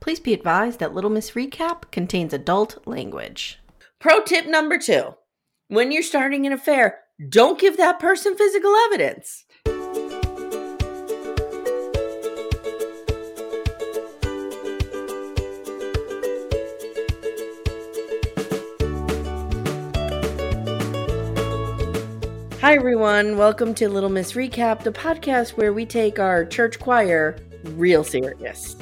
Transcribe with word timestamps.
Please 0.00 0.18
be 0.18 0.32
advised 0.32 0.80
that 0.80 0.94
Little 0.94 1.10
Miss 1.10 1.32
Recap 1.32 1.90
contains 1.92 2.32
adult 2.32 2.78
language. 2.86 3.58
Pro 3.98 4.22
tip 4.22 4.46
number 4.46 4.78
two 4.78 5.14
when 5.68 5.92
you're 5.92 6.02
starting 6.02 6.46
an 6.46 6.54
affair, 6.54 7.00
don't 7.28 7.60
give 7.60 7.76
that 7.76 8.00
person 8.00 8.34
physical 8.34 8.74
evidence. 8.86 9.44
Hi, 22.62 22.74
everyone. 22.74 23.36
Welcome 23.36 23.74
to 23.74 23.88
Little 23.90 24.08
Miss 24.08 24.32
Recap, 24.32 24.82
the 24.82 24.92
podcast 24.92 25.50
where 25.50 25.74
we 25.74 25.84
take 25.84 26.18
our 26.18 26.46
church 26.46 26.78
choir 26.78 27.36
real 27.64 28.02
serious. 28.02 28.76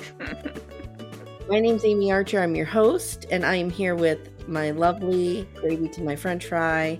My 1.49 1.61
name's 1.61 1.83
Amye 1.83 2.11
Archer. 2.13 2.41
I'm 2.41 2.55
your 2.55 2.67
host, 2.67 3.27
and 3.31 3.45
I 3.45 3.55
am 3.57 3.71
here 3.71 3.95
with 3.95 4.47
my 4.49 4.71
lovely 4.71 5.49
gravy 5.55 5.89
to 5.91 6.03
my 6.03 6.15
french 6.15 6.47
fry, 6.47 6.99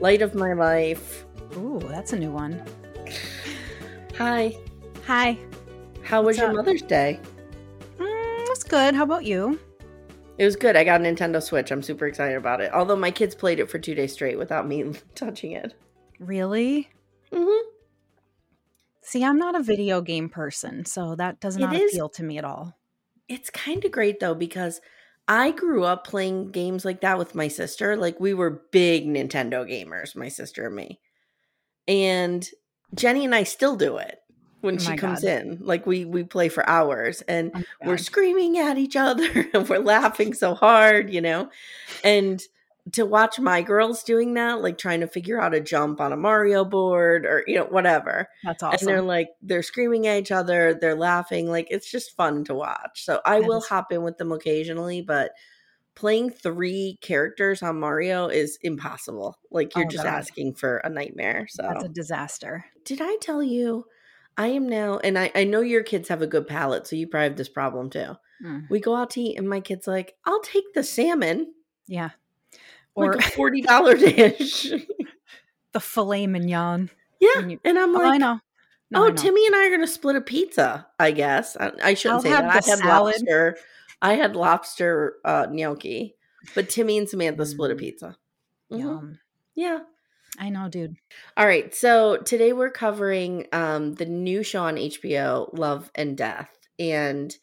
light 0.00 0.20
of 0.22 0.34
my 0.34 0.52
life. 0.52 1.24
Ooh, 1.56 1.80
that's 1.88 2.12
a 2.12 2.18
new 2.18 2.30
one. 2.30 2.62
Hi. 4.18 4.54
Hi. 5.06 5.38
How 6.02 6.22
was 6.22 6.36
your 6.36 6.48
up? 6.50 6.56
Mother's 6.56 6.82
Day? 6.82 7.18
Mm, 7.98 8.46
that's 8.46 8.64
good. 8.64 8.94
How 8.94 9.04
about 9.04 9.24
you? 9.24 9.58
It 10.36 10.44
was 10.44 10.56
good. 10.56 10.76
I 10.76 10.84
got 10.84 11.00
a 11.00 11.04
Nintendo 11.04 11.42
Switch. 11.42 11.70
I'm 11.70 11.82
super 11.82 12.06
excited 12.06 12.36
about 12.36 12.60
it. 12.60 12.72
Although 12.72 12.96
my 12.96 13.10
kids 13.10 13.34
played 13.34 13.58
it 13.58 13.70
for 13.70 13.78
two 13.78 13.94
days 13.94 14.12
straight 14.12 14.38
without 14.38 14.68
me 14.68 14.92
touching 15.14 15.52
it. 15.52 15.74
Really? 16.20 16.88
Mm-hmm. 17.32 17.68
See, 19.02 19.24
I'm 19.24 19.38
not 19.38 19.58
a 19.58 19.62
video 19.62 20.02
game 20.02 20.28
person, 20.28 20.84
so 20.84 21.14
that 21.16 21.40
does 21.40 21.56
It 21.56 21.60
not 21.60 21.74
is- 21.74 21.92
appeal 21.94 22.10
to 22.10 22.22
me 22.22 22.36
at 22.36 22.44
all. 22.44 22.74
It's 23.28 23.50
kind 23.50 23.84
of 23.84 23.92
great 23.92 24.20
though 24.20 24.34
because 24.34 24.80
I 25.26 25.50
grew 25.50 25.84
up 25.84 26.06
playing 26.06 26.52
games 26.52 26.84
like 26.84 27.02
that 27.02 27.18
with 27.18 27.34
my 27.34 27.48
sister. 27.48 27.96
Like 27.96 28.18
we 28.18 28.32
were 28.34 28.62
big 28.72 29.06
Nintendo 29.06 29.68
gamers, 29.68 30.16
my 30.16 30.28
sister 30.28 30.66
and 30.66 30.76
me. 30.76 31.00
And 31.86 32.48
Jenny 32.94 33.24
and 33.26 33.34
I 33.34 33.42
still 33.42 33.76
do 33.76 33.98
it 33.98 34.18
when 34.60 34.76
Oh 34.76 34.78
she 34.78 34.96
comes 34.96 35.20
God. 35.20 35.30
in. 35.30 35.58
Like 35.60 35.86
we 35.86 36.04
we 36.04 36.24
play 36.24 36.48
for 36.48 36.68
hours 36.68 37.20
and 37.22 37.52
Oh 37.54 37.62
we're 37.84 37.98
screaming 37.98 38.58
at 38.58 38.78
each 38.78 38.96
other 38.96 39.46
and 39.54 39.68
we're 39.68 39.78
laughing 39.78 40.32
so 40.32 40.54
hard, 40.54 41.12
you 41.12 41.20
know. 41.20 41.50
And 42.02 42.42
to 42.92 43.04
watch 43.04 43.38
my 43.40 43.60
girls 43.62 44.02
doing 44.02 44.34
that, 44.34 44.60
like 44.62 44.78
trying 44.78 45.00
to 45.00 45.06
figure 45.08 45.40
out 45.40 45.54
a 45.54 45.60
jump 45.60 46.00
on 46.00 46.12
a 46.12 46.16
Mario 46.16 46.64
board 46.64 47.26
or 47.26 47.42
you 47.46 47.56
know 47.56 47.64
whatever 47.64 48.28
That's 48.44 48.62
awesome. 48.62 48.78
and 48.78 48.88
they're 48.88 49.02
like 49.02 49.30
they're 49.42 49.62
screaming 49.62 50.06
at 50.06 50.18
each 50.20 50.30
other 50.32 50.74
they're 50.74 50.94
laughing 50.94 51.48
like 51.50 51.66
it's 51.70 51.90
just 51.90 52.16
fun 52.16 52.44
to 52.44 52.54
watch 52.54 53.04
so 53.04 53.20
i 53.24 53.40
That 53.40 53.46
will 53.48 53.58
is- 53.58 53.66
hop 53.66 53.92
in 53.92 54.02
with 54.02 54.16
them 54.18 54.32
occasionally 54.32 55.02
but 55.02 55.32
playing 55.94 56.30
three 56.30 56.98
characters 57.02 57.62
on 57.62 57.80
mario 57.80 58.28
is 58.28 58.58
impossible 58.62 59.36
like 59.50 59.74
you're 59.74 59.86
Oh, 59.86 59.90
just 59.90 60.04
God. 60.04 60.14
asking 60.14 60.54
for 60.54 60.76
a 60.78 60.88
nightmare 60.88 61.46
so 61.50 61.62
That's 61.64 61.84
a 61.84 61.88
disaster. 61.88 62.64
did 62.84 63.00
i 63.02 63.16
tell 63.20 63.42
you 63.42 63.84
i 64.36 64.46
am 64.48 64.68
now 64.68 64.98
and 64.98 65.18
I, 65.18 65.32
I 65.34 65.44
know 65.44 65.60
your 65.60 65.82
kids 65.82 66.08
have 66.08 66.22
a 66.22 66.26
good 66.28 66.46
palate 66.46 66.86
so 66.86 66.94
you 66.96 67.08
probably 67.08 67.28
have 67.28 67.36
this 67.36 67.48
problem 67.48 67.90
too 67.90 68.14
Mm, 68.40 68.70
we 68.70 68.78
go 68.78 68.94
out 68.94 69.10
to 69.10 69.20
eat 69.20 69.36
and 69.36 69.48
my 69.48 69.58
kid's 69.58 69.88
like 69.88 70.14
i'll 70.24 70.40
take 70.42 70.72
the 70.72 70.84
salmon 70.84 71.54
yeah. 71.88 72.10
Or 72.98 73.14
like 73.14 73.26
a 73.26 73.30
$40 73.30 73.98
dish 73.98 74.70
the 75.72 75.80
filet 75.80 76.26
mignon. 76.26 76.90
yeah 77.20 77.36
When 77.36 77.50
you- 77.50 77.60
and 77.64 77.78
i'm 77.78 77.94
Oh, 77.94 77.98
like 77.98 78.14
I 78.14 78.16
know. 78.18 78.40
No, 78.90 79.02
oh, 79.02 79.06
I 79.06 79.08
know. 79.10 79.14
Timmy 79.16 79.46
and 79.46 79.54
I 79.54 79.66
are 79.66 79.68
going 79.68 79.80
to 79.82 79.86
split 79.86 80.16
a 80.16 80.20
pizza, 80.22 80.86
I 80.98 81.10
guess. 81.10 81.58
I, 81.58 81.72
I 81.82 81.92
shouldn't 81.94 82.14
I'll 82.16 82.22
say 82.22 82.30
that. 82.30 82.44
I 82.44 82.52
had 82.54 82.64
salad. 82.64 82.86
lobster. 83.16 83.58
I 84.00 84.14
had 84.14 84.34
lobster 84.34 85.16
uh, 85.26 85.46
gnocchi, 85.50 86.14
but 86.54 86.70
Timmy 86.70 86.96
and 86.96 87.06
Samantha 87.06 87.44
split 87.44 87.70
a 87.70 87.74
Mm. 87.74 87.78
pizza. 87.78 88.16
Mhm. 88.72 88.78
Yum. 88.80 89.18
Yeah. 89.54 89.80
I 90.38 90.48
know, 90.48 90.68
dude. 90.70 90.96
All 91.36 91.44
right. 91.46 91.74
So 91.74 92.16
today 92.16 92.54
we're 92.54 92.70
covering 92.70 93.46
um, 93.52 93.92
the 93.94 94.06
new 94.06 94.42
show 94.42 94.62
on 94.62 94.76
HBO, 94.76 95.50
Love 95.52 95.90
and 95.94 96.16
Death. 96.16 96.48
And 96.78 97.36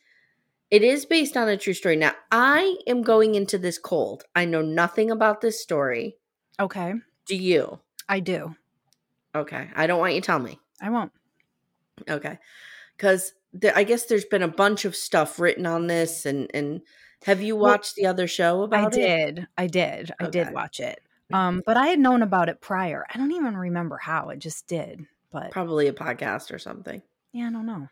it 0.76 0.84
is 0.84 1.06
based 1.06 1.38
on 1.38 1.48
a 1.48 1.58
true 1.58 1.74
story. 1.74 1.96
Now, 1.96 2.12
I 2.32 2.76
am 2.88 3.02
going 3.02 3.36
into 3.36 3.58
this 3.58 3.78
cold. 3.78 4.24
I 4.36 4.46
know 4.46 4.62
nothing 4.62 5.10
about 5.12 5.42
this 5.42 5.62
story. 5.62 6.18
Okay. 6.60 6.94
Do 7.26 7.36
you? 7.36 7.80
I 8.10 8.20
do. 8.20 8.56
Okay. 9.34 9.70
I 9.76 9.88
don't 9.88 10.00
want 10.00 10.14
you 10.16 10.22
to 10.22 10.26
tell 10.26 10.40
me. 10.40 10.60
I 10.82 10.90
won't. 10.90 11.12
Okay. 12.10 12.38
Because 12.98 13.34
I 13.74 13.84
guess 13.84 14.06
there's 14.06 14.26
been 14.26 14.44
a 14.44 14.48
bunch 14.48 14.86
of 14.86 14.96
stuff 14.96 15.40
written 15.40 15.66
on 15.66 15.88
this. 15.88 16.26
And, 16.26 16.50
and 16.54 16.82
have 17.26 17.42
you 17.42 17.56
Well, 17.56 17.72
watched 17.72 17.96
the 17.96 18.06
other 18.08 18.28
show 18.28 18.62
I 18.62 18.66
about 18.66 18.96
it? 18.98 19.02
I 19.02 19.08
did. 19.32 19.48
I 19.58 19.68
did. 19.68 20.12
I 20.20 20.30
did 20.30 20.54
watch 20.54 20.80
it. 20.80 21.00
Um, 21.34 21.64
but 21.66 21.78
I 21.78 21.88
had 21.88 22.00
known 22.00 22.22
about 22.22 22.50
it 22.50 22.62
prior. 22.62 23.06
I 23.14 23.18
don't 23.18 23.32
even 23.32 23.58
remember 23.58 23.98
how. 23.98 24.30
It 24.30 24.40
just 24.40 24.68
did. 24.68 25.06
But 25.32 25.52
Probably 25.52 25.88
a 25.88 25.94
podcast 25.94 26.54
or 26.54 26.60
something. 26.60 27.02
yeah, 27.34 27.48
I 27.48 27.52
don't 27.52 27.66
know. 27.66 27.88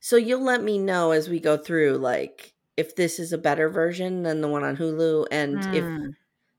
So 0.00 0.16
you'll 0.16 0.42
let 0.44 0.62
me 0.62 0.78
know 0.78 1.10
as 1.12 1.28
we 1.28 1.40
go 1.40 1.56
through, 1.56 1.96
like, 1.98 2.54
if 2.76 2.94
this 2.96 3.18
is 3.18 3.32
a 3.32 3.38
better 3.38 3.68
version 3.68 4.22
than 4.22 4.40
the 4.40 4.48
one 4.48 4.62
on 4.64 4.76
Hulu 4.76 5.26
and 5.30 5.66
if 5.72 5.88
Mm, 5.88 6.16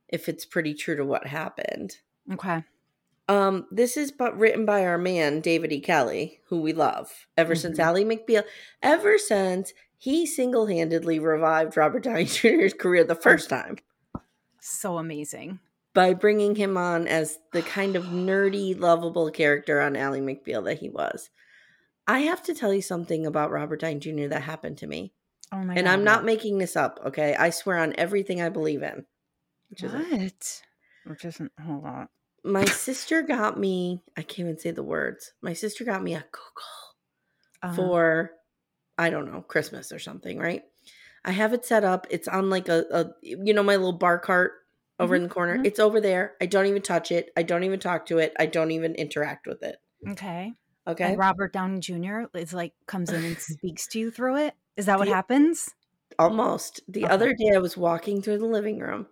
if 0.10 0.30
it's 0.30 0.46
pretty 0.46 0.74
true 0.74 0.96
to 0.98 1.06
what 1.06 1.28
happened. 1.28 1.98
okay. 2.32 2.64
Um, 3.30 3.68
this 3.72 3.98
is 3.98 4.12
but 4.12 4.38
written 4.38 4.66
by 4.66 4.86
our 4.86 4.98
man 4.98 5.42
David 5.42 5.72
E. 5.74 5.82
Kelley, 5.82 6.40
who 6.48 6.62
we 6.62 6.72
love 6.74 7.28
ever 7.38 7.56
since 7.56 7.78
Mhm. 7.78 7.80
Ally 7.80 8.04
McBeal, 8.04 8.44
ever 8.82 9.18
since 9.18 9.74
he 9.98 10.26
single 10.26 10.68
handedly 10.68 11.20
revived 11.20 11.76
Robert 11.76 12.04
Downey 12.04 12.26
Jr.'s 12.26 12.74
career 12.74 13.04
the 13.04 13.16
first 13.16 13.50
time 13.50 13.78
So 14.60 15.00
amazing. 15.00 15.60
by 15.94 16.14
bringing 16.14 16.56
him 16.56 16.78
on 16.78 17.08
as 17.08 17.40
the 17.52 17.62
kind 17.64 17.96
of 17.98 18.06
nerdy, 18.06 18.78
lovable 18.80 19.30
character 19.32 19.82
on 19.82 19.96
Ally 19.98 20.20
McBeal 20.20 20.64
that 20.66 20.80
he 20.80 20.90
was. 20.90 21.30
I 22.08 22.20
have 22.20 22.42
to 22.44 22.54
tell 22.54 22.74
you 22.74 22.82
something 22.82 23.26
about 23.26 23.52
Robert 23.52 23.82
Downey 23.82 24.00
Jr. 24.00 24.28
that 24.30 24.42
happened 24.44 24.78
to 24.80 24.88
me, 24.88 25.14
Oh 25.52 25.58
my 25.58 25.76
and 25.76 25.86
god. 25.86 25.94
I'm 25.94 26.04
not 26.04 26.26
making 26.26 26.58
this 26.58 26.76
up. 26.76 27.00
Okay, 27.06 27.36
I 27.36 27.50
swear 27.50 27.78
on 27.78 27.94
everything 27.98 28.42
I 28.42 28.50
believe 28.50 28.82
in. 28.84 29.06
Which 29.70 29.84
is 29.84 29.94
what? 29.94 30.64
Which 31.06 31.26
isn't 31.26 31.52
hold 31.60 31.86
on. 31.86 32.10
my 32.44 32.66
sister 32.66 33.22
got 33.22 33.60
me. 33.60 34.04
I 34.16 34.22
can't 34.22 34.48
even 34.48 34.60
say 34.60 34.72
the 34.72 34.84
words. 34.84 35.34
My 35.42 35.54
sister 35.54 35.84
got 35.84 36.04
me 36.04 36.16
a 36.16 36.22
Google. 36.32 36.64
Uh, 37.62 37.74
for 37.74 38.32
I 38.98 39.10
don't 39.10 39.32
know, 39.32 39.42
Christmas 39.42 39.92
or 39.92 40.00
something, 40.00 40.38
right? 40.40 40.64
I 41.26 41.32
have 41.32 41.54
it 41.54 41.66
set 41.66 41.84
up. 41.84 42.08
It's 42.10 42.28
on 42.28 42.50
like 42.50 42.70
a, 42.70 42.86
a 42.92 43.06
you 43.22 43.54
know, 43.54 43.64
my 43.64 43.76
little 43.76 43.94
bar 43.98 44.20
cart 44.20 44.54
over 45.00 45.16
Mhm, 45.16 45.18
in 45.18 45.24
the 45.24 45.30
corner. 45.30 45.58
mhm. 45.58 45.66
It's 45.66 45.80
over 45.80 46.02
there. 46.02 46.36
I 46.42 46.46
don't 46.48 46.66
even 46.68 46.82
touch 46.82 47.12
it. 47.12 47.32
I 47.38 47.44
don't 47.44 47.64
even 47.64 47.80
talk 47.80 48.06
to 48.08 48.20
it. 48.20 48.34
I 48.40 48.46
don't 48.48 48.72
even 48.72 48.96
interact 48.96 49.48
with 49.48 49.64
it. 49.64 49.78
Okay. 50.08 50.54
Okay. 50.88 51.04
And 51.04 51.18
Robert 51.18 51.52
Downey 51.54 51.80
Jr. 51.80 52.22
is 52.34 52.54
like 52.54 52.74
comes 52.88 53.12
in 53.12 53.24
and 53.24 53.38
speaks 53.40 53.88
to 53.90 54.00
you 54.00 54.12
through 54.12 54.38
it. 54.38 54.54
Is 54.78 54.86
that 54.86 55.00
what 55.00 55.08
happens? 55.08 55.74
Almost. 56.18 56.82
The 56.88 57.06
Okay. 57.06 57.14
other 57.14 57.34
day 57.34 57.52
I 57.54 57.60
was 57.60 57.76
walking 57.76 58.22
through 58.22 58.38
the 58.40 58.46
living 58.46 58.80
room. 58.80 59.08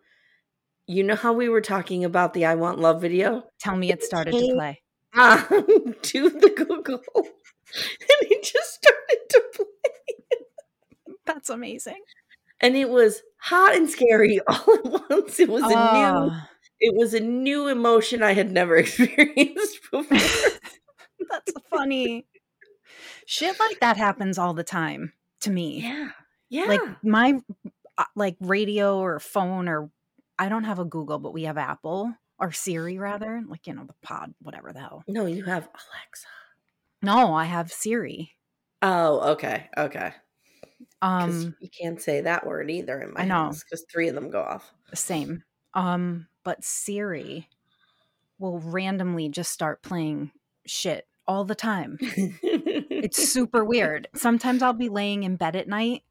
You 0.88 1.04
know 1.04 1.16
how 1.16 1.34
we 1.34 1.50
were 1.50 1.62
talking 1.62 2.06
about 2.06 2.34
the 2.34 2.46
I 2.46 2.56
Want 2.56 2.80
Love 2.80 3.02
video? 3.02 3.44
Tell 3.60 3.76
me 3.76 3.92
it 3.92 4.04
started 4.04 4.32
to 4.32 4.54
play. 4.56 4.82
Ah, 5.16 5.46
to 5.50 6.30
the 6.30 6.54
Google. 6.56 7.02
and 7.16 8.32
it 8.32 8.44
just 8.44 8.76
started 8.76 9.20
to 9.30 9.44
play. 9.54 10.38
That's 11.26 11.50
amazing. 11.50 12.02
And 12.62 12.76
it 12.76 12.90
was 12.90 13.22
hot 13.38 13.76
and 13.76 13.90
scary 13.90 14.40
all 14.48 14.76
at 14.76 15.10
once. 15.10 15.40
It 15.40 15.50
was 15.50 15.64
a 15.64 15.76
new 15.76 15.76
Oh, 15.76 16.32
it 16.80 16.96
was 16.96 17.14
a 17.14 17.20
new 17.20 17.68
emotion 17.68 18.22
I 18.22 18.34
had 18.34 18.52
never 18.52 18.76
experienced 18.78 19.80
before. 19.92 20.18
That's 21.30 21.52
funny. 21.70 22.26
Shit 23.26 23.60
like 23.60 23.80
that 23.80 23.98
happens 23.98 24.38
all 24.38 24.54
the 24.54 24.64
time 24.64 25.14
to 25.42 25.52
me. 25.52 25.82
yeah. 25.82 26.10
Yeah. 26.50 26.66
Like 26.66 27.04
my 27.04 27.40
uh, 27.98 28.04
like 28.16 28.36
radio 28.40 29.00
or 29.00 29.20
phone 29.20 29.68
or 29.68 29.90
I 30.38 30.48
don't 30.50 30.64
have 30.66 30.80
a 30.80 30.86
Google, 30.86 31.18
but 31.20 31.34
we 31.34 31.44
have 31.44 31.58
Apple 31.58 32.14
or 32.40 32.52
Siri 32.52 32.98
rather, 32.98 33.42
like 33.48 33.66
you 33.68 33.74
know 33.74 33.86
the 33.86 33.96
pod, 34.04 34.34
whatever 34.42 34.72
the 34.72 34.80
hell. 34.80 35.04
no, 35.08 35.26
you 35.26 35.44
have 35.46 35.64
Alexa. 35.64 36.28
No, 37.02 37.34
I 37.34 37.46
have 37.46 37.72
Siri. 37.72 38.32
Oh, 38.82 39.32
okay. 39.32 39.70
Okay. 39.78 40.14
Um, 41.02 41.56
you 41.60 41.70
can't 41.70 42.02
say 42.02 42.22
that 42.22 42.46
word 42.46 42.70
either 42.70 43.00
in 43.02 43.14
my 43.14 43.22
I 43.22 43.26
know. 43.26 43.52
because 43.52 43.86
three 43.92 44.08
of 44.08 44.16
them 44.16 44.30
go 44.30 44.42
off. 44.42 44.72
same. 44.94 45.44
Um, 45.74 46.28
but 46.44 46.64
Siri 46.64 47.48
will 48.40 48.60
randomly 48.60 49.30
just 49.30 49.52
start 49.52 49.82
playing 49.82 50.32
shit 50.66 51.08
all 51.28 51.44
the 51.46 51.56
time. 51.56 51.98
It's 53.06 53.30
super 53.32 53.64
weird. 53.64 54.08
Sometimes 54.16 54.64
I'll 54.64 54.74
be 54.74 54.90
laying 54.90 55.24
in 55.24 55.36
bed 55.36 55.56
at 55.56 55.68
night 55.68 56.04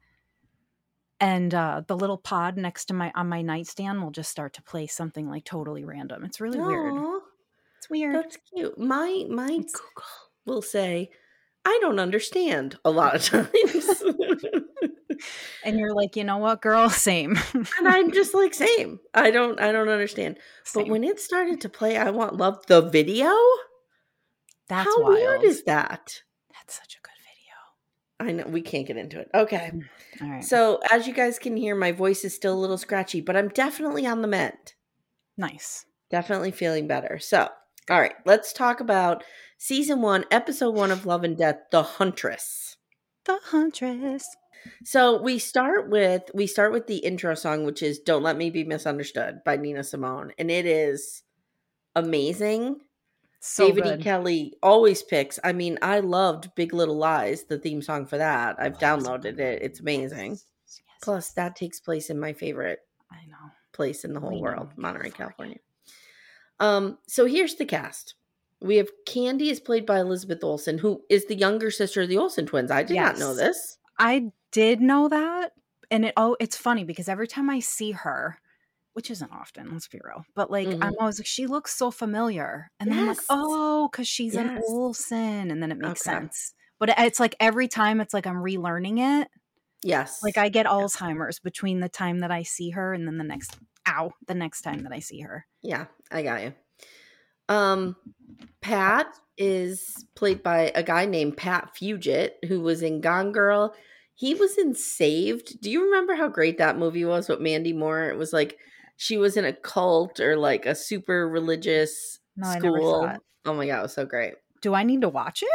and 1.19 1.53
uh 1.53 1.81
the 1.87 1.95
little 1.95 2.17
pod 2.17 2.57
next 2.57 2.85
to 2.85 2.93
my 2.93 3.11
on 3.15 3.27
my 3.27 3.41
nightstand 3.41 4.01
will 4.01 4.11
just 4.11 4.29
start 4.31 4.53
to 4.53 4.61
play 4.61 4.87
something 4.87 5.29
like 5.29 5.43
totally 5.45 5.83
random. 5.83 6.23
It's 6.23 6.39
really 6.39 6.59
weird. 6.59 6.93
It's 7.77 7.89
weird. 7.89 8.15
That's 8.15 8.37
cute. 8.53 8.77
My 8.77 9.25
my 9.29 9.47
Google 9.47 10.03
will 10.45 10.61
say, 10.61 11.09
"I 11.65 11.77
don't 11.81 11.99
understand." 11.99 12.77
A 12.85 12.91
lot 12.91 13.15
of 13.15 13.23
times, 13.23 13.49
and 15.63 15.79
you're 15.79 15.93
like, 15.93 16.15
you 16.15 16.23
know 16.23 16.37
what, 16.37 16.61
girl? 16.61 16.89
Same. 17.09 17.37
and 17.53 17.87
I'm 17.87 18.11
just 18.11 18.33
like, 18.33 18.53
"Same. 18.53 18.99
I 19.13 19.31
don't. 19.31 19.59
I 19.59 19.71
don't 19.71 19.89
understand." 19.89 20.37
But 20.73 20.87
when 20.87 21.03
it 21.03 21.19
started 21.19 21.61
to 21.61 21.69
play, 21.69 21.97
"I 21.97 22.11
Want 22.11 22.37
Love" 22.37 22.65
the 22.67 22.81
video. 22.81 23.31
That's 24.67 24.85
how 24.85 25.01
wild. 25.01 25.15
weird 25.15 25.43
is 25.43 25.63
that? 25.63 26.21
That's 26.53 26.75
such 26.75 26.95
a 26.95 27.01
good 27.01 27.11
video. 27.21 28.41
I 28.41 28.43
know 28.43 28.51
we 28.51 28.61
can't 28.61 28.87
get 28.87 28.97
into 28.97 29.19
it. 29.19 29.29
Okay. 29.33 29.71
Mm, 29.73 29.83
all 30.21 30.29
right. 30.29 30.43
So, 30.43 30.79
as 30.91 31.07
you 31.07 31.13
guys 31.13 31.37
can 31.39 31.55
hear, 31.57 31.75
my 31.75 31.91
voice 31.91 32.23
is 32.25 32.33
still 32.35 32.53
a 32.53 32.59
little 32.59 32.77
scratchy, 32.77 33.21
but 33.21 33.35
I'm 33.37 33.49
definitely 33.49 34.05
on 34.07 34.21
the 34.21 34.27
mend. 34.27 34.73
nice. 35.37 35.85
Definitely 36.11 36.51
feeling 36.51 36.87
better. 36.87 37.17
So, 37.19 37.49
all 37.89 37.99
right, 37.99 38.13
let's 38.25 38.53
talk 38.53 38.79
about 38.79 39.23
season 39.57 40.01
one, 40.01 40.23
episode 40.31 40.75
one 40.75 40.91
of 40.91 41.05
Love 41.05 41.23
and 41.23 41.35
Death, 41.35 41.57
The 41.71 41.81
Huntress. 41.83 42.77
The 43.25 43.39
Huntress. 43.45 44.27
So 44.83 45.21
we 45.21 45.39
start 45.39 45.89
with 45.89 46.23
we 46.33 46.47
start 46.47 46.71
with 46.71 46.87
the 46.87 46.97
intro 46.97 47.33
song, 47.35 47.65
which 47.65 47.81
is 47.83 47.99
"Don't 47.99 48.23
Let 48.23 48.37
Me 48.37 48.49
Be 48.51 48.63
Misunderstood" 48.63 49.41
by 49.43 49.57
Nina 49.57 49.83
Simone, 49.83 50.31
and 50.37 50.49
it 50.49 50.65
is 50.65 51.23
amazing. 51.95 52.77
So 53.47 53.67
David 53.67 53.83
good. 53.83 53.99
E. 53.99 54.03
Kelley 54.03 54.53
always 54.63 55.03
picks. 55.03 55.39
I 55.43 55.53
mean, 55.53 55.77
I 55.81 55.99
loved 55.99 56.53
Big 56.55 56.73
Little 56.73 56.97
Lies, 56.97 57.43
the 57.43 57.59
theme 57.59 57.81
song 57.81 58.05
for 58.05 58.17
that. 58.17 58.55
I've 58.59 58.75
Oh, 58.75 58.79
downloaded 58.79 59.39
it. 59.39 59.61
It's 59.61 59.79
amazing. 59.79 60.31
Yes, 60.31 60.45
yes, 60.65 60.79
Plus, 61.03 61.31
that 61.33 61.55
takes 61.55 61.79
place 61.79 62.09
in 62.09 62.19
my 62.19 62.33
favorite 62.33 62.79
I 63.11 63.25
know. 63.27 63.51
place 63.71 64.03
in 64.03 64.13
the 64.13 64.19
whole 64.19 64.29
We 64.31 64.37
know, 64.37 64.41
world, 64.41 64.69
Monterey, 64.77 65.11
California. 65.11 65.57
California. 65.57 65.59
Um, 66.59 66.97
so 67.07 67.25
here's 67.25 67.55
the 67.55 67.65
cast. 67.65 68.15
We 68.61 68.77
have 68.77 68.89
Candy 69.05 69.49
is 69.49 69.59
played 69.59 69.85
by 69.85 69.99
Elizabeth 69.99 70.43
Olsen, 70.43 70.77
who 70.79 71.03
is 71.09 71.25
the 71.25 71.35
younger 71.35 71.69
sister 71.69 72.01
of 72.01 72.09
the 72.09 72.17
Olsen 72.17 72.45
twins. 72.47 72.71
I 72.71 72.83
did 72.83 72.95
not 72.95 73.19
know 73.19 73.35
this. 73.35 73.77
I 73.99 74.31
did 74.51 74.81
know 74.81 75.09
that, 75.09 75.51
and 75.91 76.05
it 76.05 76.13
oh, 76.17 76.35
it's 76.39 76.57
funny 76.57 76.83
because 76.83 77.09
every 77.09 77.27
time 77.27 77.49
I 77.49 77.59
see 77.59 77.91
her, 77.91 78.39
which 78.95 79.11
isn't 79.11 79.31
often, 79.33 79.71
let's 79.73 79.87
be 79.89 80.01
real, 80.03 80.25
but 80.35 80.51
like 80.51 80.75
I'm 80.81 80.93
Mhm. 80.93 80.99
always 80.99 81.19
like, 81.19 81.27
she 81.27 81.47
looks 81.47 81.75
so 81.75 81.91
familiar, 81.91 82.69
and 82.79 82.91
then 82.91 82.99
I'm 82.99 83.07
like, 83.07 83.21
oh, 83.29 83.89
because 83.91 84.07
she's 84.09 84.37
an 84.37 84.49
Yes. 84.49 84.55
Olsen, 84.55 85.51
and 85.51 85.63
then 85.63 85.71
it 85.71 85.77
makes 85.79 86.01
Okay. 86.01 86.03
sense. 86.03 86.53
But 86.79 86.93
it's 86.99 87.19
like 87.21 87.35
every 87.41 87.67
time 87.69 88.01
it's 88.01 88.13
like 88.13 88.27
I'm 88.27 88.37
relearning 88.43 89.23
it. 89.23 89.29
Yes. 89.83 90.21
Like 90.21 90.37
I 90.37 90.49
get 90.49 90.65
Alzheimer's 90.67 91.39
between 91.39 91.79
the 91.81 91.89
time 91.89 92.19
that 92.19 92.31
I 92.31 92.43
see 92.43 92.71
her 92.71 92.93
and 92.93 93.07
then 93.07 93.17
the 93.17 93.23
next 93.25 93.57
ow, 93.87 94.11
the 94.27 94.35
next 94.35 94.61
time 94.63 94.83
that 94.83 94.93
I 94.93 94.99
see 94.99 95.21
her. 95.21 95.45
Yeah, 95.61 95.87
I 96.11 96.23
got 96.23 96.43
you. 96.43 96.53
Um, 97.49 97.95
Pat 98.61 99.07
is 99.37 100.05
played 100.15 100.43
by 100.43 100.71
a 100.75 100.83
guy 100.83 101.05
named 101.05 101.37
Pat 101.37 101.75
Fugit, 101.75 102.43
who 102.47 102.61
was 102.61 102.81
in 102.83 103.01
Gone 103.01 103.31
Girl. 103.31 103.75
He 104.15 104.33
was 104.35 104.57
in 104.57 104.75
Saved. 104.75 105.61
Do 105.61 105.71
you 105.71 105.85
remember 105.85 106.15
how 106.15 106.29
great 106.29 106.57
that 106.59 106.77
movie 106.77 107.05
was 107.05 107.29
with 107.29 107.41
Mandy 107.41 107.73
Moore? 107.73 108.09
It 108.09 108.17
was 108.17 108.33
like 108.33 108.59
she 108.97 109.17
was 109.17 109.37
in 109.37 109.45
a 109.45 109.53
cult 109.53 110.19
or 110.19 110.37
like 110.37 110.65
a 110.65 110.75
super 110.75 111.27
religious 111.27 112.19
No, 112.35 112.51
school. 112.51 113.17
Oh 113.45 113.53
my 113.53 113.67
god, 113.67 113.79
it 113.79 113.83
was 113.83 113.93
so 113.93 114.05
great. 114.05 114.35
Do 114.61 114.73
I 114.73 114.83
need 114.83 115.01
to 115.01 115.09
watch 115.09 115.43
it? 115.43 115.49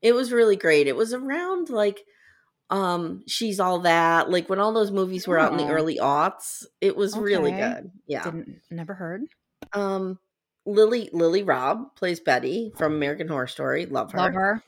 It 0.00 0.14
was 0.14 0.32
really 0.32 0.56
great. 0.56 0.86
It 0.88 0.96
was 0.96 1.12
around 1.12 1.70
like 1.70 2.02
um 2.70 3.22
she's 3.26 3.60
all 3.60 3.80
that 3.80 4.30
like 4.30 4.48
when 4.48 4.58
all 4.58 4.72
those 4.72 4.90
movies 4.90 5.28
were 5.28 5.38
out 5.38 5.52
in 5.52 5.58
the 5.58 5.64
Oh. 5.66 5.74
early 5.74 5.98
aughts 5.98 6.64
it 6.80 6.96
was 6.96 7.16
really 7.18 7.52
good 7.52 7.90
yeah 8.06 8.24
Didn't 8.24 8.62
never 8.70 8.94
heard. 8.94 9.22
um 9.74 10.18
lily 10.64 11.10
lily 11.12 11.42
rabe 11.44 11.94
plays 11.96 12.20
betty 12.20 12.72
from 12.76 12.94
american 12.94 13.28
horror 13.28 13.46
story 13.46 13.84
love 13.84 14.12
her, 14.12 14.18
Love 14.18 14.32
her. 14.32 14.62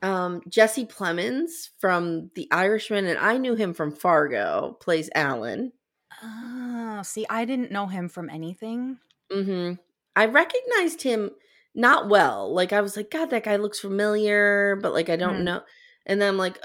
um 0.00 0.40
jesse 0.48 0.86
plemons 0.86 1.68
from 1.80 2.30
the 2.34 2.48
irishman 2.50 3.04
and 3.06 3.18
i 3.18 3.36
knew 3.36 3.54
him 3.56 3.74
from 3.74 3.90
fargo 3.92 4.78
plays 4.80 5.10
alan 5.14 5.72
Oh, 6.26 7.02
see, 7.02 7.26
I 7.28 7.44
didn't 7.44 7.70
know 7.70 7.86
him 7.86 8.08
from 8.08 8.30
anything. 8.30 8.98
mm-hmm 9.30 9.74
i 10.16 10.26
recognized 10.26 11.02
him 11.02 11.30
not 11.74 12.08
well 12.08 12.52
like 12.54 12.72
i 12.72 12.80
was 12.80 12.96
like 12.96 13.10
god 13.10 13.30
that 13.30 13.42
guy 13.42 13.56
looks 13.56 13.80
familiar 13.80 14.76
but 14.80 14.92
like 14.92 15.08
i 15.08 15.16
don't 15.16 15.38
Hmm. 15.38 15.44
know 15.44 15.62
and 16.06 16.20
then 16.22 16.36
like 16.36 16.56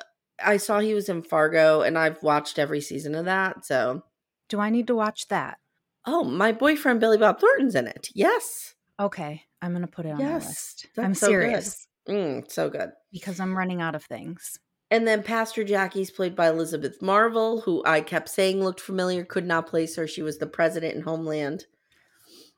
i 0.43 0.55
saw 0.57 0.77
he 0.79 0.93
was 0.93 1.09
in 1.09 1.23
fargo 1.23 1.81
and 1.81 1.97
i've 1.97 2.21
watched 2.21 2.59
every 2.59 2.79
season 2.79 3.15
of 3.15 3.25
that 3.25 3.65
so 3.65 4.03
Do 4.49 4.59
I 4.59 4.69
need 4.69 4.85
to 4.87 4.95
watch 4.95 5.29
that? 5.29 5.57
oh 6.05 6.23
my 6.23 6.51
boyfriend 6.51 6.99
billy 6.99 7.17
bob 7.17 7.39
thornton's 7.39 7.73
in 7.75 7.87
it 7.87 8.09
yes 8.13 8.75
Okay, 8.99 9.43
I'm 9.61 9.71
gonna 9.73 9.87
put 9.87 10.05
it 10.05 10.09
on 10.11 10.17
my 10.17 10.23
Yes, 10.33 10.45
list. 10.45 10.87
that's 10.95 11.05
I'm 11.05 11.15
so 11.15 11.27
good. 11.27 11.39
serious 11.63 11.87
mm, 12.07 12.51
so 12.51 12.69
good 12.69 12.91
because 13.11 13.39
I'm 13.39 13.57
running 13.57 13.81
out 13.81 13.95
of 13.95 14.03
things. 14.03 14.59
And 14.91 15.07
then 15.07 15.21
pastor 15.23 15.63
jackie's 15.63 16.11
played 16.11 16.35
by 16.35 16.47
elizabeth 16.47 17.01
marvel 17.01 17.61
who 17.61 17.83
i 17.85 18.01
kept 18.01 18.29
saying 18.29 18.63
looked 18.63 18.79
familiar 18.81 19.23
could 19.25 19.45
not 19.45 19.67
place 19.67 19.95
her 19.95 20.07
she 20.07 20.21
was 20.21 20.37
the 20.37 20.47
president 20.47 20.95
in 20.95 21.01
homeland 21.01 21.65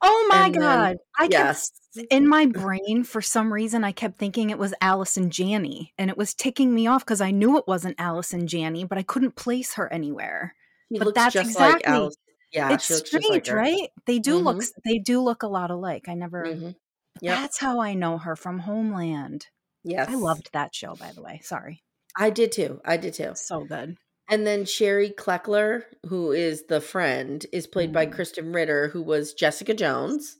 Oh 0.03 0.27
my 0.31 0.45
And 0.47 0.55
then- 0.55 0.61
god! 0.61 0.97
I 1.19 1.27
yes 1.29 1.69
kept 1.95 2.07
in 2.11 2.27
my 2.27 2.47
brain 2.47 3.03
for 3.03 3.21
some 3.21 3.53
reason 3.53 3.83
I 3.83 3.91
kept 3.91 4.17
thinking 4.17 4.49
it 4.49 4.57
was 4.57 4.73
Allison 4.81 5.29
Janney, 5.29 5.93
and 5.95 6.09
it 6.09 6.17
was 6.17 6.33
ticking 6.33 6.73
me 6.73 6.87
off 6.87 7.05
because 7.05 7.21
I 7.21 7.29
knew 7.29 7.55
it 7.57 7.65
wasn't 7.67 7.99
Allison 7.99 8.47
Janney, 8.47 8.83
but 8.83 8.97
I 8.97 9.03
couldn't 9.03 9.35
place 9.35 9.75
her 9.75 9.93
anywhere. 9.93 10.55
She 10.91 10.97
but 10.97 11.13
that's 11.13 11.33
just 11.33 11.55
like 11.59 11.75
exactly- 11.75 11.93
Alice. 11.93 12.15
Yeah, 12.51 12.73
it's 12.73 12.85
she 12.87 12.93
looks 12.95 13.11
just 13.11 13.23
strange, 13.25 13.47
like 13.47 13.55
right? 13.55 13.89
They 14.07 14.17
do 14.17 14.37
look 14.37 14.57
Mhm. 14.57 14.61
s- 14.63 14.73
they 14.83 14.97
do 14.97 15.21
look 15.21 15.43
a 15.43 15.47
lot 15.47 15.69
alike. 15.69 16.05
I 16.09 16.15
never. 16.15 16.45
Mhm. 16.47 16.75
Yep. 17.21 17.37
That's 17.37 17.59
how 17.59 17.79
I 17.79 17.93
know 17.93 18.17
her 18.17 18.35
from 18.35 18.57
Homeland. 18.57 19.45
Yes, 19.83 20.09
I 20.09 20.15
loved 20.15 20.49
that 20.53 20.73
show, 20.73 20.95
by 20.95 21.11
the 21.11 21.21
way. 21.21 21.41
Sorry, 21.43 21.83
I 22.17 22.29
did 22.29 22.51
too. 22.51 22.81
I 22.85 22.97
did 22.97 23.13
too. 23.13 23.33
so 23.35 23.63
good. 23.65 23.97
And 24.29 24.47
then 24.47 24.65
Sherry 24.65 25.09
Cleckler, 25.09 25.83
who 26.05 26.31
is 26.31 26.63
the 26.67 26.79
friend, 26.79 27.45
is 27.51 27.67
played 27.67 27.91
by 27.91 28.05
Mm. 28.05 28.13
Krysten 28.15 28.53
Ritter, 28.55 28.87
who 28.89 29.01
was 29.01 29.33
Jessica 29.33 29.73
Jones, 29.73 30.37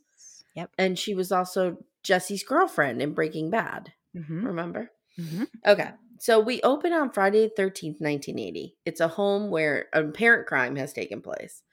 Yep. 0.55 0.71
and 0.77 0.97
she 0.97 1.13
was 1.13 1.31
also 1.31 1.77
Jesse's 2.03 2.43
girlfriend 2.43 3.01
in 3.01 3.13
Breaking 3.13 3.49
Bad. 3.49 3.93
hmm 4.13 4.45
Remember? 4.45 4.91
hmm 5.17 5.43
Okay. 5.65 5.91
So 6.19 6.39
we 6.39 6.61
open 6.61 6.93
on 6.93 7.11
Friday 7.11 7.47
the 7.47 7.99
13th, 7.99 8.37
1980. 8.37 8.77
It's 8.85 9.01
a 9.01 9.07
home 9.07 9.49
where 9.49 9.87
a 9.91 10.03
parent 10.03 10.47
crime 10.47 10.75
has 10.75 10.93
taken 10.93 11.21
place. 11.21 11.63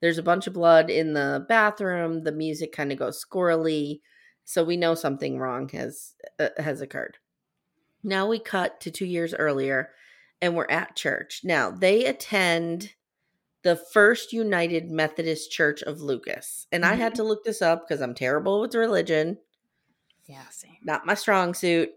There's 0.00 0.18
a 0.18 0.22
bunch 0.22 0.46
of 0.46 0.52
blood 0.52 0.90
in 0.90 1.12
the 1.14 1.44
bathroom. 1.48 2.22
The 2.22 2.32
music 2.32 2.72
kind 2.72 2.92
of 2.92 2.98
goes 2.98 3.22
squirrely. 3.24 4.00
So 4.44 4.62
we 4.62 4.76
know 4.76 4.94
something 4.94 5.38
wrong 5.38 5.68
has 5.70 6.14
uh, 6.38 6.50
has 6.58 6.80
occurred. 6.80 7.18
Now 8.06 8.28
we 8.28 8.38
cut 8.38 8.80
to 8.82 8.90
2 8.90 9.04
years 9.06 9.34
earlier 9.34 9.90
and 10.40 10.56
we're 10.56 10.70
at 10.70 10.96
church. 10.96 11.42
Now, 11.44 11.70
they 11.70 12.06
attend 12.06 12.94
the 13.62 13.76
First 13.76 14.32
United 14.32 14.90
Methodist 14.90 15.50
Church 15.50 15.82
of 15.82 16.00
Lucas. 16.00 16.66
And 16.72 16.84
I 16.84 16.94
had 16.94 17.12
Mm-hmm. 17.12 17.16
to 17.16 17.24
look 17.24 17.44
this 17.44 17.62
up 17.62 17.86
because 17.88 18.00
I'm 18.02 18.14
terrible 18.14 18.60
with 18.60 18.74
religion, 18.74 19.38
Yeah, 20.26 20.48
same. 20.50 20.76
not 20.82 21.06
my 21.06 21.14
strong 21.14 21.54
suit. 21.54 21.90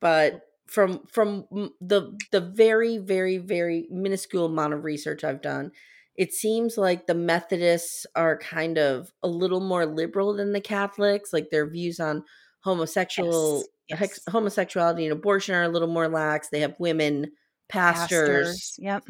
But 0.00 0.42
from 0.66 1.06
from 1.06 1.46
the 1.80 2.18
the 2.32 2.40
very 2.40 2.98
very 2.98 3.38
very 3.38 3.86
minuscule 3.90 4.46
amount 4.46 4.74
of 4.74 4.84
research 4.84 5.22
I've 5.24 5.42
done, 5.42 5.72
it 6.16 6.32
seems 6.32 6.76
like 6.76 7.06
the 7.06 7.14
Methodists 7.14 8.06
are 8.16 8.38
kind 8.38 8.78
of 8.78 9.12
a 9.22 9.28
little 9.28 9.60
more 9.60 9.86
liberal 9.86 10.34
than 10.34 10.52
the 10.52 10.60
Catholics. 10.60 11.32
Like 11.32 11.50
their 11.50 11.68
views 11.68 12.00
on 12.00 12.24
homosexual 12.62 13.64
Yes, 13.88 13.98
hex- 13.98 14.20
yes. 14.26 14.32
homosexuality 14.32 15.04
and 15.04 15.12
abortion 15.12 15.54
are 15.54 15.62
a 15.64 15.68
little 15.68 15.88
more 15.88 16.08
lax. 16.08 16.48
They 16.48 16.60
have 16.60 16.74
women 16.78 17.32
pastors, 17.68 18.76
Yep. 18.78 19.04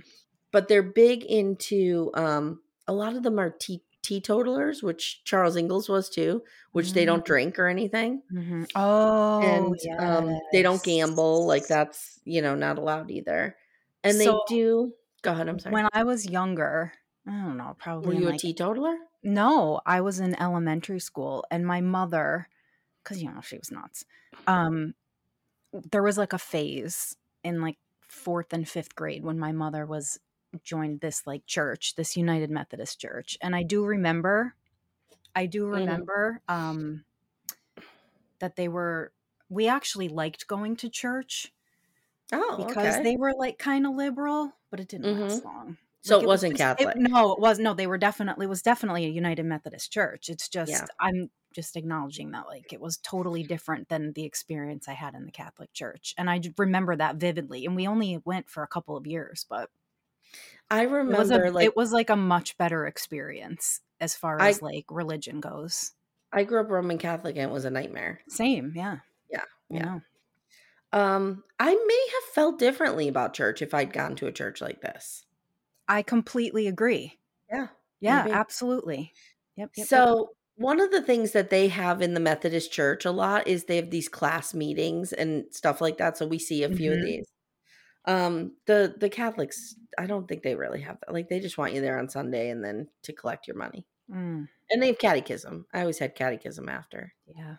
but 0.50 0.68
they're 0.68 0.82
big 0.82 1.25
into 1.25 2.11
um 2.14 2.61
a 2.88 2.92
lot 2.92 3.14
of 3.14 3.23
them 3.23 3.38
are 3.38 3.50
te- 3.50 3.85
teetotalers, 4.02 4.82
which 4.82 5.23
Charles 5.25 5.56
Ingalls 5.56 5.88
was 5.88 6.09
too, 6.11 6.42
which 6.73 6.92
they 6.92 7.04
don't 7.04 7.23
Mm. 7.23 7.26
drink 7.26 7.59
or 7.59 7.68
anything. 7.68 8.23
Mhm. 8.32 8.68
Oh, 8.75 9.40
and 9.40 9.76
um 10.00 10.38
they 10.52 10.62
don't 10.62 10.82
gamble, 10.82 11.47
like 11.47 11.66
that's, 11.68 12.18
you 12.25 12.42
know, 12.42 12.54
not 12.56 12.78
allowed 12.78 13.11
either. 13.11 13.56
And 14.02 14.18
they 14.21 14.32
do 14.49 14.92
go 15.23 15.30
ahead, 15.32 15.49
I'm 15.49 15.61
sorry. 15.61 15.73
When 15.75 15.88
I 15.92 16.02
was 16.02 16.26
younger, 16.28 16.92
I 17.26 17.30
don't 17.30 17.56
know, 17.56 17.76
Probably 17.78 18.16
Were 18.16 18.21
you 18.23 18.28
a 18.28 18.30
like 18.30 18.40
teetotaler? 18.40 18.97
no, 19.23 19.80
I 19.87 20.00
was 20.00 20.18
in 20.18 20.35
elementary 20.40 20.99
school, 20.99 21.44
and 21.52 21.64
my 21.64 21.80
mother, 21.80 22.49
because 23.02 23.23
you 23.23 23.32
know 23.32 23.40
she 23.40 23.59
was 23.59 23.71
nuts. 23.71 24.04
Um, 24.47 24.94
there 25.73 26.02
was 26.02 26.18
like 26.18 26.32
a 26.32 26.38
phase 26.38 27.16
in 27.44 27.61
like 27.61 27.78
fourth 28.09 28.52
and 28.52 28.68
fifth 28.68 28.94
grade 28.94 29.25
when 29.25 29.38
my 29.38 29.52
mother 29.52 29.87
was 29.87 30.18
joined 30.62 31.00
this 31.00 31.26
like 31.26 31.47
church, 31.47 31.94
this 31.97 32.16
United 32.16 32.50
Methodist 32.50 33.00
Church, 33.00 33.38
and 33.40 33.56
I 33.56 33.62
do 33.62 33.85
remember, 33.85 34.54
I 35.37 35.47
do 35.47 35.66
Mhm. 35.71 36.02
remember, 36.06 36.42
um, 36.49 37.04
that 38.40 38.56
they 38.56 38.68
were. 38.68 39.12
We 39.49 39.68
actually 39.68 40.09
liked 40.09 40.47
going 40.47 40.76
to 40.76 40.88
church 40.88 41.52
Oh, 42.32 42.56
because 42.56 43.00
okay. 43.00 43.00
they 43.00 43.16
were 43.16 43.32
like 43.35 43.59
kind 43.59 43.87
of 43.87 43.94
liberal, 43.94 44.52
but 44.71 44.80
it 44.80 44.88
didn't 44.88 45.11
last 45.11 45.44
Mhm. 45.44 45.44
long. 45.44 45.78
So 46.04 46.16
Like, 46.16 46.23
it 46.25 46.26
was 46.26 46.32
wasn't 46.42 46.56
just- 46.59 46.80
it- 46.80 46.85
Catholic. 46.85 46.97
no, 46.97 47.32
it 47.32 47.38
was 47.40 47.59
no. 47.59 47.75
They 47.75 47.87
were 47.87 47.99
definitely 47.99 48.47
it 48.47 48.49
was 48.49 48.62
definitely 48.62 49.04
a 49.06 49.09
United 49.09 49.44
Methodist 49.44 49.92
Church. 49.92 50.28
It's 50.28 50.49
just 50.49 50.71
Yeah. 50.71 50.85
I'm 51.00 51.30
just 51.54 51.76
acknowledging 51.76 52.30
that 52.32 52.47
like 52.47 52.73
it 52.73 52.80
was 52.80 52.97
totally 52.99 53.42
different 53.44 53.88
than 53.88 54.12
the 54.14 54.25
experience 54.25 54.88
I 54.88 54.94
had 54.94 55.14
in 55.14 55.26
the 55.26 55.32
Catholic 55.32 55.73
Church, 55.73 56.14
and 56.18 56.28
I 56.28 56.40
remember 56.59 56.97
that 56.97 57.16
vividly. 57.16 57.66
And 57.66 57.76
we 57.76 57.87
only 57.87 58.21
went 58.25 58.49
for 58.49 58.62
a 58.62 58.66
couple 58.68 58.97
of 58.97 59.06
years, 59.06 59.47
but 59.49 59.71
I 60.71 60.82
it 60.85 60.90
was 60.90 60.92
remember 61.30 61.44
a 61.44 61.50
like 61.52 61.66
it 61.66 61.76
was 61.76 61.92
like 61.92 62.11
a 62.11 62.16
much 62.16 62.56
better 62.59 62.87
experience 62.87 63.80
as 64.00 64.14
far 64.16 64.40
I 64.40 64.49
as 64.49 64.62
like 64.62 64.87
religion 64.90 65.40
goes. 65.40 65.92
I 66.32 66.44
grew 66.44 66.61
up 66.62 66.71
Roman 66.71 66.97
Catholic 66.99 67.37
and 67.37 67.44
it 67.50 67.52
was 67.52 67.66
a 67.66 67.71
nightmare. 67.71 68.23
Same, 68.28 68.73
yeah, 68.75 69.00
Yeah, 69.30 69.42
I 69.42 69.75
yeah. 69.75 69.82
know. 69.85 70.00
Um, 70.94 71.44
I 71.61 71.75
may 71.75 72.09
have 72.14 72.35
felt 72.35 72.59
differently 72.59 73.06
about 73.09 73.35
church 73.35 73.61
if 73.62 73.73
I'd 73.75 73.92
gone 73.92 74.16
to 74.16 74.26
a 74.26 74.32
church 74.32 74.61
like 74.62 74.80
this. 74.80 75.25
I 75.89 76.03
completely 76.03 76.67
agree. 76.67 77.21
Yeah. 77.51 77.69
Yeah, 78.01 78.27
maybe. 78.27 78.31
absolutely. 78.31 79.12
Yep. 79.57 79.73
yep, 79.77 79.89
yep. 79.93 80.07
So 80.07 80.31
one 80.57 80.81
of 80.81 80.91
the 80.91 81.03
things 81.03 81.33
that 81.33 81.51
they 81.51 81.69
have 81.69 82.03
in 82.03 82.15
the 82.15 82.21
Methodist 82.21 82.73
Church 82.73 83.05
a 83.05 83.11
lot 83.11 83.47
is 83.49 83.65
they 83.65 83.77
have 83.77 83.91
these 83.91 84.09
class 84.09 84.55
meetings 84.55 85.12
and 85.12 85.47
stuff 85.53 85.81
like 85.81 85.99
that. 85.99 86.17
So 86.19 86.27
we 86.27 86.39
see 86.39 86.62
a 86.62 86.71
few 86.71 86.93
of 86.93 87.01
Mhm. 87.01 87.03
these. 87.03 87.27
Um, 88.07 88.57
the 88.67 88.95
the 88.99 89.11
Catholics, 89.11 89.77
I 89.99 90.07
don't 90.07 90.29
think 90.29 90.43
they 90.45 90.57
really 90.57 90.83
have 90.83 91.01
that. 91.01 91.12
Like 91.15 91.29
they 91.31 91.41
just 91.41 91.59
want 91.59 91.75
you 91.75 91.83
there 91.83 91.99
on 91.99 92.09
Sunday 92.11 92.51
and 92.51 92.65
then 92.65 92.89
to 93.05 93.12
collect 93.15 93.49
your 93.49 93.57
money. 93.57 93.87
Mm, 94.09 94.47
And 94.71 94.83
they 94.83 94.89
have 94.89 94.99
catechism. 94.99 95.67
I 95.75 95.83
always 95.83 95.99
had 96.01 96.15
catechism 96.17 96.69
after. 96.69 97.15
yeah, 97.27 97.57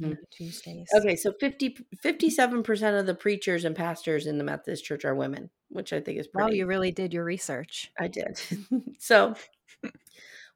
Mhm. 0.00 0.16
Tuesdays. 0.30 0.88
Okay, 0.94 1.16
so 1.16 1.32
50 1.40 1.76
57% 2.02 2.98
of 2.98 3.06
the 3.06 3.14
preachers 3.14 3.64
and 3.64 3.74
pastors 3.76 4.26
in 4.26 4.38
the 4.38 4.44
Methodist 4.44 4.84
Church 4.84 5.04
are 5.04 5.14
women, 5.14 5.50
which 5.68 5.92
I 5.92 6.00
think 6.00 6.18
is 6.18 6.28
Wow, 6.34 6.44
pretty 6.44 6.58
you 6.58 6.66
really 6.66 6.90
did 6.92 7.12
your 7.12 7.24
research. 7.24 7.92
I 7.98 8.08
did. 8.08 8.40
so 8.98 9.34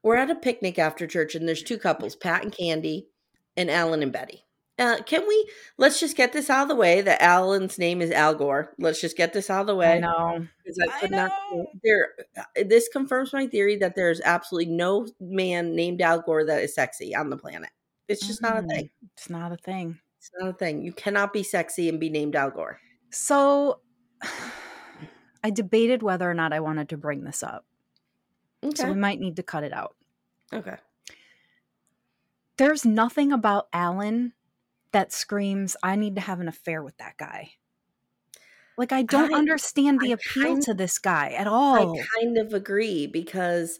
we're 0.03 0.15
at 0.15 0.29
a 0.29 0.35
picnic 0.35 0.79
after 0.79 1.07
church, 1.07 1.35
and 1.35 1.47
there's 1.47 1.63
two 1.63 1.77
couples, 1.77 2.15
Pat 2.15 2.43
and 2.43 2.55
Candy, 2.55 3.07
and 3.55 3.69
Alan 3.69 4.03
and 4.03 4.11
Betty. 4.11 4.43
Uh, 4.79 5.01
can 5.07 5.27
we 5.27 5.49
let's 5.79 5.99
just 5.99 6.15
get 6.15 6.33
this 6.33 6.51
out 6.51 6.61
of 6.61 6.67
the 6.69 6.75
way 6.75 7.01
that 7.01 7.19
Alan's 7.19 7.79
name 7.79 7.99
is 7.99 8.11
Al 8.11 8.35
Gore. 8.35 8.75
Let's 8.77 9.01
just 9.01 9.17
get 9.17 9.33
this 9.33 9.49
out 9.49 9.61
of 9.61 9.65
the 9.67 9.75
way. 9.75 9.93
I 9.93 9.99
know. 9.99 10.47
'cause 10.63 10.77
I 10.87 10.95
I 10.95 10.99
could 10.99 11.09
not 11.09 11.31
know. 11.51 11.65
there 11.83 12.09
uh, 12.37 12.43
this 12.63 12.87
confirms 12.87 13.33
my 13.33 13.47
theory 13.47 13.75
that 13.77 13.95
there's 13.95 14.21
absolutely 14.21 14.71
no 14.71 15.07
man 15.19 15.75
named 15.75 15.99
Al 16.03 16.21
Gore 16.21 16.45
that 16.45 16.61
is 16.61 16.75
sexy 16.75 17.15
on 17.15 17.31
the 17.31 17.37
planet. 17.37 17.71
It's 18.07 18.25
just 18.25 18.41
not 18.41 18.57
a 18.57 18.61
Mm, 18.61 18.69
thing. 18.69 18.89
It's 19.13 19.29
not 19.29 19.51
a 19.51 19.57
thing. 19.57 19.99
It's 20.17 20.31
not 20.39 20.49
a 20.49 20.53
thing. 20.53 20.81
You 20.83 20.93
cannot 20.93 21.33
be 21.33 21.43
sexy 21.43 21.89
and 21.89 21.99
be 21.99 22.09
named 22.09 22.35
Al 22.35 22.51
Gore. 22.51 22.79
So 23.11 23.81
I 25.43 25.49
debated 25.51 26.01
whether 26.03 26.29
or 26.29 26.33
not 26.33 26.53
I 26.53 26.59
wanted 26.59 26.89
to 26.89 26.97
bring 26.97 27.23
this 27.23 27.43
up. 27.43 27.65
Okay. 28.63 28.75
So 28.75 28.87
we 28.89 28.95
might 28.95 29.19
need 29.19 29.35
to 29.35 29.43
cut 29.43 29.63
it 29.63 29.73
out. 29.73 29.95
okay. 30.53 30.77
There's 32.57 32.85
nothing 32.85 33.31
about 33.31 33.67
Alan 33.71 34.33
that 34.93 35.13
screams, 35.13 35.75
I 35.83 35.95
need 35.95 36.15
to 36.15 36.21
have 36.21 36.39
an 36.39 36.47
affair 36.47 36.81
with 36.81 36.97
that 36.97 37.15
guy. 37.17 37.51
Like, 38.79 38.91
I 38.91 39.03
don't 39.03 39.33
I- 39.33 39.37
understand 39.37 39.99
the 39.99 40.09
I 40.09 40.13
appeal 40.13 40.43
kind- 40.43 40.61
to 40.63 40.73
this 40.73 40.97
guy 40.97 41.33
at 41.33 41.45
all. 41.45 41.99
I 41.99 42.03
kind 42.19 42.37
of 42.39 42.53
agree 42.53 43.05
because, 43.05 43.79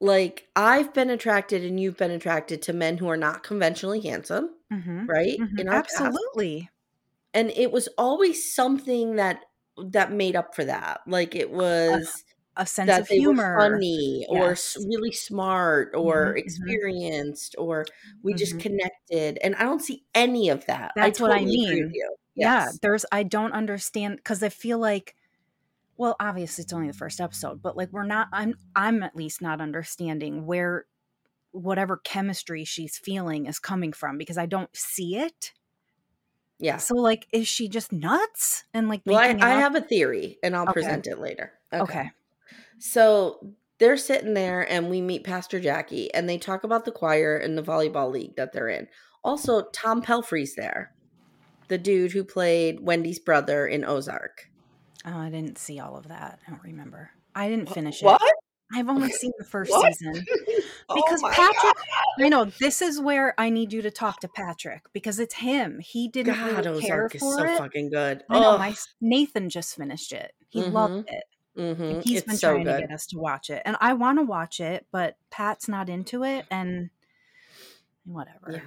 like, 0.00 0.48
I've 0.56 0.92
been 0.94 1.10
attracted 1.10 1.64
and 1.64 1.80
you've 1.80 1.96
been 1.96 2.10
attracted 2.10 2.62
to 2.62 2.72
men 2.72 2.98
who 2.98 3.08
are 3.08 3.16
not 3.16 3.42
conventionally 3.42 4.00
handsome, 4.02 4.54
Mhm, 4.70 5.08
right? 5.08 5.38
mhm. 5.38 5.58
In 5.58 5.68
our 5.68 5.82
past. 5.94 6.18
Absolutely. 6.30 6.68
and 7.34 7.50
it 7.50 7.72
was 7.72 7.88
always 7.98 8.54
something 8.54 9.16
that 9.16 9.44
that 9.90 10.12
made 10.12 10.36
up 10.36 10.54
for 10.54 10.64
that. 10.64 11.00
Like 11.06 11.34
it 11.34 11.50
was 11.50 12.24
A 12.56 12.66
sense 12.66 12.98
that 12.98 12.98
of 12.98 13.08
humor. 13.08 13.80
funny 13.88 14.26
or 14.30 14.56
really 14.76 15.12
smart 15.12 15.94
or 15.96 16.34
Mhm, 16.34 16.40
mhm. 16.46 16.76
experienced 16.76 17.54
or 17.58 17.90
we 18.22 18.34
just 18.34 18.58
Mhm. 18.58 18.60
connected. 18.60 19.38
And 19.42 19.56
I 19.56 19.64
don't 19.64 19.82
see 19.82 20.06
any 20.14 20.48
of 20.50 20.66
that. 20.66 20.94
That's 20.94 21.20
what 21.20 21.32
I 21.32 21.44
totally 21.44 21.54
agree 21.56 21.82
mean. 21.84 21.84
with 21.84 21.92
you. 21.92 22.16
Yeah, 22.34 22.72
there's 22.82 23.04
I 23.12 23.22
don't 23.24 23.52
understand 23.52 24.16
because 24.18 24.42
I 24.42 24.48
feel 24.50 24.78
like 24.78 25.16
well, 25.96 26.16
obviously 26.20 26.62
it's 26.62 26.72
only 26.72 26.88
the 26.88 26.92
first 26.92 27.20
episode, 27.20 27.62
but 27.62 27.76
like 27.76 27.90
we're 27.92 28.04
not 28.04 28.28
I'm 28.32 28.54
I'm 28.74 29.02
at 29.02 29.16
least 29.16 29.40
not 29.42 29.60
understanding 29.60 30.46
where 30.46 30.86
whatever 31.52 31.96
chemistry 31.98 32.64
she's 32.64 32.98
feeling 32.98 33.46
is 33.46 33.58
coming 33.58 33.92
from 33.92 34.18
because 34.18 34.36
I 34.38 34.46
don't 34.46 34.74
see 34.76 35.16
it. 35.16 35.52
Yeah. 36.58 36.76
So 36.78 36.94
like 36.94 37.26
is 37.32 37.46
she 37.48 37.68
just 37.68 37.92
nuts 37.92 38.64
and 38.74 38.88
like 38.88 39.02
Well, 39.06 39.16
I, 39.18 39.36
I 39.40 39.54
have 39.54 39.74
a 39.74 39.80
theory 39.80 40.38
and 40.42 40.56
I'll 40.56 40.64
Okay. 40.66 40.72
present 40.72 41.06
it 41.06 41.18
later. 41.18 41.52
okay. 41.72 42.10
So 42.78 43.54
they're 43.78 43.96
sitting 43.96 44.34
there 44.34 44.70
and 44.70 44.88
we 44.90 45.00
meet 45.00 45.24
Pastor 45.24 45.60
Jackie 45.60 46.12
and 46.14 46.28
they 46.28 46.38
talk 46.38 46.64
about 46.64 46.84
the 46.84 46.92
choir 46.92 47.36
and 47.36 47.56
the 47.56 47.62
volleyball 47.62 48.10
league 48.10 48.36
that 48.36 48.52
they're 48.52 48.68
in. 48.68 48.88
Also, 49.22 49.62
Tom 49.72 50.02
Pelphrey's 50.02 50.54
there, 50.54 50.92
the 51.68 51.78
dude 51.78 52.12
who 52.12 52.24
played 52.24 52.80
Wendy's 52.80 53.18
brother 53.18 53.66
in 53.66 53.84
Ozark. 53.84 54.50
Oh, 55.06 55.18
I 55.18 55.30
didn't 55.30 55.58
see 55.58 55.78
all 55.78 55.96
of 55.96 56.08
that. 56.08 56.40
I 56.46 56.50
don't 56.50 56.62
remember. 56.64 57.10
I 57.34 57.48
didn't 57.48 57.70
finish 57.70 58.02
What? 58.02 58.20
it. 58.22 58.34
I've 58.74 58.88
only 58.88 59.10
seen 59.12 59.30
the 59.38 59.44
first 59.44 59.70
What? 59.70 59.94
season. 59.94 60.24
Oh 60.88 60.94
Because 60.94 61.20
my 61.20 61.30
Patrick, 61.32 61.74
God. 61.74 62.24
I 62.24 62.28
know 62.28 62.44
this 62.60 62.80
is 62.80 63.00
where 63.00 63.34
I 63.38 63.50
need 63.50 63.72
you 63.72 63.82
to 63.82 63.90
talk 63.90 64.20
to 64.20 64.28
Patrick 64.28 64.82
because 64.92 65.18
it's 65.18 65.34
him. 65.34 65.80
He 65.80 66.06
didn't 66.06 66.34
God, 66.34 66.64
really 66.64 66.80
care 66.80 67.06
Ozark 67.06 67.14
is 67.16 67.20
so 67.22 67.42
it. 67.44 67.58
fucking 67.58 67.90
good. 67.90 68.22
I 68.30 68.38
know 68.38 68.52
Oh, 68.52 68.58
my 68.58 68.72
Nathan 69.00 69.50
just 69.50 69.74
finished 69.74 70.12
it. 70.12 70.32
He 70.48 70.62
Mhm. 70.62 70.72
loved 70.72 71.08
it. 71.08 71.24
Mm-hmm. 71.58 72.00
He's 72.04 72.18
It's 72.18 72.26
been 72.28 72.36
so 72.36 72.52
trying 72.52 72.66
to 72.66 72.78
get 72.82 72.92
us 72.92 73.06
to 73.06 73.18
watch 73.18 73.50
it. 73.50 73.62
And 73.64 73.76
I 73.80 73.94
want 73.94 74.20
to 74.20 74.24
watch 74.24 74.60
it, 74.60 74.86
but 74.92 75.16
Pat's 75.30 75.66
not 75.68 75.88
into 75.88 76.22
it 76.22 76.46
and 76.52 76.90
whatever. 78.04 78.52
Yeah. 78.52 78.60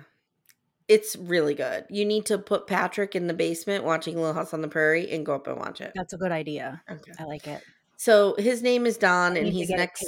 It's 0.89 1.15
really 1.15 1.53
good. 1.53 1.86
You 1.89 2.03
need 2.03 2.25
to 2.25 2.38
put 2.38 2.67
Patrick 2.67 3.15
in 3.15 3.27
the 3.27 3.34
basement 3.34 3.84
watching 3.86 4.15
Little 4.15 4.34
House 4.34 4.53
on 4.53 4.62
the 4.62 4.67
Prairie 4.67 5.10
and 5.12 5.25
go 5.25 5.36
up 5.36 5.48
and 5.48 5.55
watch 5.58 5.79
it. 5.81 5.91
That's 5.96 6.13
a 6.13 6.17
good 6.17 6.31
idea. 6.34 6.81
Okay. 6.91 7.12
I 7.19 7.24
like 7.24 7.48
it. 7.48 7.62
So 7.96 8.36
his 8.38 8.62
name 8.63 8.86
is 8.86 8.98
Don, 8.98 9.38
and 9.38 9.48
he's 9.48 9.69
an 9.69 9.79
ex 9.79 10.01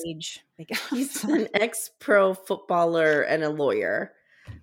he's 0.91 1.23
an 1.23 1.47
ex 1.53 1.91
pro 1.99 2.33
footballer 2.33 3.21
and 3.21 3.43
a 3.43 3.49
lawyer. 3.49 4.11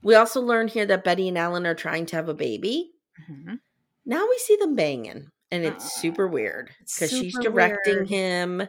We 0.02 0.16
also 0.16 0.40
learn 0.42 0.68
here 0.68 0.84
that 0.86 1.04
Betty 1.04 1.28
and 1.28 1.38
Alan 1.38 1.66
are 1.66 1.74
trying 1.74 2.04
to 2.06 2.16
have 2.16 2.28
a 2.28 2.34
baby. 2.34 2.90
Mhm. 3.30 3.60
Now 4.04 4.26
we 4.28 4.38
see 4.38 4.56
them 4.56 4.74
banging, 4.74 5.30
and 5.50 5.64
it's 5.64 5.84
Uh, 5.84 6.00
super 6.00 6.26
weird 6.28 6.70
because 6.80 7.10
she's 7.10 7.38
directing 7.38 7.94
weird. 7.94 8.08
him, 8.08 8.60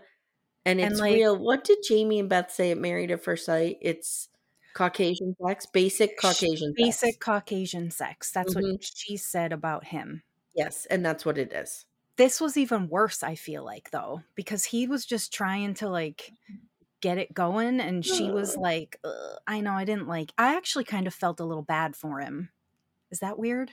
and 0.66 0.80
And, 0.80 0.92
it's 0.92 1.00
like- 1.00 1.16
real. 1.16 1.36
What 1.38 1.64
did 1.64 1.80
Jamie 1.88 2.20
and 2.20 2.30
Beth 2.30 2.52
say 2.52 2.72
at 2.72 2.78
Married 2.78 3.12
at 3.12 3.24
First 3.24 3.46
Sight? 3.46 3.78
It's 3.82 4.29
Caucasian 4.74 5.36
sex, 5.46 5.66
basic 5.66 6.18
Caucasian 6.20 6.74
basic 6.76 7.14
sex. 7.14 7.18
Caucasian 7.18 7.92
sex. 7.92 8.32
That's 8.32 8.54
Mhm. 8.56 8.72
what 8.74 8.84
she 8.84 9.18
said 9.18 9.52
about 9.54 9.86
him. 9.86 10.24
Yes, 10.56 10.86
and 10.88 11.06
that's 11.06 11.26
what 11.26 11.38
it 11.38 11.52
is. 11.54 11.86
This 12.16 12.42
was 12.42 12.58
even 12.58 12.90
worse, 12.90 13.24
I 13.24 13.36
feel 13.36 13.64
like, 13.64 13.92
though, 13.92 14.24
because 14.36 14.66
he 14.66 14.88
was 14.88 15.06
just 15.06 15.34
trying 15.34 15.74
to 15.76 15.90
like 15.90 16.32
get 17.02 17.18
it 17.18 17.34
going 17.34 17.80
and 17.80 18.06
she 18.06 18.30
was 18.30 18.58
like 18.58 19.00
"Ugh, 19.06 19.38
i 19.48 19.62
know 19.62 19.72
i 19.72 19.86
didn't 19.86 20.10
like 20.10 20.34
i 20.38 20.58
actually 20.58 20.84
kind 20.84 21.08
of 21.08 21.14
felt 21.14 21.40
a 21.40 21.46
little 21.46 21.64
bad 21.64 21.96
for 21.96 22.20
him 22.20 22.50
is 23.10 23.20
that 23.20 23.40
weird 23.40 23.72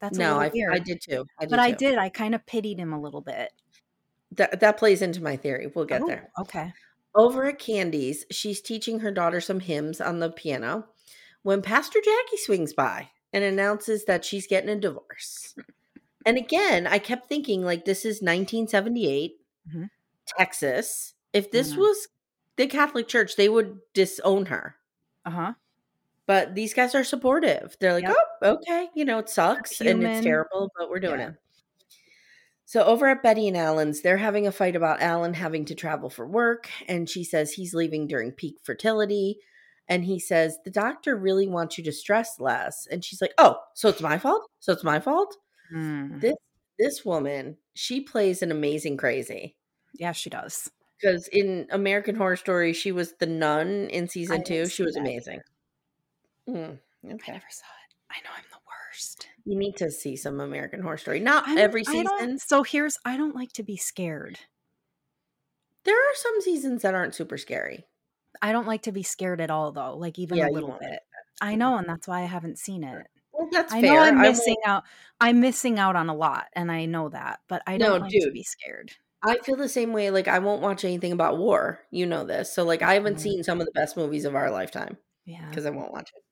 that's 0.00 0.18
no, 0.18 0.40
I, 0.40 0.48
weird 0.48 0.74
I 0.74 0.80
did 0.80 1.00
too. 1.00 1.26
I 1.38 1.44
did 1.44 1.50
but 1.50 1.58
i 1.60 1.70
did 1.70 1.96
i 1.96 2.08
kind 2.08 2.34
of 2.34 2.44
pitied 2.44 2.80
him 2.80 2.92
a 2.92 3.00
little 3.00 3.20
bit 3.20 3.52
That 4.32 4.58
that 4.58 4.78
plays 4.78 5.00
into 5.00 5.22
my 5.22 5.36
theory. 5.36 5.68
We'll 5.72 5.84
get 5.84 6.02
Oh, 6.02 6.08
there. 6.08 6.28
okay 6.40 6.72
Over 7.16 7.46
at 7.46 7.58
Candy's, 7.58 8.26
she's 8.30 8.60
teaching 8.62 9.00
her 9.00 9.10
daughter 9.10 9.40
some 9.40 9.60
hymns 9.60 10.00
on 10.00 10.20
the 10.20 10.30
piano 10.30 10.88
when 11.42 11.62
Pastor 11.62 12.00
Jackie 12.00 12.36
swings 12.38 12.74
by 12.74 13.10
and 13.32 13.42
announces 13.44 14.04
that 14.06 14.24
she's 14.24 14.46
getting 14.46 14.70
a 14.70 14.78
divorce. 14.80 15.56
And 16.26 16.38
again, 16.38 16.86
I 16.86 16.98
kept 17.00 17.28
thinking 17.28 17.62
like 17.64 17.84
this 17.86 18.04
is 18.04 18.22
1978, 18.22 19.40
Mhm. 19.66 19.88
Texas. 20.38 21.14
If 21.32 21.50
this 21.52 21.74
Mhm. 21.74 21.76
was 21.76 22.08
the 22.56 22.66
Catholic 22.68 23.08
Church, 23.08 23.36
they 23.36 23.48
would 23.48 23.80
disown 23.94 24.46
her. 24.46 24.76
uh-huh 25.24 25.56
But 26.26 26.54
these 26.54 26.74
guys 26.74 26.94
are 26.94 27.04
supportive. 27.04 27.76
They're 27.80 27.92
like, 27.92 28.06
Yep. 28.06 28.16
"Oh, 28.42 28.52
okay, 28.56 28.90
you 28.94 29.04
know, 29.04 29.18
it 29.18 29.28
sucks 29.28 29.80
and 29.80 30.02
it's 30.02 30.20
terrible, 30.20 30.70
but 30.76 30.88
we're 30.90 31.00
doing 31.00 31.20
Yeah. 31.20 31.20
it." 31.20 31.34
So 32.66 32.84
over 32.84 33.06
at 33.06 33.22
Betty 33.22 33.48
and 33.48 33.56
Alan's, 33.56 34.02
they're 34.02 34.16
having 34.16 34.46
a 34.46 34.52
fight 34.52 34.76
about 34.76 35.00
Alan 35.00 35.34
having 35.34 35.64
to 35.66 35.74
travel 35.74 36.10
for 36.10 36.26
work, 36.26 36.68
and 36.88 37.08
she 37.08 37.24
says 37.24 37.52
he's 37.52 37.74
leaving 37.74 38.06
during 38.06 38.32
peak 38.32 38.58
fertility, 38.62 39.38
and 39.88 40.04
he 40.04 40.18
says 40.18 40.58
the 40.64 40.70
doctor 40.70 41.16
really 41.16 41.46
wants 41.48 41.78
you 41.78 41.84
to 41.84 41.92
stress 41.92 42.40
less, 42.40 42.86
and 42.90 43.04
she's 43.04 43.22
like, 43.22 43.32
"Oh, 43.38 43.58
so 43.74 43.88
it's 43.88 44.02
my 44.02 44.18
fault? 44.18 44.50
So 44.60 44.72
it's 44.72 44.84
my 44.84 45.00
fault?" 45.00 45.36
Mm. 45.74 46.20
This 46.20 46.34
this 46.78 47.04
woman, 47.04 47.56
she 47.74 48.00
plays 48.00 48.42
an 48.42 48.50
amazing 48.50 48.96
crazy 48.98 49.56
yeah 49.98 50.12
she 50.12 50.30
does 50.30 50.70
because 51.00 51.28
in 51.28 51.66
American 51.70 52.14
Horror 52.16 52.36
Story, 52.36 52.72
she 52.72 52.90
was 52.92 53.12
the 53.18 53.26
nun 53.26 53.88
in 53.90 54.08
season 54.08 54.42
two. 54.44 54.66
She 54.66 54.82
was 54.82 54.96
amazing. 54.96 55.40
Mm, 56.48 56.78
i 57.04 57.08
never 57.08 57.22
saw 57.26 57.66
it 57.66 57.94
i 58.08 58.18
know 58.22 58.30
i'm 58.36 58.44
the 58.52 58.58
worst 58.66 59.26
You 59.48 59.56
need 59.56 59.76
to 59.76 59.90
see 59.92 60.16
some 60.16 60.40
American 60.40 60.82
Horror 60.82 60.98
Story. 60.98 61.20
Not 61.20 61.46
I'm- 61.48 61.56
every 61.56 61.84
season. 61.84 62.38
so 62.38 62.62
here's 62.64 62.98
i 63.04 63.16
don't 63.16 63.34
like 63.34 63.52
to 63.52 63.62
be 63.62 63.76
scared 63.76 64.40
There 65.84 65.96
are 65.96 66.14
some 66.16 66.40
seasons 66.40 66.82
that 66.82 66.94
aren't 66.94 67.14
super 67.14 67.38
scary. 67.38 67.86
i 68.42 68.52
don't 68.52 68.66
like 68.66 68.82
to 68.82 68.92
be 68.92 69.02
scared 69.02 69.40
at 69.40 69.50
all 69.50 69.72
though 69.72 69.96
like 69.96 70.18
even 70.18 70.38
Yeah, 70.38 70.48
a 70.48 70.50
little 70.50 70.70
like 70.70 70.80
bit 70.80 71.00
i 71.40 71.54
know 71.54 71.76
and 71.78 71.88
that's 71.88 72.08
why 72.08 72.20
i 72.22 72.24
haven't 72.26 72.58
seen 72.58 72.82
it 72.84 73.06
Well, 73.32 73.48
that's 73.52 73.72
I 73.72 73.80
fair. 73.80 73.92
know 73.94 74.00
I'm 74.00 74.20
missing 74.20 74.56
out. 74.66 74.82
I'm 75.20 75.40
missing 75.40 75.78
out 75.78 75.94
on 75.96 76.08
a 76.08 76.14
lot, 76.14 76.46
and 76.54 76.72
I 76.72 76.86
know 76.86 77.08
that, 77.10 77.40
but 77.48 77.62
I 77.66 77.76
don't 77.78 78.00
like 78.00 78.10
to 78.10 78.30
be 78.32 78.42
scared. 78.42 78.92
I 79.22 79.36
feel 79.44 79.56
the 79.56 79.68
same 79.68 79.92
way. 79.92 80.10
Like 80.10 80.26
I 80.28 80.38
won't 80.40 80.62
watch 80.62 80.84
anything 80.86 81.12
about 81.12 81.36
war. 81.38 81.80
You 81.90 82.06
know 82.06 82.24
this. 82.24 82.54
So 82.54 82.64
like 82.64 82.80
I 82.82 82.94
haven't 82.94 83.16
Mhm. 83.16 83.20
seen 83.20 83.44
some 83.44 83.60
of 83.60 83.66
the 83.66 83.72
best 83.72 83.94
movies 83.96 84.24
of 84.24 84.34
our 84.34 84.50
lifetime 84.50 84.96
Yeah. 85.26 85.46
because 85.50 85.66
I 85.66 85.70
won't 85.70 85.92
watch 85.92 86.10
it. 86.16 86.22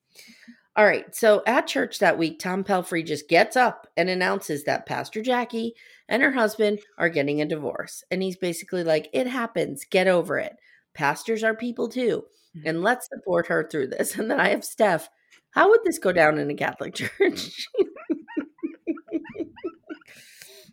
All 0.76 0.85
right. 0.85 1.14
So 1.14 1.43
at 1.47 1.66
church 1.69 2.00
that 2.00 2.19
week, 2.19 2.38
Tom 2.40 2.64
Pelphrey 2.64 3.04
just 3.07 3.28
gets 3.28 3.57
up 3.57 3.87
and 3.97 4.09
announces 4.11 4.64
that 4.64 4.87
Pastor 4.87 5.23
Jackie 5.23 5.75
and 6.09 6.23
her 6.23 6.33
husband 6.33 6.81
are 6.99 7.09
getting 7.09 7.40
a 7.40 7.47
divorce. 7.47 8.02
And 8.11 8.23
he's 8.23 8.37
basically 8.37 8.83
like, 8.83 9.09
it 9.12 9.28
happens. 9.28 9.85
Get 9.88 10.09
over 10.09 10.37
it. 10.38 10.57
Pastors 10.93 11.45
are 11.45 11.54
people 11.54 11.88
too. 11.88 12.25
Mhm. 12.57 12.62
And 12.66 12.83
let's 12.83 13.09
support 13.09 13.47
her 13.47 13.69
through 13.71 13.88
this. 13.88 14.14
And 14.19 14.31
then 14.31 14.40
I 14.40 14.49
have 14.49 14.64
Steph. 14.64 15.09
How 15.50 15.69
would 15.71 15.81
this 15.85 15.99
go 16.00 16.11
down 16.12 16.38
in 16.38 16.50
a 16.50 16.54
Catholic 16.54 16.95
church? 16.97 17.66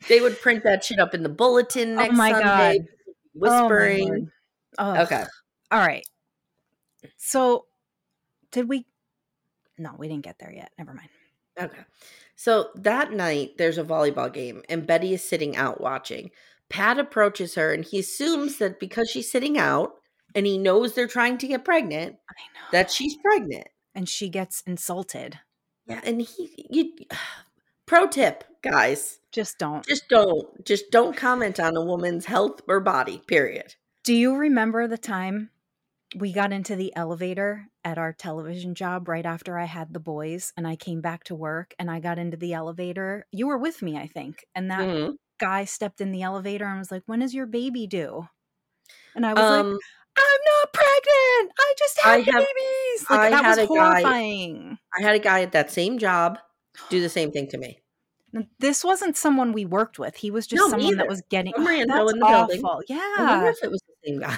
they 0.09 0.19
would 0.19 0.39
print 0.41 0.63
that 0.63 0.83
shit 0.83 0.99
up 0.99 1.13
in 1.13 1.21
the 1.23 1.29
bulletin 1.29 1.95
next 1.95 2.13
oh 2.13 2.17
my 2.17 2.31
Sunday, 2.31 2.79
god. 2.79 2.87
whispering. 3.33 4.29
Oh 4.77 4.83
my 4.83 4.93
Lord. 4.93 4.99
Okay. 5.11 5.23
All 5.71 5.79
right. 5.79 6.03
So, 7.17 7.65
did 8.51 8.67
we? 8.67 8.85
No, 9.81 9.95
we 9.97 10.07
didn't 10.07 10.23
get 10.23 10.37
there 10.39 10.51
yet. 10.53 10.71
Never 10.77 10.93
mind. 10.93 11.09
Okay. 11.59 11.81
So 12.35 12.69
that 12.75 13.11
night, 13.11 13.57
there's 13.57 13.77
a 13.77 13.83
volleyball 13.83 14.31
game, 14.31 14.61
and 14.69 14.87
Betty 14.87 15.13
is 15.13 15.27
sitting 15.27 15.55
out 15.57 15.81
watching. 15.81 16.31
Pat 16.69 16.97
approaches 16.99 17.55
her, 17.55 17.73
and 17.73 17.83
he 17.83 17.99
assumes 17.99 18.57
that 18.57 18.79
because 18.79 19.09
she's 19.09 19.29
sitting 19.31 19.57
out 19.57 19.93
and 20.33 20.45
he 20.45 20.57
knows 20.57 20.93
they're 20.93 21.07
trying 21.07 21.37
to 21.39 21.47
get 21.47 21.65
pregnant, 21.65 22.15
that 22.71 22.89
she's 22.89 23.17
pregnant. 23.17 23.67
and 23.93 24.07
she 24.07 24.29
gets 24.29 24.61
insulted. 24.65 25.39
Yeah. 25.87 25.99
And 26.05 26.21
he, 26.21 26.67
you, 26.69 26.93
pro 27.85 28.07
tip, 28.07 28.45
guys, 28.61 29.19
Just 29.33 29.57
don't. 29.59 29.85
just 29.85 30.07
don't, 30.07 30.63
just 30.65 30.85
don't 30.91 31.17
comment 31.17 31.59
on 31.59 31.75
a 31.75 31.83
woman's 31.83 32.25
health 32.25 32.61
or 32.67 32.79
body, 32.79 33.21
period. 33.27 33.75
Do 34.05 34.13
you 34.13 34.35
remember 34.35 34.87
the 34.87 34.97
time 34.97 35.49
we 36.15 36.31
got 36.31 36.53
into 36.53 36.75
the 36.77 36.95
elevator 36.95 37.67
at 37.83 37.97
our 37.97 38.13
television 38.13 38.75
job 38.75 39.07
right 39.07 39.25
after 39.25 39.57
I 39.57 39.65
had 39.65 39.93
the 39.93 39.99
boys 39.99 40.53
and 40.55 40.67
I 40.67 40.75
came 40.75 41.01
back 41.01 41.23
to 41.25 41.35
work 41.35 41.73
and 41.79 41.89
I 41.89 41.99
got 41.99 42.19
into 42.19 42.37
the 42.37 42.53
elevator? 42.53 43.25
You 43.31 43.47
were 43.47 43.57
with 43.57 43.81
me, 43.81 43.97
I 43.97 44.07
think. 44.07 44.45
And 44.55 44.69
that 44.71 44.81
Mhm. 44.81 45.15
guy 45.39 45.65
stepped 45.65 46.01
in 46.01 46.11
the 46.11 46.21
elevator 46.21 46.65
and 46.65 46.79
was 46.79 46.91
like, 46.91 47.03
When 47.07 47.21
is 47.21 47.33
your 47.33 47.45
baby 47.47 47.87
due? 47.87 48.27
And 49.15 49.25
I 49.25 49.33
was 49.33 49.41
like, 49.41 49.65
Um, 49.65 49.79
I'm 50.17 50.39
not 50.45 50.73
pregnant. 50.73 51.53
I 51.59 51.73
just 51.77 51.99
had 52.01 52.13
I 52.13 52.17
have- 52.19 52.25
babies. 52.47 53.09
Like 53.09 53.19
I 53.19 53.29
that 53.31 53.43
had 53.43 53.49
was 53.49 53.57
a 53.57 53.61
guy- 53.61 53.67
horrifying. 54.01 54.77
I 54.97 55.01
had 55.01 55.15
a 55.15 55.19
guy 55.19 55.41
at 55.41 55.51
that 55.53 55.71
same 55.71 55.97
job 55.97 56.37
do 56.89 57.01
the 57.01 57.09
same 57.17 57.31
thing 57.31 57.47
to 57.49 57.57
me. 57.57 57.81
This 58.59 58.83
wasn't 58.83 59.17
someone 59.17 59.51
we 59.51 59.65
worked 59.65 59.99
with. 59.99 60.15
He 60.15 60.31
was 60.31 60.47
just 60.47 60.59
No, 60.59 60.67
me 60.77 60.83
someone 60.83 60.97
that 60.97 61.07
was 61.07 61.21
getting. 61.29 61.53
Some 61.55 61.63
Oh, 61.67 61.67
that's 61.67 61.81
in 61.81 61.87
the 62.19 62.25
building. 62.25 62.63
awful. 62.63 62.83
I 62.89 63.15
wonder 63.17 63.45
Yeah. 63.45 63.49
if 63.49 63.63
it 63.63 63.71
was 63.71 63.81
the 63.81 63.93
same 64.09 64.19
guy. 64.19 64.37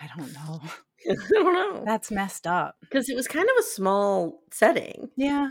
I 0.00 0.08
don't 0.16 0.32
know. 0.32 0.60
I 1.10 1.14
don't 1.32 1.52
know. 1.74 1.84
That's 1.84 2.10
messed 2.10 2.46
up. 2.46 2.76
Because 2.80 3.08
it 3.08 3.16
was 3.16 3.28
kind 3.28 3.44
of 3.48 3.56
a 3.58 3.62
small 3.62 4.42
setting. 4.52 5.10
Yeah. 5.16 5.50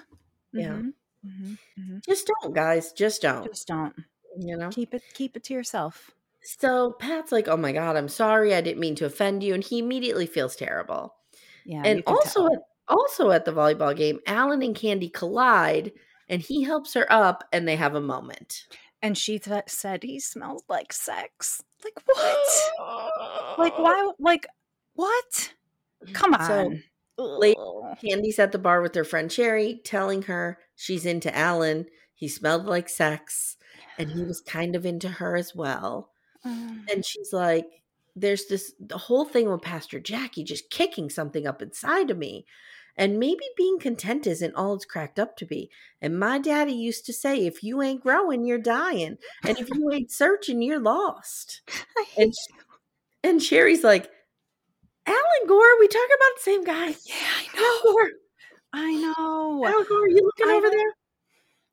Yeah. 0.53 0.69
Mhm, 0.73 0.93
mhm, 1.25 1.57
mhm. 1.79 2.05
Just 2.05 2.29
don't, 2.41 2.53
guys. 2.53 2.91
Just 2.93 3.21
don't. 3.21 3.45
Just 3.45 3.67
don't 3.67 3.93
you 4.37 4.57
know? 4.57 4.69
keep 4.69 4.93
it. 4.93 5.03
Keep 5.13 5.35
it 5.37 5.43
to 5.45 5.53
yourself. 5.53 6.11
So 6.41 6.91
Pat's 6.93 7.31
like, 7.31 7.47
oh 7.47 7.57
my 7.57 7.71
God, 7.71 7.97
I'm 7.97 8.07
sorry. 8.07 8.55
I 8.55 8.61
didn't 8.61 8.79
mean 8.79 8.95
to 8.95 9.05
offend 9.05 9.43
you. 9.43 9.53
And 9.53 9.63
he 9.63 9.79
immediately 9.79 10.25
feels 10.25 10.55
terrible. 10.55 11.15
Yeah. 11.65 11.81
and 11.85 12.01
also 12.07 12.47
tell. 12.47 12.53
at, 12.53 12.59
also 12.87 13.31
at 13.31 13.45
the 13.45 13.51
volleyball 13.51 13.95
game, 13.95 14.19
Alan 14.25 14.61
and 14.63 14.75
Candy 14.75 15.09
collide 15.09 15.91
and 16.29 16.41
he 16.41 16.63
helps 16.63 16.93
her 16.93 17.11
up 17.11 17.43
and 17.51 17.67
they 17.67 17.75
have 17.75 17.95
a 17.95 18.01
moment. 18.01 18.65
and 19.01 19.17
she 19.17 19.37
th- 19.39 19.63
said 19.67 20.03
he 20.03 20.19
smells 20.19 20.63
like 20.69 20.93
sex. 20.93 21.61
Like 21.83 21.99
what? 22.05 23.57
like 23.59 23.77
why? 23.77 24.11
Like 24.19 24.47
what? 24.99 25.53
Come 26.13 26.33
on. 26.33 26.83
Ugh. 27.19 27.97
Candy's 28.01 28.39
at 28.39 28.51
the 28.51 28.59
bar 28.59 28.81
with 28.81 28.95
her 28.95 29.03
friend 29.03 29.31
Sherry, 29.31 29.81
telling 29.83 30.23
her 30.23 30.57
she's 30.75 31.05
into 31.05 31.35
Alan. 31.35 31.87
He 32.15 32.27
smelled 32.27 32.65
like 32.65 32.89
sex, 32.89 33.57
and 33.97 34.11
he 34.11 34.23
was 34.23 34.41
kind 34.41 34.75
of 34.75 34.85
into 34.85 35.09
her 35.09 35.35
as 35.35 35.55
well. 35.55 36.11
Um, 36.43 36.85
And 36.91 37.05
she's 37.05 37.33
like, 37.33 37.67
There's 38.15 38.45
this 38.47 38.73
the 38.79 38.97
whole 38.97 39.25
thing 39.25 39.49
with 39.49 39.61
Pastor 39.61 39.99
Jackie 39.99 40.43
just 40.43 40.69
kicking 40.69 41.09
something 41.09 41.47
up 41.47 41.61
inside 41.61 42.09
of 42.11 42.17
me. 42.17 42.45
And 42.97 43.17
maybe 43.19 43.45
being 43.55 43.79
content 43.79 44.27
isn't 44.27 44.55
all 44.55 44.73
it's 44.73 44.83
cracked 44.85 45.19
up 45.19 45.37
to 45.37 45.45
be. 45.45 45.69
And 46.01 46.19
my 46.19 46.37
daddy 46.37 46.73
used 46.73 47.05
to 47.05 47.13
say, 47.13 47.45
if 47.45 47.63
you 47.63 47.81
ain't 47.81 48.03
growing, 48.03 48.43
you're 48.45 48.57
dying. 48.57 49.17
And 49.45 49.57
if 49.57 49.69
you 49.73 49.89
ain't 49.91 50.11
searching, 50.11 50.61
you're 50.61 50.79
lost. 50.79 51.61
And, 52.17 52.33
and 53.23 53.41
Sherry's 53.43 53.83
like, 53.83 54.09
Alan 55.05 55.47
Gore, 55.47 55.79
we 55.79 55.87
talk 55.87 56.07
about 56.07 56.35
the 56.35 56.41
same 56.41 56.63
guy. 56.63 56.87
Yeah, 57.05 57.15
I 57.37 57.47
know. 57.55 57.91
Gore, 57.91 58.11
I 58.73 58.93
know. 58.95 59.65
Alan 59.65 59.85
Gore, 59.87 60.03
are 60.03 60.09
you 60.09 60.21
looking 60.23 60.47
I 60.47 60.53
over 60.55 60.69
there? 60.69 60.93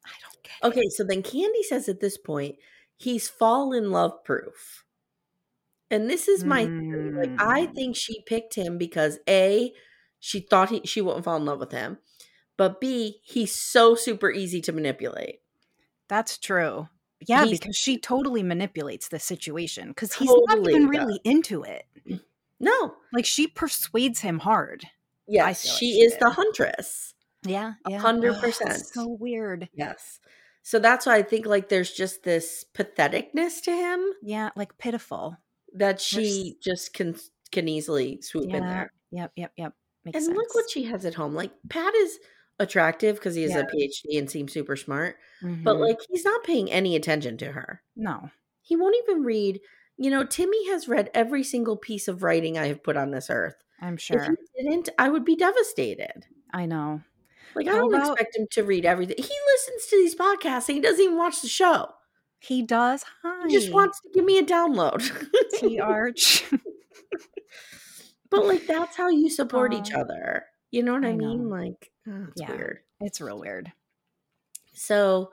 I 0.04 0.10
don't 0.22 0.42
get 0.42 0.52
it. 0.62 0.66
Okay, 0.66 0.88
so 0.90 1.04
then 1.04 1.22
Candy 1.22 1.62
says 1.62 1.88
at 1.88 2.00
this 2.00 2.16
point, 2.16 2.56
he's 2.96 3.28
fall 3.28 3.72
in 3.72 3.90
love 3.90 4.24
proof. 4.24 4.84
And 5.90 6.10
this 6.10 6.26
is 6.28 6.42
my 6.44 6.64
theory. 6.66 7.12
Like, 7.28 7.40
I 7.40 7.66
Mm. 7.66 7.74
think 7.74 7.96
she 7.96 8.22
picked 8.26 8.54
him 8.54 8.76
because 8.78 9.18
A, 9.28 9.72
she 10.18 10.40
thought 10.40 10.70
he 10.70 10.80
she 10.84 11.00
wouldn't 11.00 11.24
fall 11.24 11.36
in 11.36 11.44
love 11.44 11.60
with 11.60 11.70
him. 11.72 11.98
But 12.56 12.80
B, 12.80 13.20
he's 13.22 13.54
so 13.54 13.94
super 13.94 14.30
easy 14.30 14.60
to 14.62 14.72
manipulate. 14.72 15.42
That's 16.08 16.38
true. 16.38 16.88
Yeah, 17.20 17.44
He's- 17.44 17.58
because 17.60 17.76
she 17.76 17.98
totally 17.98 18.42
manipulates 18.42 19.08
the 19.08 19.18
situation 19.20 19.88
because 19.88 20.14
he's 20.14 20.28
Totally 20.28 20.46
not 20.48 20.68
even 20.70 20.82
does. 20.90 20.90
really 20.90 21.20
into 21.24 21.62
it. 21.62 21.86
No. 22.60 22.94
Like 23.12 23.24
she 23.26 23.46
persuades 23.46 24.20
him 24.20 24.38
hard. 24.40 24.84
Yes, 25.28 25.62
feel 25.62 25.72
like 25.72 25.78
she 25.78 25.92
she 25.92 26.00
is 26.00 26.12
did. 26.12 26.20
the 26.22 26.30
huntress. 26.30 27.14
Yeah, 27.44 27.74
hundred 27.98 28.36
percent. 28.40 28.84
So 28.86 29.06
weird. 29.20 29.68
Yes. 29.74 30.20
So 30.62 30.78
that's 30.78 31.06
why 31.06 31.16
I 31.16 31.22
think 31.22 31.46
like 31.46 31.68
there's 31.68 31.92
just 31.92 32.22
this 32.24 32.64
patheticness 32.74 33.62
to 33.62 33.70
him 33.72 34.04
Yeah, 34.22 34.50
like 34.56 34.76
pitiful. 34.78 35.36
that 35.74 36.00
she 36.00 36.56
just 36.62 36.92
can 36.94 37.16
can 37.52 37.68
easily 37.68 38.20
swoop 38.22 38.44
in 38.52 38.62
there. 38.66 38.90
Yep, 39.12 39.32
yep, 39.36 39.52
yep. 39.56 39.72
Makes 40.04 40.16
And 40.16 40.24
sense. 40.26 40.36
look 40.36 40.54
what 40.54 40.70
she 40.70 40.84
has 40.84 41.04
at 41.04 41.14
home. 41.14 41.34
Like 41.34 41.52
Pat 41.68 41.94
is 41.94 42.18
attractive 42.58 43.16
because 43.16 43.34
he 43.36 43.42
has 43.42 43.52
Yeah. 43.52 43.60
a 43.60 43.64
PhD 43.66 44.18
and 44.18 44.30
seems 44.30 44.52
super 44.52 44.74
smart, 44.76 45.16
but 45.42 45.76
Mhm. 45.76 45.80
like 45.86 45.98
he's 46.08 46.24
not 46.24 46.42
paying 46.42 46.70
any 46.72 46.96
attention 46.96 47.36
to 47.38 47.52
her. 47.52 47.82
no. 47.94 48.30
He 48.62 48.74
won't 48.74 48.96
even 49.04 49.22
read, 49.22 49.60
you 49.98 50.10
know, 50.10 50.24
Timmy 50.24 50.68
has 50.70 50.88
read 50.88 51.10
every 51.14 51.42
single 51.42 51.76
piece 51.76 52.08
of 52.08 52.22
writing 52.22 52.58
I 52.58 52.66
have 52.68 52.82
put 52.82 52.96
on 52.96 53.10
this 53.10 53.28
earth. 53.30 53.56
I'm 53.80 53.94
If 53.94 54.00
sure. 54.00 54.36
he 54.54 54.62
didn't, 54.62 54.88
I 54.98 55.08
would 55.08 55.24
be 55.24 55.36
devastated. 55.36 56.24
I 56.52 56.66
know. 56.66 57.02
Like 57.54 57.68
I 57.68 57.72
don't 57.72 57.92
about- 57.94 58.12
expect 58.12 58.36
him 58.36 58.46
to 58.52 58.62
read 58.64 58.84
everything. 58.84 59.16
He 59.18 59.22
listens 59.54 59.86
to 59.90 59.96
these 59.96 60.14
podcasts 60.14 60.68
and 60.68 60.76
he 60.76 60.80
doesn't 60.82 61.02
even 61.02 61.16
watch 61.16 61.40
the 61.42 61.48
show. 61.48 61.88
He 62.38 62.62
does. 62.62 63.02
Hi. 63.22 63.46
He 63.48 63.54
just 63.54 63.72
wants 63.72 64.00
to 64.02 64.10
give 64.14 64.24
me 64.24 64.38
a 64.38 64.42
download. 64.44 65.02
T 65.58 65.80
Arch. 65.80 66.44
but 68.30 68.44
like 68.44 68.66
that's 68.66 68.96
how 68.96 69.08
you 69.08 69.30
support 69.30 69.72
each 69.72 69.92
other. 69.92 70.44
You 70.70 70.82
know 70.82 70.92
what 70.94 71.04
I, 71.04 71.10
I 71.10 71.16
mean? 71.16 71.48
know. 71.48 71.56
Like 71.56 71.90
oh, 72.08 72.26
it's 72.28 72.40
Yeah. 72.40 72.50
weird. 72.50 72.78
it's 73.00 73.20
real 73.20 73.38
weird. 73.40 73.72
So 74.74 75.30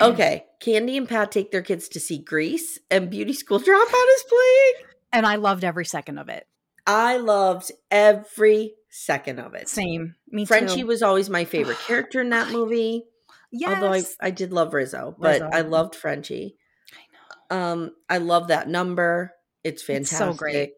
okay, 0.00 0.44
Candy 0.60 0.96
and 0.96 1.08
Pat 1.08 1.30
take 1.32 1.50
their 1.52 1.62
kids 1.62 1.88
to 1.90 2.00
see 2.00 2.18
Grease 2.18 2.78
and 2.90 3.10
Beauty 3.10 3.32
School 3.32 3.58
Dropout 3.60 4.14
is 4.16 4.24
playing. 4.28 4.90
And 5.12 5.26
I 5.26 5.36
loved 5.36 5.64
every 5.64 5.84
second 5.84 6.18
of 6.18 6.28
it. 6.28 6.46
I 6.86 7.16
loved 7.16 7.72
every 7.90 8.74
second 8.90 9.38
of 9.40 9.54
it. 9.54 9.68
Same. 9.68 10.14
Me 10.28 10.44
Frenchie 10.44 10.82
too. 10.82 10.86
was 10.86 11.02
always 11.02 11.28
my 11.30 11.44
favorite 11.44 11.78
character 11.86 12.20
in 12.20 12.30
that 12.30 12.50
movie. 12.52 13.04
yes. 13.50 13.74
Although 13.82 13.92
I, 13.94 14.02
I 14.20 14.30
did 14.30 14.52
love 14.52 14.72
Rizzo, 14.74 15.14
but 15.18 15.40
Rizzo. 15.40 15.50
I 15.52 15.60
loved 15.62 15.94
Frenchie. 15.94 16.56
I 16.92 17.54
know. 17.56 17.62
Um, 17.62 17.90
I 18.08 18.18
love 18.18 18.48
that 18.48 18.68
number. 18.68 19.32
It's 19.64 19.82
It's 19.82 19.86
fantastic. 20.10 20.18
so 20.18 20.32
great. 20.34 20.72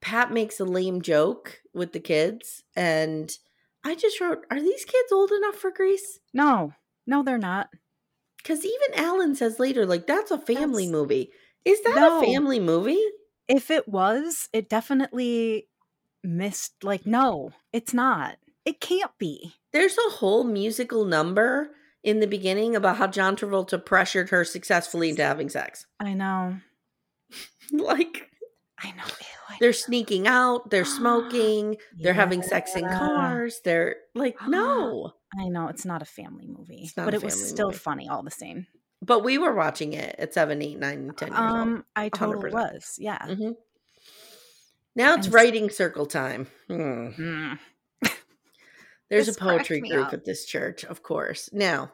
Pat 0.00 0.32
makes 0.32 0.60
a 0.60 0.64
lame 0.64 1.02
joke 1.02 1.60
with 1.72 1.92
the 1.92 2.00
kids, 2.00 2.62
and 2.76 3.30
I 3.84 3.94
just 3.94 4.20
wrote, 4.20 4.44
"Are 4.50 4.60
these 4.60 4.84
kids 4.84 5.10
old 5.12 5.30
enough 5.32 5.56
for 5.56 5.70
Grease?" 5.70 6.20
No, 6.34 6.72
no, 7.06 7.22
they're 7.22 7.38
not. 7.38 7.68
Because 8.46 8.64
even 8.64 8.94
Alan 9.04 9.34
says 9.34 9.58
later, 9.58 9.84
like, 9.84 10.06
"That's 10.06 10.30
a 10.30 10.38
family 10.38 10.84
That's- 10.84 10.92
movie." 10.92 11.32
Is 11.64 11.82
that 11.82 11.96
No. 11.96 12.20
a 12.20 12.24
family 12.24 12.60
movie? 12.60 13.02
If 13.48 13.72
it 13.72 13.88
was, 13.88 14.48
it 14.52 14.68
definitely 14.68 15.68
missed. 16.22 16.84
Like, 16.84 17.06
no, 17.06 17.50
it's 17.72 17.92
not. 17.92 18.36
It 18.64 18.80
can't 18.80 19.10
be. 19.18 19.54
There's 19.72 19.96
a 19.98 20.10
whole 20.10 20.44
musical 20.44 21.04
number 21.04 21.70
in 22.04 22.20
the 22.20 22.26
beginning 22.28 22.76
about 22.76 22.98
how 22.98 23.08
John 23.08 23.34
Travolta 23.36 23.84
pressured 23.84 24.30
her 24.30 24.44
successfully 24.44 25.10
into 25.10 25.24
having 25.24 25.48
sex. 25.48 25.86
I 25.98 26.14
know. 26.14 26.58
like 27.72 28.30
I 28.78 28.92
know. 28.92 29.02
Ew, 29.04 29.26
I 29.48 29.56
they're 29.58 29.68
know. 29.70 29.72
sneaking 29.72 30.28
out, 30.28 30.70
they're 30.70 30.84
smoking, 31.00 31.78
they're 31.98 32.14
having 32.14 32.42
sex 32.44 32.76
in 32.76 32.84
cars. 32.88 33.60
They're 33.64 33.96
like, 34.14 34.36
no. 34.46 35.14
I 35.38 35.48
know 35.48 35.68
it's 35.68 35.84
not 35.84 36.02
a 36.02 36.06
family 36.06 36.46
movie, 36.46 36.90
but 36.96 37.14
it 37.14 37.22
was 37.22 37.48
still 37.48 37.68
movie. 37.68 37.78
funny 37.78 38.08
all 38.08 38.22
the 38.22 38.30
same. 38.30 38.66
But 39.02 39.22
we 39.24 39.36
were 39.38 39.54
watching 39.54 39.92
it 39.92 40.14
at 40.18 40.32
seven, 40.34 40.62
eight, 40.62 40.78
nine, 40.78 41.12
ten 41.16 41.28
years 41.28 41.38
old. 41.38 41.50
Um, 41.50 41.84
I 41.94 42.08
totally 42.08 42.50
100%. 42.50 42.52
was. 42.52 42.96
Yeah. 42.98 43.18
Mhm. 43.26 43.56
Now 44.94 45.14
it's 45.14 45.26
And 45.26 45.34
writing 45.34 45.68
circle 45.70 46.06
time. 46.06 46.46
Hmm. 46.68 47.08
Mm. 47.08 47.58
There's 49.10 49.26
This 49.26 49.36
a 49.36 49.40
poetry 49.40 49.80
group 49.80 50.06
up. 50.08 50.12
at 50.14 50.24
this 50.24 50.46
church, 50.46 50.84
of 50.84 51.02
course. 51.02 51.50
Now, 51.52 51.92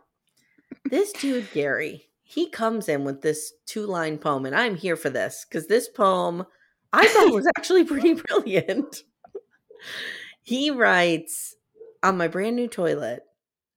this 0.89 1.13
dude, 1.13 1.51
Gary, 1.53 2.09
he 2.23 2.49
comes 2.49 2.89
in 2.89 3.05
with 3.05 3.21
this 3.23 3.53
two 3.67 3.85
line 3.87 4.19
poem, 4.19 4.47
and 4.47 4.55
I'm 4.55 4.77
here 4.77 4.97
for 4.97 5.11
this 5.11 5.45
because 5.49 5.67
this 5.67 5.89
poem 5.89 6.47
I 6.93 7.07
thought 7.09 7.33
was 7.33 7.47
actually 7.59 7.85
pretty 7.85 8.15
brilliant. 8.15 9.03
he 10.43 10.71
writes, 10.71 11.57
On 12.03 12.17
my 12.17 12.29
brand 12.29 12.57
new 12.57 12.69
toilet, 12.69 13.23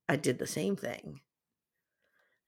I 0.08 0.16
did 0.16 0.40
the 0.40 0.48
same 0.48 0.76
thing. 0.76 1.22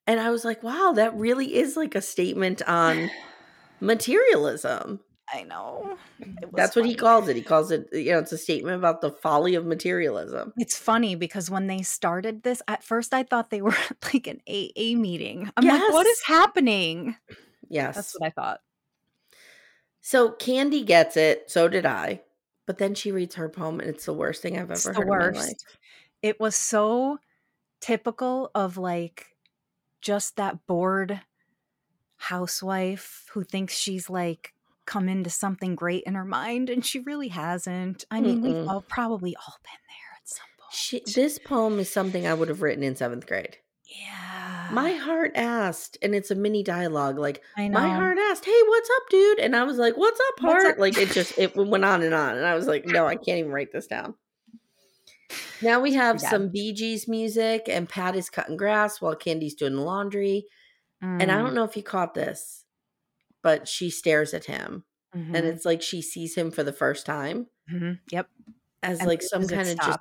And 0.06 0.20
I 0.20 0.30
was 0.30 0.44
like, 0.44 0.62
wow, 0.62 0.92
that 0.96 1.14
really 1.14 1.56
is 1.56 1.76
like 1.76 1.94
a 1.94 2.00
statement 2.00 2.62
on 2.66 3.10
materialism. 3.80 5.00
I 5.32 5.42
know. 5.42 5.98
That's 6.54 6.74
what 6.74 6.86
he 6.86 6.94
calls 6.94 7.28
it. 7.28 7.36
He 7.36 7.42
calls 7.42 7.70
it, 7.70 7.88
you 7.92 8.12
know, 8.12 8.18
it's 8.18 8.32
a 8.32 8.38
statement 8.38 8.76
about 8.76 9.02
the 9.02 9.10
folly 9.10 9.54
of 9.56 9.66
materialism. 9.66 10.54
It's 10.56 10.78
funny 10.78 11.16
because 11.16 11.50
when 11.50 11.66
they 11.66 11.82
started 11.82 12.42
this, 12.42 12.62
at 12.66 12.82
first 12.82 13.12
I 13.12 13.24
thought 13.24 13.50
they 13.50 13.60
were 13.60 13.76
like 14.14 14.26
an 14.26 14.40
AA 14.48 14.96
meeting. 14.96 15.50
I'm 15.56 15.66
like, 15.66 15.92
what 15.92 16.06
is 16.06 16.22
happening? 16.24 17.16
Yes. 17.68 17.96
That's 17.96 18.14
what 18.18 18.26
I 18.26 18.30
thought. 18.30 18.60
So 20.00 20.30
Candy 20.30 20.82
gets 20.84 21.18
it. 21.18 21.50
So 21.50 21.68
did 21.68 21.84
I. 21.84 22.22
But 22.66 22.78
then 22.78 22.94
she 22.94 23.12
reads 23.12 23.34
her 23.34 23.48
poem, 23.48 23.80
and 23.80 23.88
it's 23.90 24.04
the 24.06 24.12
worst 24.14 24.40
thing 24.42 24.54
I've 24.56 24.70
ever 24.70 24.72
It's 24.74 24.86
heard 24.86 24.96
the 24.96 25.02
in 25.02 25.08
my 25.08 25.18
life. 25.18 25.34
worst. 25.34 25.66
It 26.22 26.40
was 26.40 26.56
so 26.56 27.18
typical 27.80 28.50
of 28.54 28.76
like 28.76 29.36
just 30.00 30.36
that 30.36 30.66
bored 30.66 31.20
housewife 32.16 33.26
who 33.32 33.44
thinks 33.44 33.74
she's 33.76 34.10
like 34.10 34.52
come 34.86 35.08
into 35.08 35.30
something 35.30 35.74
great 35.74 36.02
in 36.04 36.14
her 36.14 36.24
mind 36.24 36.70
and 36.70 36.84
she 36.84 36.98
really 37.00 37.28
hasn't. 37.28 38.04
I 38.10 38.20
mean, 38.20 38.40
we've 38.40 38.66
all 38.66 38.80
probably 38.80 39.36
all 39.36 39.58
been 39.62 39.80
there 39.86 40.16
at 40.16 40.28
some 40.28 40.46
point. 40.58 40.72
She, 40.72 41.02
this 41.14 41.38
poem 41.38 41.78
is 41.78 41.92
something 41.92 42.26
I 42.26 42.34
would 42.34 42.48
have 42.48 42.62
written 42.62 42.82
in 42.82 42.96
seventh 42.96 43.26
grade. 43.26 43.58
yeah. 43.84 44.70
My 44.72 44.92
heart 44.92 45.32
asked, 45.34 45.96
and 46.02 46.14
it's 46.14 46.30
a 46.30 46.34
mini 46.34 46.62
dialogue 46.62 47.18
like, 47.18 47.42
I 47.56 47.68
know. 47.68 47.80
my 47.80 47.88
heart 47.88 48.18
asked, 48.18 48.44
hey, 48.44 48.60
what's 48.66 48.90
up, 48.96 49.08
dude? 49.08 49.38
And 49.38 49.56
I 49.56 49.64
was 49.64 49.78
like, 49.78 49.96
what's 49.96 50.20
up, 50.20 50.42
What's 50.42 50.62
heart? 50.64 50.74
up? 50.74 50.78
Like, 50.78 50.98
it 50.98 51.10
just, 51.10 51.38
it 51.38 51.56
went 51.56 51.84
on 51.86 52.02
and 52.02 52.12
on. 52.12 52.36
And 52.36 52.44
I 52.46 52.54
was 52.54 52.66
like, 52.66 52.84
no, 52.84 53.06
I 53.06 53.14
can't 53.16 53.38
even 53.38 53.50
write 53.50 53.72
this 53.72 53.86
down. 53.86 54.14
Now 55.60 55.80
we 55.80 55.94
have 55.94 56.20
Yeah. 56.20 56.30
some 56.30 56.50
Bee 56.50 56.72
Gees 56.72 57.08
music, 57.08 57.64
and 57.68 57.88
Pat 57.88 58.14
is 58.16 58.30
cutting 58.30 58.56
grass 58.56 59.00
while 59.00 59.16
Candy's 59.16 59.54
doing 59.54 59.74
the 59.76 59.82
laundry. 59.82 60.46
And 61.20 61.32
I 61.32 61.38
Mm, 61.38 61.42
don't 61.42 61.54
know 61.54 61.64
if 61.64 61.76
you 61.76 61.82
caught 61.84 62.14
this, 62.14 62.66
but 63.42 63.68
she 63.68 63.90
stares 63.90 64.34
at 64.34 64.46
him. 64.46 64.84
mhm, 65.14 65.34
And 65.34 65.46
it's 65.46 65.64
like 65.66 65.82
she 65.82 66.02
sees 66.02 66.36
him 66.36 66.50
for 66.52 66.64
the 66.64 66.72
first 66.72 67.06
time 67.06 67.48
mhm, 67.70 68.00
Yep. 68.10 68.30
as 68.82 69.04
And 69.04 69.06
like 69.06 69.22
some 69.22 69.48
kind 69.48 69.70
of 69.70 69.80
just 69.80 69.98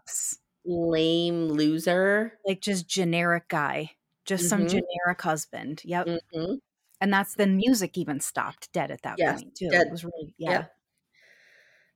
lame 0.65 1.49
loser. 1.49 2.39
like 2.45 2.61
just 2.61 2.87
generic 2.87 3.47
guy. 3.49 3.91
Just 4.25 4.47
some 4.47 4.65
Mhm. 4.65 4.67
generic 4.67 5.21
husband. 5.21 5.81
Yep. 5.85 6.11
Mhm. 6.33 6.59
And 7.01 7.13
that's 7.13 7.35
the 7.35 7.47
music 7.47 7.97
even 7.97 8.19
stopped 8.21 8.71
dead 8.73 8.91
at 8.91 9.03
that 9.03 9.23
Yes, 9.23 9.41
point 9.41 9.55
too. 9.55 9.67
dead. 9.71 9.87
It 9.87 9.91
was 9.91 10.03
really 10.05 10.35
yeah. 10.37 10.59
Yep. 10.59 10.76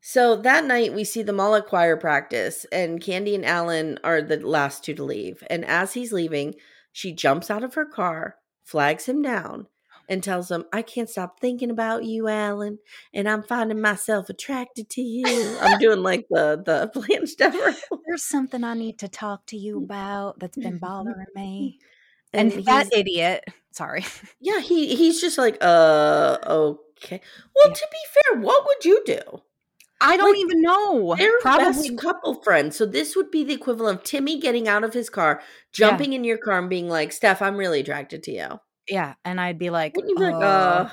So 0.01 0.35
that 0.37 0.65
night 0.65 0.93
we 0.93 1.03
see 1.03 1.21
them 1.21 1.39
all 1.39 1.55
at 1.55 1.67
choir 1.67 1.95
practice, 1.95 2.65
and 2.71 2.99
Candy 3.01 3.35
and 3.35 3.45
Alan 3.45 3.99
are 4.03 4.21
the 4.21 4.37
last 4.37 4.83
two 4.83 4.95
to 4.95 5.03
leave. 5.03 5.43
And 5.49 5.63
as 5.65 5.93
he's 5.93 6.11
leaving, 6.11 6.55
she 6.91 7.13
jumps 7.13 7.51
out 7.51 7.63
of 7.63 7.75
her 7.75 7.85
car, 7.85 8.37
flags 8.63 9.05
him 9.05 9.21
down, 9.21 9.67
and 10.09 10.23
tells 10.23 10.49
him, 10.49 10.65
I 10.73 10.81
can't 10.81 11.09
stop 11.09 11.39
thinking 11.39 11.69
about 11.69 12.03
you, 12.03 12.27
Alan, 12.27 12.79
and 13.13 13.29
I'm 13.29 13.43
finding 13.43 13.79
myself 13.79 14.27
attracted 14.29 14.89
to 14.89 15.01
you. 15.01 15.57
I'm 15.61 15.77
doing 15.79 16.01
like 16.01 16.25
the 16.31 16.61
the 16.65 16.89
Blanche 16.99 17.35
Devereaux. 17.37 17.75
There's 18.07 18.23
something 18.23 18.63
I 18.63 18.73
need 18.73 18.97
to 18.99 19.07
talk 19.07 19.45
to 19.47 19.57
you 19.57 19.77
about 19.83 20.39
that's 20.39 20.57
been 20.57 20.79
bothering 20.79 21.27
me. 21.35 21.77
And, 22.33 22.51
And, 22.51 22.65
that 22.65 22.89
idiot, 22.91 23.43
sorry. 23.71 24.03
yeah, 24.39 24.59
he 24.61 24.95
he's 24.95 25.21
just 25.21 25.37
like, 25.37 25.57
uh, 25.61 26.37
okay. 26.43 27.21
Well, 27.55 27.67
Yeah. 27.67 27.73
to 27.73 27.87
be 27.91 27.97
fair, 28.33 28.41
what 28.41 28.65
would 28.65 28.83
you 28.83 29.03
do? 29.05 29.41
I 30.01 30.17
don't 30.17 30.31
Like, 30.31 30.39
even 30.39 30.61
know. 30.61 31.15
They're 31.17 31.39
Probably 31.41 31.65
best 31.89 31.97
couple 31.97 32.41
friends. 32.41 32.75
So 32.75 32.85
this 32.85 33.15
would 33.15 33.29
be 33.31 33.43
the 33.43 33.53
equivalent 33.53 33.99
of 33.99 34.03
Timmy 34.03 34.39
getting 34.39 34.67
out 34.67 34.83
of 34.83 34.93
his 34.93 35.09
car, 35.09 35.41
jumping 35.71 36.13
in 36.13 36.23
your 36.23 36.37
car, 36.39 36.57
and 36.59 36.69
being 36.69 36.89
like, 36.89 37.11
"Steph, 37.11 37.41
I'm 37.41 37.55
really 37.55 37.79
attracted 37.81 38.23
to 38.23 38.31
you." 38.31 38.59
yeah, 38.89 39.13
and 39.23 39.39
I'd 39.39 39.59
be 39.59 39.69
like, 39.69 39.95
Wouldn't 39.95 40.09
you 40.09 40.15
be 40.17 40.31
like, 40.33 40.43
"Uh, 40.43 40.89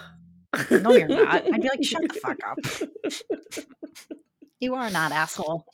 no, 0.70 0.92
you're 0.92 1.08
not. 1.08 1.42
I'd 1.52 1.60
be 1.62 1.68
like, 1.68 1.82
shut 1.82 2.02
the 2.06 2.20
fuck 2.20 2.38
up. 2.46 2.58
You 4.60 4.74
are 4.74 4.90
not 4.90 5.12
asshole. 5.12 5.64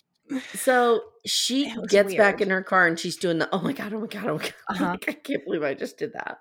So 0.55 1.03
she 1.25 1.75
gets 1.89 2.15
back 2.15 2.41
in 2.43 2.51
her 2.51 2.63
car 2.63 2.87
and 2.87 2.99
she's 2.99 3.17
doing 3.17 3.39
the, 3.39 3.49
"Oh 3.53 3.61
my 3.61 3.73
god, 3.73 3.93
oh 3.95 4.01
my 4.01 4.07
god, 4.07 4.27
oh 4.27 4.37
my 4.37 4.43
god!" 4.43 4.55
Uh-huh. 4.69 4.97
I 5.09 5.13
can't 5.13 5.45
believe 5.45 5.63
I 5.63 5.73
just 5.75 5.97
did 5.97 6.13
that. 6.13 6.39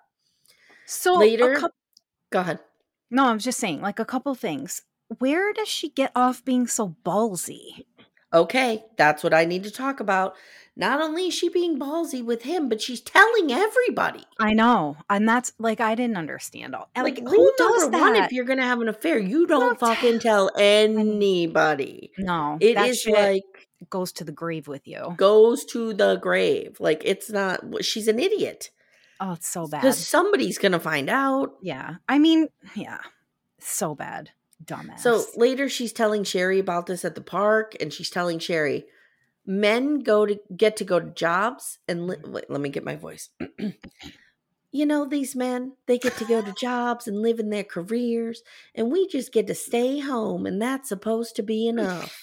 So 0.86 1.16
Later- 1.16 1.54
a 1.54 1.60
coup- 1.62 1.70
Go 2.32 2.40
ahead. 2.42 2.60
no, 3.12 3.26
I 3.28 3.34
was 3.34 3.44
just 3.44 3.60
saying, 3.60 3.82
like 3.82 4.00
a 4.00 4.06
couple 4.06 4.36
things. 4.36 4.82
Where 5.20 5.54
does 5.54 5.68
she 5.68 5.90
get 5.90 6.12
off 6.16 6.44
being 6.44 6.68
so 6.68 6.96
ballsy? 7.06 7.86
Okay, 8.34 8.84
that's 8.98 9.24
what 9.24 9.34
I 9.34 9.46
need 9.46 9.64
to 9.64 9.72
talk 9.72 10.00
about. 10.00 10.34
Not 10.76 11.00
only 11.02 11.28
is 11.28 11.36
she 11.36 11.50
being 11.50 11.78
ballsy 11.78 12.26
with 12.26 12.42
him, 12.42 12.68
but 12.68 12.82
she's 12.82 13.00
telling 13.00 13.52
everybody. 13.52 14.24
I 14.40 14.54
know, 14.54 14.98
and 15.08 15.30
that's 15.30 15.54
like 15.60 15.80
I 15.80 15.94
didn't 15.94 16.18
understand 16.18 16.74
all. 16.74 16.90
Like, 16.96 17.20
Like, 17.20 17.28
who 17.28 17.54
does 17.60 17.84
number 17.84 17.98
one, 18.00 18.14
that? 18.14 18.26
if 18.26 18.32
you're 18.32 18.46
gonna 18.46 18.64
have 18.64 18.82
an 18.82 18.90
affair, 18.90 19.20
you 19.20 19.46
don't 19.46 19.80
fucking 19.80 20.20
tell 20.20 20.50
anybody. 20.58 22.12
no, 22.18 22.58
It 22.60 22.74
that 22.76 22.88
is 22.90 23.06
like 23.08 23.44
goes 23.90 24.12
to 24.14 24.24
the 24.24 24.32
grave 24.32 24.68
with 24.68 24.88
you. 24.88 25.14
goes 25.18 25.64
to 25.66 25.94
the 25.94 26.16
grave. 26.16 26.78
Like 26.80 27.04
it's 27.06 27.30
not. 27.30 27.62
She's 27.86 28.08
an 28.08 28.18
idiot 28.18 28.72
Oh, 29.20 29.34
it's 29.34 29.48
so 29.48 29.68
bad. 29.68 29.82
because 29.82 29.98
somebody's 30.06 30.58
gonna 30.58 30.80
find 30.80 31.08
out. 31.10 31.54
Yeah, 31.62 31.96
I 32.10 32.18
mean, 32.18 32.48
yeah, 32.76 32.98
so 33.60 33.94
bad, 33.94 34.32
dumbass. 34.66 35.00
So 35.00 35.24
later, 35.36 35.70
she's 35.70 35.94
telling 35.94 36.24
Sherry 36.24 36.60
about 36.60 36.86
this 36.86 37.06
at 37.06 37.16
the 37.16 37.22
park, 37.22 37.76
and 37.80 37.92
she's 37.92 38.10
telling 38.10 38.40
Sherry, 38.40 38.86
men 39.46 40.00
go 40.00 40.26
to 40.26 40.40
get 40.56 40.78
to 40.78 40.84
go 40.84 41.00
to 41.00 41.10
jobs 41.10 41.80
and 41.88 42.08
li- 42.08 42.16
mm-hmm. 42.16 42.34
wait, 42.34 42.50
let 42.50 42.62
me 42.62 42.70
get 42.70 42.84
my 42.84 42.96
voice. 42.96 43.30
you 44.72 44.86
know, 44.86 45.06
these 45.06 45.36
men, 45.36 45.74
they 45.86 45.98
get 45.98 46.18
to 46.18 46.26
go 46.26 46.42
to 46.42 46.54
jobs 46.54 47.08
and 47.08 47.22
live 47.22 47.40
in 47.40 47.50
their 47.50 47.64
careers, 47.64 48.42
and 48.74 48.92
we 48.92 49.08
just 49.08 49.32
get 49.32 49.48
to 49.48 49.56
stay 49.56 50.00
home, 50.00 50.46
and 50.46 50.62
that's 50.62 50.90
supposed 50.90 51.36
to 51.36 51.44
be 51.44 51.68
enough. 51.68 52.20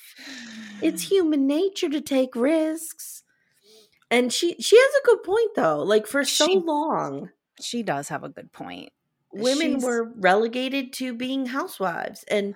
It's 0.82 1.02
human 1.10 1.46
nature 1.46 1.88
to 1.88 2.00
take 2.00 2.34
risks. 2.34 3.22
And 4.10 4.32
she 4.32 4.56
she 4.60 4.76
has 4.76 4.94
a 4.96 5.06
good 5.06 5.22
point 5.22 5.54
though. 5.54 5.82
Like 5.84 6.06
for 6.06 6.24
so 6.24 6.46
She- 6.46 6.58
long, 6.58 7.30
She 7.60 7.82
does 7.82 8.08
have 8.08 8.24
a 8.24 8.28
good 8.28 8.52
point. 8.52 8.90
Women 9.32 9.72
She's- 9.74 9.84
were 9.84 10.04
relegated 10.16 10.92
to 10.94 11.14
being 11.14 11.46
housewives 11.46 12.24
and 12.28 12.54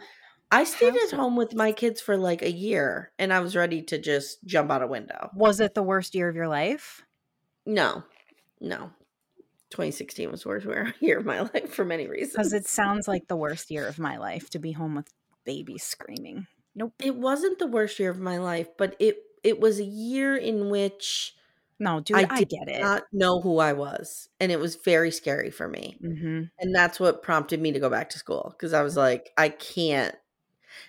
I 0.50 0.64
stayed 0.64 0.94
at 0.94 1.10
home 1.10 1.34
with 1.36 1.54
my 1.54 1.72
kids 1.72 2.00
for 2.00 2.16
like 2.16 2.40
a 2.42 2.50
year 2.52 3.10
and 3.18 3.32
I 3.32 3.40
was 3.40 3.56
ready 3.56 3.82
to 3.82 3.98
just 3.98 4.44
jump 4.44 4.70
out 4.70 4.82
a 4.82 4.86
window. 4.86 5.30
Was 5.34 5.58
it 5.58 5.74
the 5.74 5.82
worst 5.82 6.14
year 6.14 6.28
of 6.28 6.36
your 6.36 6.48
life? 6.48 7.02
No. 7.66 8.04
No. 8.60 8.90
2016 9.70 10.30
was 10.30 10.42
the 10.42 10.48
worst 10.50 10.68
year 11.00 11.18
of 11.18 11.24
my 11.26 11.40
life 11.40 11.72
for 11.74 11.84
many 11.84 12.06
reasons. 12.06 12.34
Because 12.34 12.52
it 12.52 12.66
sounds 12.68 13.08
like 13.08 13.26
the 13.26 13.36
worst 13.36 13.70
year 13.70 13.86
of 13.88 13.98
my 13.98 14.16
life 14.16 14.48
to 14.50 14.58
be 14.60 14.72
home 14.72 14.94
with 14.94 15.08
babies 15.44 15.82
screaming. 15.82 16.46
Nope. 16.76 16.92
it 17.00 17.16
wasn't 17.16 17.58
the 17.58 17.66
worst 17.68 17.98
year 17.98 18.10
of 18.10 18.18
my 18.18 18.38
life, 18.38 18.68
but 18.76 18.96
it 18.98 19.18
it 19.42 19.60
was 19.60 19.78
a 19.78 19.84
year 19.84 20.36
in 20.36 20.70
which 20.70 21.34
No, 21.84 22.00
dude, 22.00 22.16
I 22.16 22.26
I, 22.30 22.38
did 22.38 22.48
get 22.48 22.68
it. 22.68 22.80
not 22.80 23.02
know 23.12 23.40
who 23.42 23.58
I 23.58 23.74
was 23.74 24.30
and 24.40 24.50
it 24.50 24.58
was 24.58 24.76
very 24.76 25.10
scary 25.10 25.50
for 25.50 25.68
me. 25.68 25.98
hmm 26.00 26.44
And 26.58 26.74
that's 26.74 26.98
what 26.98 27.22
prompted 27.22 27.60
me 27.60 27.72
to 27.72 27.78
go 27.78 27.90
back 27.90 28.08
to 28.10 28.18
school 28.18 28.54
because 28.56 28.72
I 28.72 28.82
was 28.82 28.96
like, 28.96 29.30
I 29.36 29.50
can't. 29.50 30.14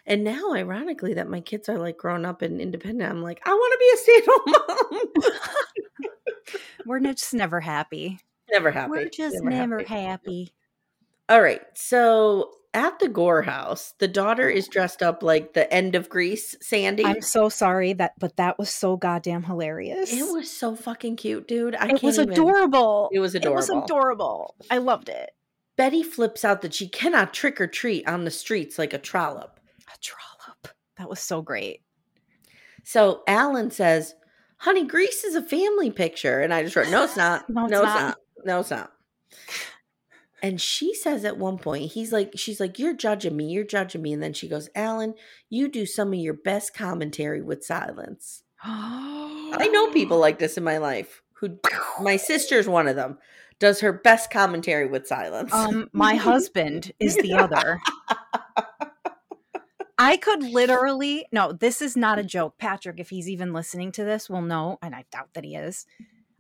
And 0.08 0.24
now, 0.24 0.54
ironically, 0.54 1.14
that 1.16 1.30
my 1.30 1.42
kids 1.42 1.68
are 1.70 1.78
like 1.78 1.98
grown 1.98 2.26
up 2.26 2.42
and 2.42 2.62
independent, 2.62 3.10
I'm 3.12 3.22
like, 3.22 3.42
I 3.46 3.52
want 3.52 3.74
to 3.74 3.80
be 3.80 3.92
a 3.94 3.98
stay 4.04 4.18
at 4.18 4.24
home 4.28 4.54
mom. 5.24 6.56
We're 6.86 7.00
just 7.00 7.34
never 7.34 7.60
happy. 7.60 8.20
never 8.52 8.72
happy. 8.72 8.90
We're 8.92 9.10
just 9.10 9.44
never, 9.44 9.84
happy. 9.84 10.54
All 11.28 11.42
right. 11.42 11.62
So 11.76 12.52
at 12.76 13.00
the 13.00 13.08
Gore 13.10 13.42
house, 13.42 13.94
the 14.00 14.08
daughter 14.08 14.48
is 14.50 14.68
dressed 14.68 15.02
up 15.02 15.24
like 15.24 15.54
the 15.54 15.72
end 15.74 15.96
of 15.96 16.10
Grease, 16.10 16.56
Sandy. 16.62 17.04
I'm 17.06 17.22
so 17.22 17.50
sorry 17.50 17.94
that, 17.94 18.14
but 18.20 18.36
that 18.38 18.60
was 18.60 18.70
so 18.70 18.98
goddamn 18.98 19.44
hilarious. 19.44 20.12
it 20.14 20.22
was 20.32 20.52
so 20.52 20.76
fucking 20.76 21.16
cute, 21.16 21.48
dude. 21.48 21.76
I 21.76 21.88
It 21.88 22.04
was 22.04 22.20
even- 22.20 22.32
adorable. 22.34 23.10
It 23.14 23.20
was 23.20 23.34
adorable. 23.34 23.54
It 23.54 23.76
was 23.76 23.84
adorable. 23.86 24.56
I 24.70 24.78
loved 24.78 25.10
it. 25.10 25.32
Betty 25.78 26.04
flips 26.04 26.46
out 26.46 26.62
that 26.62 26.74
she 26.74 26.88
cannot 26.88 27.34
trick 27.34 27.60
or 27.60 27.68
treat 27.68 28.08
on 28.08 28.24
the 28.26 28.32
streets 28.32 28.78
like 28.78 28.94
a 28.94 28.98
trollop. 28.98 29.60
A 29.94 29.98
trollop. 30.00 30.76
That 30.98 31.10
was 31.10 31.20
so 31.20 31.42
great. 31.42 31.82
So 32.84 33.24
Alan 33.28 33.72
says, 33.72 34.16
Honey, 34.58 34.86
Grease 34.86 35.24
is 35.24 35.36
a 35.36 35.42
family 35.42 35.92
picture. 35.92 36.40
And 36.40 36.54
I 36.54 36.64
just 36.64 36.76
wrote, 36.76 36.90
No, 36.90 37.04
it's 37.04 37.18
not. 37.18 37.50
No, 37.50 37.66
no, 37.68 37.68
it's 37.68 37.74
it's, 37.74 37.84
not. 37.84 38.00
not. 38.02 38.18
No, 38.46 38.60
it's 38.60 38.72
not. 38.72 38.92
And 40.46 40.62
she 40.62 40.94
says 40.94 41.26
at 41.26 41.40
one 41.40 41.58
point, 41.58 41.94
he's 41.94 42.14
like, 42.14 42.34
she's 42.36 42.60
like, 42.60 42.78
You're 42.78 42.94
judging 42.94 43.36
me, 43.36 43.46
you're 43.46 43.64
judging 43.64 44.04
me. 44.04 44.14
And 44.14 44.22
then 44.22 44.34
she 44.34 44.48
goes, 44.48 44.70
Alan, 44.76 45.16
you 45.50 45.68
do 45.68 45.88
some 45.88 46.10
of 46.10 46.20
your 46.20 46.36
best 46.36 46.76
commentary 46.76 47.42
with 47.42 47.64
silence. 47.66 48.44
I 48.64 49.68
know 49.74 49.90
people 49.90 50.20
like 50.20 50.38
this 50.38 50.56
in 50.56 50.64
my 50.64 50.78
life 50.78 51.24
who 51.40 51.58
my 52.00 52.18
sister's 52.18 52.68
one 52.68 52.88
of 52.88 52.96
them, 52.96 53.18
does 53.58 53.80
her 53.80 53.92
best 53.92 54.30
commentary 54.30 54.86
with 54.86 55.08
silence. 55.08 55.52
Um, 55.52 55.90
my 55.94 56.14
husband 56.14 56.92
is 57.00 57.16
the 57.16 57.34
other. 57.34 57.80
I 59.98 60.16
could 60.16 60.44
literally 60.44 61.26
no, 61.32 61.54
this 61.54 61.82
is 61.82 61.98
not 61.98 62.20
a 62.20 62.24
joke. 62.24 62.60
Patrick, 62.60 63.00
if 63.00 63.10
he's 63.10 63.28
even 63.28 63.52
listening 63.52 63.92
to 63.94 64.04
this, 64.04 64.30
will 64.30 64.44
know, 64.44 64.78
and 64.84 64.94
I 64.94 65.06
doubt 65.12 65.30
that 65.34 65.44
he 65.44 65.56
is. 65.56 65.88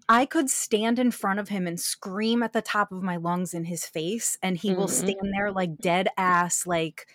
I 0.07 0.25
could 0.25 0.49
stand 0.49 0.99
in 0.99 1.11
front 1.11 1.39
of 1.39 1.49
him 1.49 1.65
and 1.67 1.79
scream 1.79 2.43
at 2.43 2.53
the 2.53 2.61
top 2.61 2.91
of 2.91 3.01
my 3.01 3.17
lungs 3.17 3.53
in 3.53 3.65
his 3.65 3.85
face, 3.85 4.37
and 4.43 4.57
he 4.57 4.73
will 4.73 4.87
Mhm. 4.87 4.87
stand 4.87 5.33
there 5.33 5.51
like 5.51 5.79
dead 5.79 6.09
ass, 6.17 6.67
like 6.67 7.07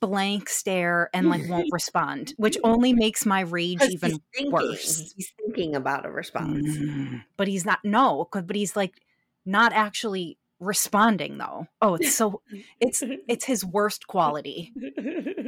blank 0.00 0.48
stare, 0.48 1.10
and 1.14 1.28
like 1.28 1.44
won't 1.44 1.66
respond, 1.70 2.34
which 2.36 2.58
only 2.64 2.92
makes 2.92 3.26
my 3.26 3.40
rage 3.40 3.88
even 3.88 4.20
thinking, 4.34 4.50
worse. 4.50 5.14
He's 5.16 5.32
thinking 5.38 5.74
about 5.74 6.06
a 6.06 6.10
response. 6.10 6.80
Mm, 6.80 7.22
But 7.36 7.48
he's 7.48 7.64
not 7.66 7.80
No, 7.84 8.28
but 8.32 8.56
he's 8.56 8.76
like 8.76 9.00
not 9.46 9.72
actually 9.72 10.38
responding 10.60 11.38
though. 11.38 11.66
Oh, 11.82 11.94
it's 11.96 12.08
so 12.10 12.42
it's 12.80 13.04
it's 13.28 13.44
his 13.46 13.64
worst 13.64 14.06
quality. 14.08 14.74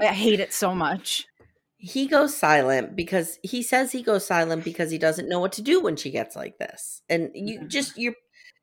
I 0.01 0.07
hate 0.15 0.41
it 0.41 0.53
so 0.53 0.75
much. 0.75 1.27
He 1.85 2.07
goes 2.07 2.37
silent 2.37 2.95
because 2.95 3.39
he 3.43 3.61
says 3.61 3.91
he 3.91 4.03
goes 4.05 4.25
silent 4.25 4.63
because 4.63 4.91
he 4.93 4.99
doesn't 4.99 5.29
know 5.29 5.41
what 5.41 5.51
to 5.53 5.63
do 5.63 5.81
when 5.83 5.97
she 5.97 6.11
gets 6.13 6.37
like 6.37 6.57
this. 6.59 7.03
And 7.09 7.31
you 7.35 7.59
Mhm. 7.61 7.69
just 7.69 7.99
you're 7.99 8.15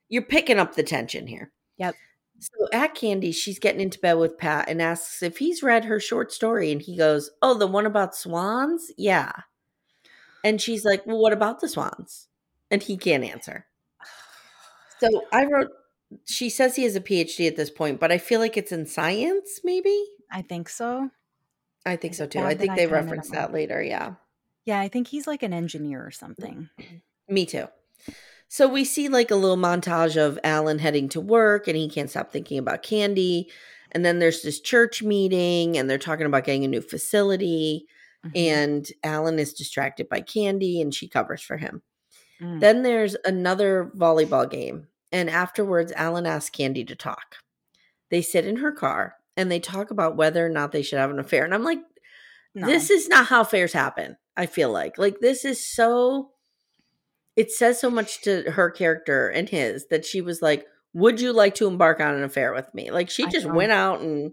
you're 0.08 0.22
picking 0.24 0.58
up 0.58 0.76
the 0.76 0.84
tension 0.84 1.28
here. 1.28 1.52
Yep. 1.78 1.96
so 2.40 2.68
at 2.72 2.96
candy 2.96 3.34
she's 3.34 3.60
getting 3.60 3.82
into 3.82 4.00
bed 4.00 4.14
with 4.14 4.38
pat 4.38 4.70
and 4.70 4.82
asks 4.82 5.22
if 5.22 5.40
he's 5.40 5.62
read 5.62 5.84
her 5.84 6.00
short 6.00 6.32
story 6.32 6.72
and 6.72 6.82
he 6.82 6.96
goes 6.96 7.30
oh 7.42 7.54
the 7.54 7.68
one 7.68 7.86
about 7.86 8.16
swans? 8.16 8.90
Yeah. 8.98 9.32
And 10.46 10.62
she's 10.62 10.86
like 10.86 11.06
well 11.06 11.20
what 11.20 11.34
about 11.34 11.60
the 11.60 11.68
swans? 11.68 12.30
And 12.72 12.82
he 12.82 12.96
can't 12.98 13.26
answer. 13.26 13.66
So 15.00 15.24
i 15.34 15.46
wrote 15.46 15.72
she 16.26 16.50
says 16.50 16.76
he 16.78 16.84
has 16.84 16.96
a 16.96 17.02
phd 17.02 17.46
at 17.48 17.56
this 17.58 17.70
point 17.70 18.00
but 18.00 18.12
i 18.12 18.18
feel 18.18 18.40
like 18.40 18.56
it's 18.58 18.72
in 18.72 18.86
science 18.86 19.60
maybe? 19.66 20.06
I 20.32 20.42
think 20.42 20.70
so. 20.70 21.10
I 21.86 21.96
think 21.96 22.14
so 22.14 22.26
too 22.26 22.40
i 22.40 22.54
think 22.56 22.76
they 22.76 22.88
reference 22.88 23.30
that 23.30 23.54
later 23.54 23.82
yeah 23.82 24.14
Yeah, 24.66 24.80
I 24.80 24.88
think 24.90 25.08
he's 25.08 25.26
like 25.26 25.42
an 25.42 25.54
engineer 25.54 26.06
or 26.06 26.12
something. 26.12 26.70
Me 27.28 27.46
too. 27.46 27.68
So 28.50 28.68
we 28.68 28.84
see 28.86 29.10
like 29.10 29.32
a 29.32 29.36
little 29.36 29.58
montage 29.58 30.16
of 30.16 30.38
Alan 30.44 30.78
heading 30.80 31.10
to 31.10 31.22
work 31.22 31.68
and 31.68 31.76
he 31.76 31.90
can't 31.90 32.10
stop 32.10 32.32
thinking 32.32 32.60
about 32.60 32.84
candy. 32.84 33.50
And 33.94 34.06
then 34.06 34.20
there's 34.20 34.44
this 34.44 34.60
church 34.60 35.02
meeting 35.02 35.76
and 35.78 35.90
they're 35.90 35.98
talking 35.98 36.28
about 36.28 36.44
getting 36.44 36.66
a 36.66 36.68
new 36.68 36.82
facility. 36.82 37.88
Mhm. 38.26 38.32
And 38.36 38.88
Alan 39.04 39.40
is 39.40 39.54
distracted 39.54 40.08
by 40.10 40.22
candy 40.22 40.82
and 40.82 40.94
she 40.94 41.08
covers 41.08 41.42
for 41.42 41.58
him. 41.58 41.82
Mm. 42.40 42.60
Then 42.60 42.84
there's 42.84 43.16
another 43.26 43.92
volleyball 43.96 44.48
game. 44.50 44.88
And 45.12 45.30
afterwards, 45.30 45.92
Alan 45.96 46.28
asks 46.28 46.52
Candy 46.52 46.84
to 46.86 46.96
talk. 46.96 47.38
They 48.12 48.22
sit 48.22 48.46
in 48.46 48.58
her 48.58 48.72
car 48.72 49.16
and 49.40 49.52
they 49.52 49.60
talk 49.60 49.92
about 49.92 50.16
whether 50.18 50.46
or 50.46 50.50
not 50.50 50.72
they 50.72 50.82
should 50.82 51.00
have 51.00 51.10
an 51.12 51.20
affair. 51.20 51.44
And 51.46 51.54
I'm 51.54 51.64
like, 51.64 51.80
No. 52.54 52.68
this 52.68 52.90
is 52.90 53.08
not 53.08 53.28
how 53.28 53.42
affairs 53.42 53.74
happen. 53.74 54.18
I 54.38 54.46
feel 54.46 54.72
like 54.72 54.98
like 54.98 55.20
this 55.20 55.46
is 55.46 55.66
so. 55.66 56.32
It 57.36 57.52
says 57.52 57.80
so 57.80 57.90
much 57.90 58.22
to 58.24 58.52
her 58.52 58.70
character 58.70 59.30
and 59.30 59.48
his 59.48 59.88
that 59.88 60.06
she 60.06 60.20
was 60.22 60.42
like, 60.42 60.66
"Would 60.94 61.22
you 61.22 61.32
like 61.32 61.56
to 61.56 61.68
embark 61.68 62.00
on 62.02 62.14
an 62.16 62.24
affair 62.24 62.54
with 62.54 62.74
me?" 62.74 62.92
Like 62.92 63.10
she 63.10 63.26
just 63.28 63.46
went 63.46 63.72
out 63.72 64.02
and 64.02 64.32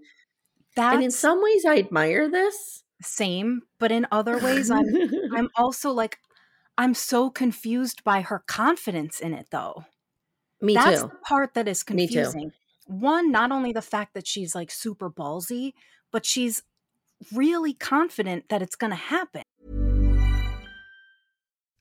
That's 0.75 0.95
and 0.97 1.05
in 1.05 1.11
some 1.12 1.42
ways 1.42 1.64
I 1.64 1.79
admire 1.79 2.29
this. 2.29 2.83
same, 3.03 3.62
but 3.79 3.92
in 3.92 4.07
other 4.12 4.38
ways 4.38 4.71
I'm 4.71 4.87
I'm 5.35 5.49
also 5.57 5.90
like 5.92 6.19
I'm 6.79 6.95
so 6.95 7.31
confused 7.31 8.03
by 8.05 8.23
her 8.23 8.40
confidence 8.47 9.21
in 9.21 9.33
it 9.35 9.47
though. 9.51 9.85
me 10.61 10.75
That's 10.75 11.03
too. 11.03 11.09
the 11.09 11.14
part 11.29 11.55
that 11.55 11.69
is 11.69 11.85
Me 11.90 12.07
too. 12.09 12.14
confusing. 12.14 12.53
One, 12.87 13.33
not 13.33 13.51
only 13.51 13.72
the 13.72 13.83
fact 13.83 14.14
that 14.14 14.27
she's 14.27 14.55
like 14.55 14.70
super 14.70 15.11
ballsy, 15.11 15.72
but 16.12 16.25
she's 16.25 16.62
really 17.33 17.75
confident 17.75 18.49
that 18.49 18.62
it's 18.62 18.77
going 18.77 18.92
to 18.92 18.96
happen. 18.96 19.42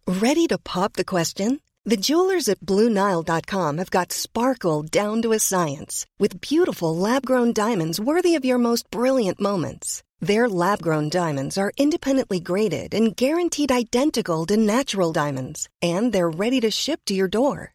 Ready 0.08 0.48
to 0.48 0.58
pop 0.58 0.94
the 0.94 1.06
question? 1.06 1.62
The 1.84 1.98
jewelers 1.98 2.50
at 2.50 2.62
BlueNile.com 2.62 3.78
have 3.78 3.92
got 3.92 4.12
sparkle 4.12 4.82
down 4.82 5.22
to 5.22 5.34
a 5.34 5.40
science 5.40 6.08
with 6.18 6.42
beautiful 6.42 6.96
lab 6.96 7.24
grown 7.26 7.54
diamonds 7.54 8.00
worthy 8.00 8.34
of 8.34 8.44
your 8.44 8.58
most 8.58 8.90
brilliant 8.90 9.40
moments. 9.40 10.02
Their 10.20 10.50
lab 10.50 10.82
grown 10.82 11.10
diamonds 11.10 11.60
are 11.60 11.72
independently 11.78 12.40
graded 12.40 12.96
and 12.96 13.16
guaranteed 13.16 13.72
identical 13.72 14.48
to 14.48 14.58
natural 14.58 15.12
diamonds, 15.12 15.70
and 15.84 16.12
they're 16.12 16.30
ready 16.30 16.60
to 16.62 16.72
ship 16.72 17.02
to 17.06 17.14
your 17.14 17.28
door. 17.28 17.75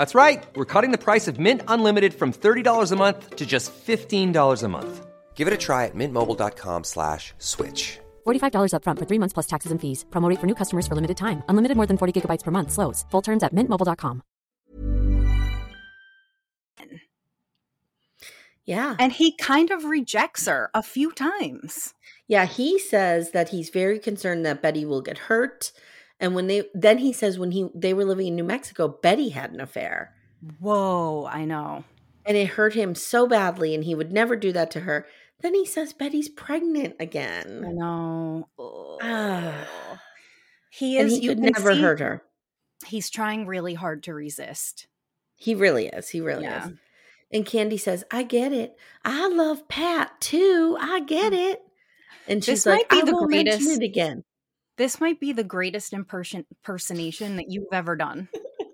That's 0.00 0.14
right. 0.14 0.42
We're 0.56 0.72
cutting 0.74 0.92
the 0.92 1.04
price 1.04 1.28
of 1.28 1.38
Mint 1.38 1.60
Unlimited 1.68 2.14
from 2.14 2.32
$30 2.32 2.92
a 2.92 2.96
month 2.96 3.36
to 3.36 3.44
just 3.44 3.70
$15 3.74 4.62
a 4.62 4.68
month. 4.68 5.06
Give 5.34 5.46
it 5.46 5.52
a 5.52 5.58
try 5.58 5.84
at 5.84 5.94
mintmobile.com 5.94 6.84
slash 6.84 7.34
switch. 7.36 7.98
$45 8.26 8.72
upfront 8.72 8.98
for 8.98 9.04
three 9.04 9.18
months 9.18 9.34
plus 9.34 9.46
taxes 9.46 9.72
and 9.72 9.78
fees. 9.78 10.06
Promo 10.08 10.30
rate 10.30 10.40
for 10.40 10.46
new 10.46 10.54
customers 10.54 10.86
for 10.86 10.94
limited 10.94 11.18
time. 11.18 11.42
Unlimited 11.50 11.76
more 11.76 11.88
than 11.90 11.98
40 11.98 12.18
gigabytes 12.18 12.44
per 12.44 12.50
month. 12.50 12.72
Slows. 12.72 13.04
Full 13.10 13.20
terms 13.20 13.42
at 13.42 13.52
mintmobile.com. 13.52 14.22
Yeah. 18.64 18.96
And 18.98 19.12
he 19.12 19.36
kind 19.36 19.70
of 19.70 19.84
rejects 19.84 20.46
her 20.46 20.70
a 20.72 20.82
few 20.82 21.12
times. 21.12 21.92
Yeah, 22.26 22.46
he 22.46 22.78
says 22.78 23.32
that 23.32 23.50
he's 23.50 23.68
very 23.68 23.98
concerned 23.98 24.46
that 24.46 24.62
Betty 24.62 24.86
will 24.86 25.02
get 25.02 25.28
hurt. 25.28 25.72
And 26.20 26.34
when 26.34 26.46
they 26.46 26.64
then 26.74 26.98
he 26.98 27.12
says 27.12 27.38
when 27.38 27.50
he 27.52 27.68
they 27.74 27.94
were 27.94 28.04
living 28.04 28.26
in 28.28 28.36
New 28.36 28.44
Mexico, 28.44 28.88
Betty 28.88 29.30
had 29.30 29.52
an 29.52 29.60
affair. 29.60 30.14
Whoa, 30.58 31.26
I 31.30 31.44
know. 31.44 31.84
And 32.26 32.36
it 32.36 32.48
hurt 32.48 32.74
him 32.74 32.94
so 32.94 33.26
badly 33.26 33.74
and 33.74 33.82
he 33.84 33.94
would 33.94 34.12
never 34.12 34.36
do 34.36 34.52
that 34.52 34.70
to 34.72 34.80
her. 34.80 35.06
Then 35.40 35.54
he 35.54 35.64
says 35.64 35.92
Betty's 35.94 36.28
pregnant 36.28 36.96
again. 37.00 37.64
I 37.66 37.72
know. 37.72 38.48
He 40.72 40.98
And 40.98 41.08
is 41.08 41.14
he 41.18 41.24
you 41.24 41.30
could 41.30 41.40
never 41.40 41.72
see 41.74 41.80
hurt 41.80 41.98
her. 42.00 42.22
He's 42.86 43.10
trying 43.10 43.46
really 43.46 43.74
hard 43.74 44.04
to 44.04 44.14
resist. 44.14 44.86
He 45.36 45.54
really 45.54 45.86
is. 45.88 46.08
He 46.10 46.20
really 46.20 46.44
Yeah. 46.44 46.68
is. 46.68 46.72
And 47.32 47.44
Candy 47.46 47.76
says, 47.76 48.04
I 48.10 48.22
get 48.22 48.52
it. 48.52 48.76
I 49.04 49.28
love 49.28 49.66
Pat 49.68 50.20
too. 50.20 50.76
I 50.80 51.00
get 51.00 51.32
it. 51.32 51.60
And 52.28 52.44
she's 52.44 52.60
Mm. 52.60 52.64
This 52.64 52.66
might 52.66 52.72
like, 52.72 52.88
be 52.90 52.96
I 52.98 53.04
the 53.04 53.12
won't 53.12 53.30
mention 53.30 53.58
greatest- 53.58 53.80
it 53.82 53.84
again. 53.84 54.24
This 54.80 54.98
might 54.98 55.20
be 55.20 55.32
the 55.34 55.44
greatest 55.44 55.92
imperson- 55.92 56.46
impersonation 56.50 57.36
that 57.36 57.50
you've 57.50 57.66
ever 57.70 57.96
done. 57.96 58.28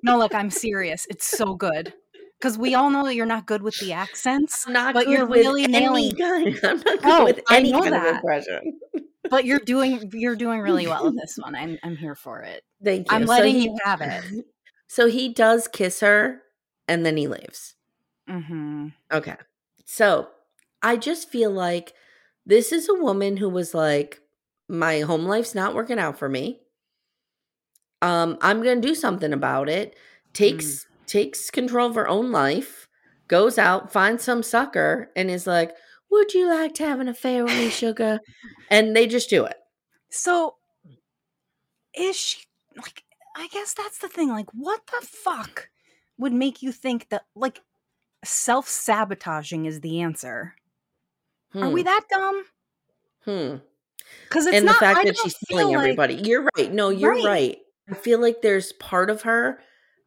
No, 0.05 0.17
look, 0.19 0.35
I'm 0.37 0.51
serious. 0.51 1.05
It's 1.11 1.27
so 1.27 1.55
good. 1.57 1.93
Because 2.39 2.57
we 2.57 2.77
all 2.77 2.91
know 2.91 3.05
that 3.07 3.17
you're 3.17 3.27
not 3.27 3.47
good 3.47 3.61
with 3.63 3.77
the 3.81 3.93
accents, 3.93 4.65
I'm 4.69 4.73
not 4.73 4.95
but 4.95 5.07
good 5.07 5.13
you're 5.19 5.27
with 5.27 5.41
really 5.41 5.67
nailing 5.67 6.15
kind. 6.15 6.57
I'm 6.63 6.77
not 6.77 6.85
good 6.85 7.01
Oh, 7.05 7.25
with 7.25 7.41
I 7.49 7.57
any 7.57 7.73
know 7.73 7.81
kind 7.83 7.95
of 7.97 8.03
that. 8.03 8.15
impression. 8.17 8.79
but 9.29 9.45
you're 9.47 9.59
doing 9.59 10.09
you're 10.15 10.37
doing 10.37 10.61
really 10.61 10.87
well 10.87 11.07
with 11.07 11.17
this 11.21 11.37
one. 11.43 11.57
I'm 11.57 11.77
I'm 11.83 11.97
here 11.97 12.15
for 12.15 12.43
it. 12.43 12.63
Thank 12.85 13.11
you. 13.11 13.17
I'm 13.17 13.27
So 13.27 13.33
letting 13.33 13.55
he- 13.57 13.65
you 13.65 13.77
have 13.85 14.01
it. 14.01 14.23
So 14.89 15.09
he 15.09 15.33
does 15.35 15.67
kiss 15.67 15.99
her 16.01 16.43
and 16.87 17.05
then 17.05 17.17
he 17.17 17.27
leaves. 17.27 17.75
hmm 18.29 18.89
Okay. 19.13 19.35
So 19.85 20.29
I 20.83 20.97
just 20.97 21.29
feel 21.29 21.51
like 21.51 21.93
this 22.47 22.71
is 22.71 22.89
a 22.89 22.95
woman 22.95 23.39
who 23.39 23.49
was 23.49 23.75
like, 23.75 24.21
my 24.69 25.01
home 25.01 25.25
life's 25.27 25.55
not 25.55 25.75
working 25.75 25.99
out 25.99 26.19
for 26.19 26.29
me. 26.29 26.61
Um, 28.03 28.39
I'm 28.41 28.63
gonna 28.63 28.81
do 28.81 28.95
something 28.95 29.33
about 29.33 29.69
it. 29.69 29.97
Takes 30.33 30.87
takes 31.07 31.51
control 31.51 31.89
of 31.89 31.95
her 31.95 32.09
own 32.09 32.31
life, 32.33 32.89
goes 33.29 33.59
out, 33.59 33.93
finds 33.93 34.25
some 34.25 34.43
sucker, 34.43 35.11
and 35.17 35.31
is 35.31 35.47
like, 35.47 35.75
Would 36.11 36.35
you 36.35 36.49
like 36.49 36.75
to 36.75 36.85
have 36.85 37.01
an 37.01 37.09
affair 37.09 37.45
with 37.45 37.57
me, 37.57 37.71
sugar? 37.71 38.21
And 38.71 38.95
they 38.95 39.07
just 39.07 39.31
do 39.31 39.45
it. 39.45 39.57
So 40.11 40.57
is 41.95 42.17
she 42.17 42.45
like 42.77 43.03
I 43.37 43.49
guess 43.49 43.75
that's 43.75 43.99
the 43.99 44.09
thing. 44.09 44.29
Like 44.29 44.51
what 44.53 44.83
the 44.87 45.07
fuck 45.07 45.69
would 46.19 46.33
make 46.33 46.63
you 46.63 46.73
think 46.73 47.09
that 47.11 47.25
like 47.35 47.61
self-sabotaging 48.25 49.67
is 49.67 49.81
the 49.81 50.01
answer? 50.01 50.55
Are 51.55 51.71
we 51.71 51.81
Hmm. 51.81 51.85
that 51.87 52.05
dumb? 52.11 52.45
Hmm. 53.25 53.57
Because 54.29 54.47
it's 54.47 54.57
and 54.57 54.67
not 54.67 54.75
the 54.75 54.79
fact 54.81 54.99
I 55.01 55.05
that 55.05 55.17
she's 55.23 55.37
killing 55.49 55.69
like- 55.69 55.77
everybody. 55.77 56.15
You're 56.15 56.49
right. 56.57 56.73
No, 56.73 56.89
you're 56.91 57.13
Right. 57.15 57.25
right. 57.25 57.59
I 57.91 57.95
feel 57.95 58.21
like 58.21 58.43
there's 58.43 58.73
part 58.75 59.11
of 59.11 59.23
her 59.23 59.61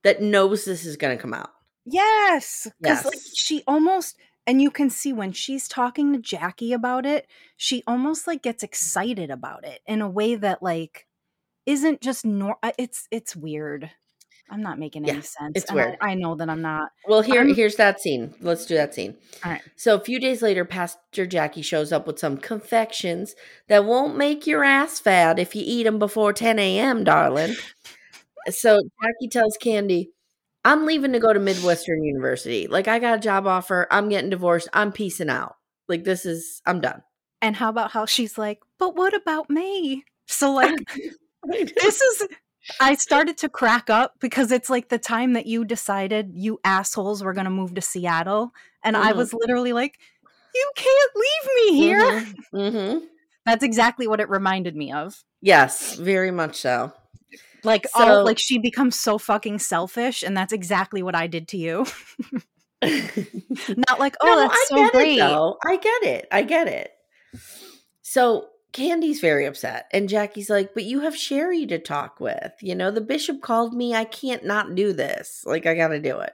that 0.04 0.22
knows 0.22 0.66
this 0.66 0.86
is 0.86 0.98
going 0.98 1.16
to 1.18 1.22
come 1.22 1.34
out. 1.34 1.52
Yes, 1.86 2.68
because 2.82 3.06
like 3.06 3.20
she 3.36 3.64
almost, 3.66 4.18
and 4.46 4.62
you 4.62 4.70
can 4.70 4.90
see 4.90 5.12
when 5.14 5.32
she's 5.32 5.68
talking 5.68 6.14
to 6.14 6.20
Jackie 6.20 6.74
about 6.74 7.06
it, 7.06 7.26
she 7.58 7.84
almost 7.88 8.28
like 8.28 8.44
gets 8.44 8.64
excited 8.64 9.32
about 9.32 9.66
it 9.66 9.82
in 9.88 10.02
a 10.02 10.10
way 10.10 10.36
that 10.36 10.62
like 10.62 11.08
isn't 11.66 12.02
just 12.02 12.26
nor. 12.26 12.58
uh, 12.62 12.72
It's 12.78 13.08
it's 13.12 13.36
weird. 13.36 13.92
I'm 14.52 14.62
not 14.62 14.80
making 14.80 15.06
Yeah, 15.06 15.14
any 15.14 15.22
sense. 15.22 15.52
it's 15.56 15.70
and 15.70 15.80
I- 15.80 15.86
weird. 15.86 15.98
I, 16.02 16.14
know 16.16 16.36
that 16.36 16.50
I'm 16.50 16.62
not. 16.62 16.90
Well, 17.08 17.22
here 17.22 17.42
I'm- 17.42 17.54
here's 17.54 17.76
that 17.76 18.00
scene. 18.02 18.34
Let's 18.42 18.66
do 18.66 18.76
that 18.76 18.94
scene. 18.94 19.16
All 19.46 19.52
right. 19.52 19.62
So 19.76 19.96
a 19.96 20.00
few 20.00 20.20
days 20.20 20.42
later, 20.42 20.66
Pastor 20.66 21.26
Jackie 21.26 21.62
shows 21.62 21.92
up 21.92 22.08
with 22.08 22.20
some 22.20 22.38
confections 22.38 23.36
that 23.68 23.86
won't 23.86 24.18
make 24.18 24.48
your 24.48 24.64
ass 24.64 25.00
fat 25.00 25.40
if 25.40 25.56
you 25.56 25.64
eat 25.66 25.84
them 25.84 26.00
before 26.00 26.34
10 26.34 26.58
a.m., 26.60 27.04
darling. 27.04 27.56
so 28.50 28.80
Jackie 29.02 29.30
tells 29.30 29.58
Candy, 29.62 30.12
I'm 30.66 30.86
leaving 30.86 31.14
to 31.14 31.20
go 31.20 31.32
to 31.34 31.40
Midwestern 31.40 32.04
University. 32.04 32.68
Like, 32.68 32.88
I 32.88 33.00
got 33.00 33.18
a 33.18 33.22
job 33.22 33.48
offer. 33.48 33.88
I'm 33.92 34.10
getting 34.10 34.30
divorced. 34.30 34.68
I'm 34.74 34.92
peacing 34.92 35.30
out. 35.30 35.56
Like, 35.88 36.04
this 36.04 36.26
is, 36.26 36.62
I'm 36.66 36.82
done. 36.82 37.02
And 37.42 37.56
how 37.56 37.70
about 37.70 37.92
how 37.92 38.06
she's 38.06 38.38
like, 38.38 38.60
but 38.78 38.96
what 38.96 39.14
about 39.14 39.50
me? 39.50 40.04
So 40.28 40.52
like 40.54 40.76
this 41.48 42.02
is 42.02 42.28
I 42.80 42.96
started 42.96 43.38
to 43.40 43.50
crack 43.50 43.90
up 43.90 44.16
because 44.20 44.52
it's 44.52 44.70
like 44.70 44.90
the 44.90 44.98
time 45.00 45.34
that 45.34 45.46
you 45.46 45.66
decided 45.66 46.32
you 46.34 46.60
assholes 46.64 47.24
were 47.24 47.34
gonna 47.34 47.50
move 47.50 47.74
to 47.76 47.82
Seattle. 47.82 48.54
And 48.84 48.96
I 48.98 49.12
Mhm. 49.14 49.18
was 49.18 49.34
literally 49.34 49.74
like, 49.74 50.00
You 50.56 50.72
can't 50.76 51.12
leave 51.16 51.56
me 51.56 51.78
here. 51.78 52.22
hmm 52.52 53.06
That's 53.46 53.64
exactly 53.64 54.08
what 54.08 54.20
it 54.20 54.30
reminded 54.30 54.76
me 54.76 54.92
of. 54.92 55.24
Yes, 55.42 55.96
very 55.96 56.32
much 56.32 56.56
so. 56.58 56.92
Like 57.64 57.88
So- 57.88 58.04
all 58.20 58.26
like 58.26 58.40
she 58.40 58.58
becomes 58.58 59.00
so 59.00 59.18
fucking 59.18 59.60
selfish, 59.60 60.24
and 60.24 60.36
that's 60.36 60.54
exactly 60.54 61.04
what 61.04 61.16
I 61.16 61.28
did 61.28 61.48
to 61.50 61.58
you. 61.58 61.86
Not 62.82 64.00
like, 64.00 64.16
oh, 64.22 64.28
No, 64.28 64.36
that's 64.38 64.54
I 64.54 64.66
so 64.70 64.76
get 64.76 64.92
great. 64.94 65.18
It, 65.18 65.20
though. 65.20 65.58
I 65.66 65.78
get 65.78 66.04
it. 66.04 66.28
I 66.32 66.42
get 66.44 66.68
it. 66.68 66.92
So 68.02 68.48
Candy's 68.72 69.20
very 69.20 69.46
upset, 69.46 69.88
and 69.92 70.08
Jackie's 70.10 70.50
like, 70.50 70.74
"But 70.74 70.84
you 70.84 71.00
have 71.02 71.16
Sherry 71.16 71.66
to 71.68 71.80
talk 71.80 72.20
with. 72.20 72.52
You 72.62 72.76
know, 72.76 72.92
the 72.92 73.02
bishop 73.02 73.42
called 73.42 73.74
me. 73.74 73.96
I 73.96 74.04
can't 74.06 74.46
not 74.46 74.76
do 74.76 74.94
this. 74.94 75.44
Like, 75.46 75.66
I 75.66 75.74
got 75.76 75.88
to 75.90 76.00
do 76.00 76.20
it." 76.20 76.34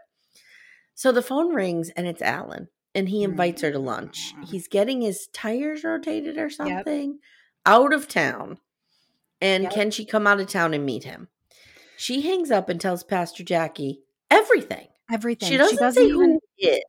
So 0.94 1.12
the 1.12 1.22
phone 1.22 1.54
rings, 1.54 1.90
and 1.92 2.08
it's 2.08 2.22
Alan, 2.22 2.68
and 2.94 3.10
he 3.10 3.24
invites 3.24 3.62
her 3.62 3.72
to 3.72 3.80
lunch. 3.80 4.34
Mm. 4.38 4.50
He's 4.50 4.68
getting 4.68 5.02
his 5.02 5.28
tires 5.34 5.84
rotated 5.84 6.38
or 6.38 6.50
something 6.50 7.20
out 7.66 7.94
of 7.94 8.08
town, 8.08 8.60
and 9.42 9.64
Yep. 9.64 9.74
can 9.74 9.92
she 9.92 10.06
come 10.06 10.28
out 10.28 10.40
of 10.40 10.48
town 10.48 10.74
and 10.74 10.86
meet 10.86 11.04
him? 11.04 11.30
She 11.98 12.22
hangs 12.22 12.52
up 12.52 12.68
and 12.70 12.80
tells 12.80 13.04
Pastor 13.04 13.44
Jackie 13.44 14.02
everything. 14.30 14.88
Everything. 15.12 15.50
She 15.50 15.58
doesn't, 15.58 15.94
say 15.94 16.06
even 16.08 16.32
who 16.34 16.40
he 16.56 16.84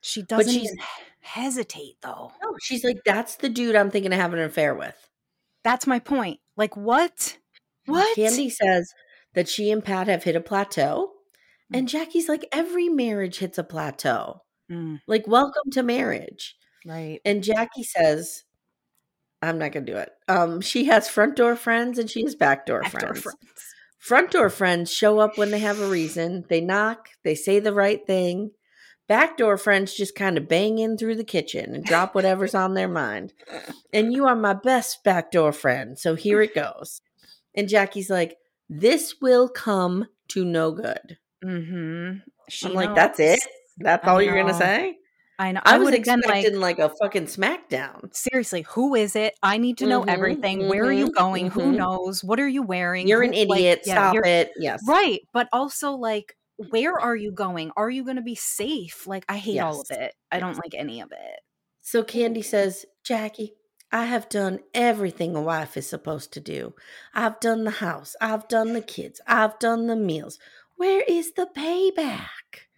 she 0.00 0.22
doesn't 0.22 0.52
she's- 0.52 0.64
even 0.66 0.78
hesitate 1.22 1.96
though. 2.02 2.32
No, 2.42 2.54
she's 2.62 2.84
like, 2.84 2.98
that's 3.04 3.36
the 3.36 3.48
dude 3.48 3.76
I'm 3.76 3.90
thinking 3.90 4.12
of 4.12 4.18
having 4.18 4.38
an 4.38 4.44
affair 4.46 4.74
with. 4.74 4.96
That's 5.64 5.86
my 5.86 5.98
point. 5.98 6.40
Like 6.56 6.76
what? 6.76 7.38
What? 7.86 8.14
Candy 8.16 8.50
says 8.50 8.92
that 9.34 9.48
she 9.48 9.70
and 9.70 9.84
Pat 9.84 10.08
have 10.08 10.24
hit 10.24 10.36
a 10.36 10.40
plateau. 10.40 11.10
Mm. 11.72 11.78
And 11.78 11.88
Jackie's 11.88 12.28
like, 12.28 12.46
every 12.52 12.88
marriage 12.88 13.38
hits 13.38 13.58
a 13.58 13.64
plateau. 13.64 14.42
Mm, 14.70 15.00
Like, 15.06 15.26
welcome 15.26 15.70
to 15.72 15.82
marriage. 15.82 16.54
right. 16.86 17.20
And 17.24 17.42
Jackie 17.42 17.82
says, 17.82 18.44
I'm 19.40 19.58
not 19.58 19.72
going 19.72 19.86
to 19.86 19.92
do 19.92 19.98
it. 19.98 20.10
Um, 20.28 20.60
she 20.60 20.84
has 20.84 21.08
front 21.08 21.36
door 21.36 21.56
friends 21.56 21.98
and 21.98 22.08
she 22.08 22.22
has 22.22 22.34
back 22.36 22.66
door 22.66 22.80
Backdoor 22.82 23.00
friends. 23.14 23.20
friends. 23.22 23.38
Front 23.98 24.30
door 24.32 24.50
friends 24.50 24.92
show 24.92 25.18
up 25.18 25.36
when 25.38 25.50
they 25.50 25.58
have 25.60 25.80
a 25.80 25.88
reason. 25.88 26.44
They 26.48 26.60
knock, 26.60 27.08
they 27.24 27.34
say 27.34 27.58
the 27.58 27.72
right 27.74 28.04
thing. 28.06 28.50
Backdoor 29.08 29.58
friends 29.58 29.94
just 29.94 30.14
kind 30.14 30.38
of 30.38 30.48
bang 30.48 30.78
in 30.78 30.96
through 30.96 31.16
the 31.16 31.24
kitchen 31.24 31.74
and 31.74 31.84
drop 31.84 32.14
whatever's 32.14 32.54
on 32.54 32.74
their 32.74 32.88
mind. 32.88 33.32
And 33.92 34.12
you 34.12 34.26
are 34.26 34.36
my 34.36 34.54
best 34.54 35.04
backdoor 35.04 35.52
friend. 35.52 35.98
So 35.98 36.14
here 36.14 36.40
it 36.40 36.54
goes. 36.54 37.00
And 37.54 37.68
Jackie's 37.68 38.08
like, 38.08 38.36
this 38.68 39.16
will 39.20 39.48
come 39.48 40.06
to 40.28 40.44
no 40.44 40.70
good. 40.72 41.18
Mm-hmm. 41.44 42.18
She 42.48 42.66
I'm 42.66 42.74
like, 42.74 42.94
that's 42.94 43.20
it? 43.20 43.40
That's 43.78 44.06
I 44.06 44.10
all 44.10 44.22
you're 44.22 44.34
going 44.34 44.46
to 44.46 44.54
say? 44.54 44.96
I 45.38 45.52
know. 45.52 45.60
I, 45.64 45.74
I, 45.74 45.78
was 45.78 45.86
would 45.86 45.94
have 45.94 46.04
been 46.04 46.18
expecting 46.20 46.60
like, 46.60 46.78
like, 46.78 46.90
a 46.92 46.94
fucking 47.02 47.24
smackdown. 47.26 48.14
seriously, 48.14 48.62
who 48.62 48.94
is 48.94 49.16
it? 49.16 49.34
I 49.42 49.58
need 49.58 49.78
to 49.78 49.86
know 49.86 50.02
Mhm, 50.02 50.08
everything. 50.08 50.68
Where 50.68 50.84
are 50.84 50.92
you 50.92 51.06
mhm, 51.06 51.14
going? 51.14 51.50
Who 51.50 51.62
mhm. 51.62 51.76
knows? 51.76 52.22
What 52.22 52.38
are 52.38 52.48
you 52.48 52.62
wearing? 52.62 53.08
You're 53.08 53.22
Who- 53.24 53.32
an 53.32 53.48
like, 53.48 53.58
idiot. 53.58 53.82
yeah, 53.84 53.94
Stop 53.94 54.14
you're- 54.14 54.28
it. 54.30 54.52
Yes. 54.56 54.80
Right. 54.86 55.20
But 55.32 55.48
also, 55.52 55.92
like, 55.92 56.36
where 56.56 56.98
are 56.98 57.16
you 57.16 57.32
going? 57.32 57.70
Are 57.76 57.90
you 57.90 58.04
going 58.04 58.16
to 58.16 58.22
be 58.22 58.34
safe? 58.34 59.06
Like, 59.06 59.24
I 59.28 59.36
hate 59.36 59.58
all 59.58 59.80
of 59.80 59.90
it. 59.90 60.14
I 60.30 60.38
don't 60.38 60.56
like 60.56 60.74
any 60.74 61.00
of 61.00 61.12
it. 61.12 61.40
So 61.80 62.04
Candy 62.04 62.42
says, 62.42 62.86
Jackie, 63.04 63.54
I 63.90 64.04
have 64.04 64.28
done 64.28 64.60
everything 64.72 65.34
a 65.36 65.42
wife 65.42 65.76
is 65.76 65.88
supposed 65.88 66.32
to 66.32 66.40
do. 66.40 66.74
I've 67.12 67.40
done 67.40 67.64
the 67.64 67.70
house, 67.70 68.16
I've 68.20 68.48
done 68.48 68.72
the 68.72 68.80
kids, 68.80 69.20
I've 69.26 69.58
done 69.58 69.86
the 69.86 69.96
meals. 69.96 70.38
Where 70.76 71.02
is 71.06 71.32
the 71.32 71.48
payback? 71.54 72.68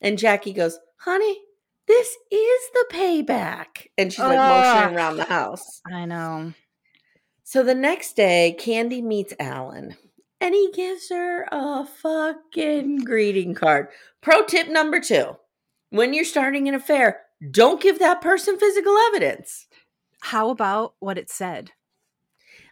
And 0.00 0.18
Jackie 0.18 0.52
goes, 0.52 0.78
Honey, 0.98 1.38
this 1.86 2.16
is 2.30 2.60
the 2.74 2.86
payback. 2.92 3.86
And 3.96 4.12
she's 4.12 4.20
like 4.20 4.38
Ugh. 4.38 4.76
motioning 4.76 4.96
around 4.96 5.16
the 5.16 5.24
house. 5.24 5.80
I 5.90 6.04
know. 6.04 6.52
So 7.44 7.62
the 7.62 7.74
next 7.74 8.14
day, 8.14 8.54
Candy 8.58 9.00
meets 9.00 9.32
Alan 9.40 9.96
and 10.40 10.54
he 10.54 10.70
gives 10.72 11.08
her 11.10 11.46
a 11.50 11.84
fucking 11.84 12.98
greeting 13.04 13.54
card. 13.54 13.88
Pro 14.20 14.44
tip 14.44 14.68
number 14.68 15.00
two 15.00 15.36
when 15.90 16.12
you're 16.12 16.24
starting 16.24 16.68
an 16.68 16.74
affair, 16.74 17.22
don't 17.50 17.80
give 17.80 17.98
that 17.98 18.20
person 18.20 18.58
physical 18.58 18.96
evidence. 19.08 19.66
How 20.20 20.50
about 20.50 20.94
what 20.98 21.18
it 21.18 21.30
said? 21.30 21.72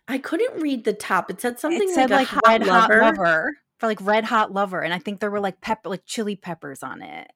I 0.08 0.18
couldn't 0.18 0.60
read 0.60 0.84
the 0.84 0.92
top. 0.92 1.30
It 1.30 1.40
said 1.40 1.58
something 1.58 1.88
it 1.88 1.94
said 1.94 2.10
like, 2.10 2.32
like, 2.32 2.46
red 2.46 2.66
lover. 2.66 3.02
hot 3.02 3.16
lover 3.16 3.56
for 3.78 3.86
like 3.86 4.00
red 4.00 4.24
hot 4.24 4.52
lover, 4.52 4.80
and 4.80 4.92
I 4.94 4.98
think 4.98 5.20
there 5.20 5.30
were 5.30 5.40
like 5.40 5.60
pepper, 5.60 5.88
like 5.88 6.02
chili 6.06 6.36
peppers 6.36 6.82
on 6.82 7.02
it. 7.02 7.30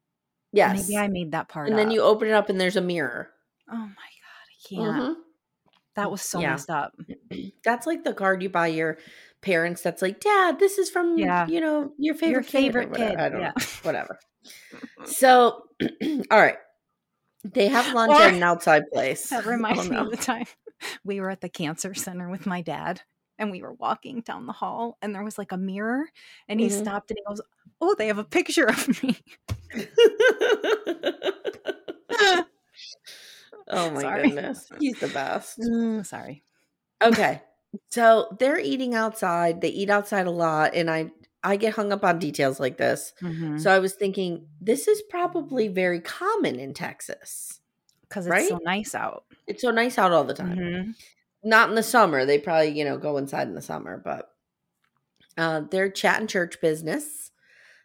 Yes. 0.52 0.88
Maybe 0.88 0.98
I 0.98 1.08
made 1.08 1.32
that 1.32 1.48
part 1.48 1.68
and 1.68 1.78
then 1.78 1.90
you 1.90 2.02
open 2.02 2.28
it 2.28 2.32
up 2.32 2.48
and 2.48 2.60
there's 2.60 2.76
a 2.76 2.80
mirror. 2.80 3.30
Oh 3.70 3.76
my 3.76 3.86
god, 3.86 3.94
I 4.48 4.68
can't. 4.68 5.16
Mhm. 5.16 5.20
That 5.94 6.10
was 6.10 6.22
so 6.22 6.40
Yeah. 6.40 6.50
messed 6.52 6.70
up. 6.70 6.92
That's 7.64 7.86
like 7.86 8.04
the 8.04 8.14
card 8.14 8.42
you 8.42 8.48
buy 8.48 8.68
your 8.68 8.98
parents 9.40 9.82
that's 9.82 10.02
like, 10.02 10.20
Dad, 10.20 10.58
this 10.58 10.78
is 10.78 10.90
from 10.90 11.16
Yeah. 11.18 11.46
you 11.46 11.60
know, 11.60 11.92
your 11.98 12.14
favorite 12.14 12.32
Your 12.32 12.42
kid," 12.42 12.50
favorite 12.52 12.90
whatever. 12.90 13.10
kid. 13.10 13.18
I 13.20 13.28
don't 13.28 13.40
yeah. 13.40 13.52
know. 13.56 13.64
Whatever. 13.82 14.18
So 15.06 15.64
all 16.30 16.40
right. 16.40 16.56
They 17.44 17.68
have 17.68 17.94
lunch 17.94 18.12
Or- 18.12 18.22
at 18.22 18.34
an 18.34 18.42
outside 18.42 18.90
place. 18.92 19.28
That 19.30 19.46
reminds 19.46 19.86
Oh, 19.86 19.90
me 19.90 19.96
of 19.96 20.10
the 20.10 20.16
time 20.16 20.44
we 21.04 21.20
were 21.20 21.30
at 21.30 21.40
the 21.40 21.48
cancer 21.48 21.94
center 21.94 22.28
with 22.30 22.46
my 22.46 22.60
dad 22.62 23.00
and 23.38 23.50
we 23.50 23.62
were 23.62 23.72
walking 23.74 24.20
down 24.20 24.46
the 24.46 24.52
hall 24.52 24.98
and 25.02 25.14
there 25.14 25.24
was 25.24 25.38
like 25.38 25.52
a 25.52 25.56
mirror 25.56 26.04
and 26.48 26.60
he 26.60 26.66
Mhm. 26.68 26.78
stopped 26.80 27.10
and 27.10 27.18
he 27.18 27.24
goes, 27.28 27.40
Oh, 27.80 27.94
they 27.96 28.08
have 28.08 28.18
a 28.18 28.24
picture 28.24 28.66
of 28.66 29.02
me. 29.02 29.16
oh 33.68 33.90
my 33.90 34.00
Sorry. 34.02 34.22
goodness. 34.28 34.68
He's 34.78 34.98
the 35.00 35.08
best. 35.08 35.58
Mm, 35.58 36.04
sorry. 36.04 36.42
Okay. 37.02 37.42
So 37.90 38.36
they're 38.38 38.58
eating 38.58 38.94
outside. 38.94 39.60
They 39.60 39.68
eat 39.68 39.90
outside 39.90 40.26
a 40.26 40.30
lot 40.30 40.74
and 40.74 40.90
I 40.90 41.10
I 41.42 41.56
get 41.56 41.74
hung 41.74 41.92
up 41.92 42.04
on 42.04 42.18
details 42.18 42.60
like 42.60 42.76
this. 42.76 43.14
Mhm. 43.22 43.58
So 43.60 43.70
I 43.70 43.78
was 43.78 43.94
thinking 43.94 44.46
this 44.60 44.86
is 44.88 45.00
probably 45.08 45.68
very 45.68 46.00
common 46.00 46.58
in 46.60 46.74
Texas. 46.74 47.60
Because 48.02 48.26
it's 48.26 48.48
so 48.48 48.58
nice 48.64 48.94
out. 48.94 49.24
It's 49.46 49.62
so 49.62 49.70
nice 49.70 49.96
out 49.96 50.12
all 50.12 50.24
the 50.24 50.34
time. 50.34 50.58
Mhm. 50.58 50.94
Not 51.44 51.68
in 51.70 51.76
the 51.76 51.82
summer. 51.82 52.26
They 52.26 52.38
probably, 52.38 52.70
you 52.70 52.84
know, 52.84 52.98
go 52.98 53.16
inside 53.16 53.48
in 53.48 53.54
the 53.54 53.62
summer, 53.62 53.96
but 54.04 54.34
uh 55.38 55.60
they're 55.70 55.90
chatting 55.90 56.26
church 56.26 56.60
business. 56.60 57.30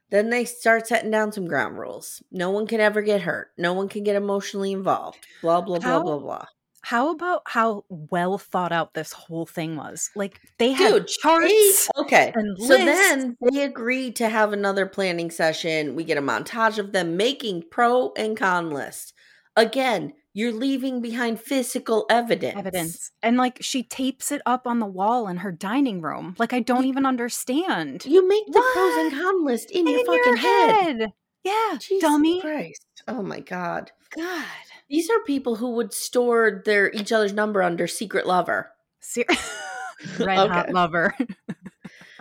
Then 0.10 0.30
they 0.30 0.46
start 0.46 0.88
setting 0.88 1.12
down 1.12 1.32
some 1.32 1.48
ground 1.48 1.78
rules. 1.80 2.22
No 2.32 2.52
one 2.52 2.68
can 2.68 2.80
ever 2.82 3.02
get 3.02 3.22
hurt. 3.22 3.52
No 3.58 3.74
one 3.74 3.90
can 3.90 4.04
get 4.04 4.16
emotionally 4.16 4.72
involved. 4.72 5.28
Blah 5.42 5.62
blah 5.62 5.80
blah 5.80 6.00
How- 6.00 6.04
blah 6.04 6.20
blah. 6.20 6.46
How 6.86 7.10
about 7.10 7.42
how 7.48 7.84
well 7.90 8.38
thought 8.38 8.72
out 8.72 8.94
this 8.94 9.12
whole 9.12 9.48
thing 9.48 9.76
was? 9.76 10.12
Like 10.16 10.40
they 10.60 10.72
had 10.72 10.94
Dude, 10.94 11.08
charts. 11.08 11.90
Okay. 11.98 12.32
So 12.60 12.78
then 12.78 13.36
they 13.42 13.64
agree 13.64 14.12
to 14.12 14.30
have 14.30 14.54
another 14.54 14.86
planning 14.86 15.32
session. 15.32 15.96
We 15.96 16.04
get 16.04 16.20
a 16.20 16.22
montage 16.22 16.78
of 16.78 16.92
them 16.92 17.18
making 17.18 17.64
pro 17.72 18.12
and 18.16 18.38
con 18.38 18.70
lists. 18.70 19.14
Again, 19.56 20.14
you're 20.34 20.54
leaving 20.54 21.02
behind 21.02 21.40
physical 21.40 22.06
evidence. 22.08 22.56
evidence. 22.60 23.12
And 23.24 23.36
like 23.36 23.58
she 23.62 23.82
tapes 23.82 24.32
it 24.32 24.44
up 24.46 24.68
on 24.68 24.78
the 24.80 24.86
wall 24.86 25.28
in 25.28 25.38
her 25.38 25.52
dining 25.52 26.02
room. 26.02 26.36
Like 26.38 26.54
I 26.54 26.60
don't 26.60 26.86
even 26.86 27.08
understand. 27.08 28.06
You 28.06 28.28
make 28.28 28.46
the 28.46 28.64
pros 28.74 28.96
and 28.98 29.12
What? 29.12 29.24
con 29.24 29.44
list 29.46 29.72
in, 29.72 29.88
your 29.88 30.02
In 30.02 30.06
fucking 30.06 30.36
head. 30.38 31.14
Yeah. 31.44 31.78
Jesus 31.80 32.02
dummy. 32.02 32.42
Christ. 32.42 32.86
Oh 33.08 33.24
my 33.24 33.40
god. 33.40 33.92
God. 34.16 34.46
These 34.90 35.10
are 35.10 35.20
people 35.26 35.56
who 35.56 35.72
would 35.72 35.94
store 35.94 36.62
their 36.66 36.92
each 36.92 37.12
other's 37.12 37.34
number 37.34 37.64
under 37.64 37.88
secret 37.88 38.26
lover. 38.28 38.72
Red 40.20 40.50
hot 40.50 40.72
lover. 40.72 41.16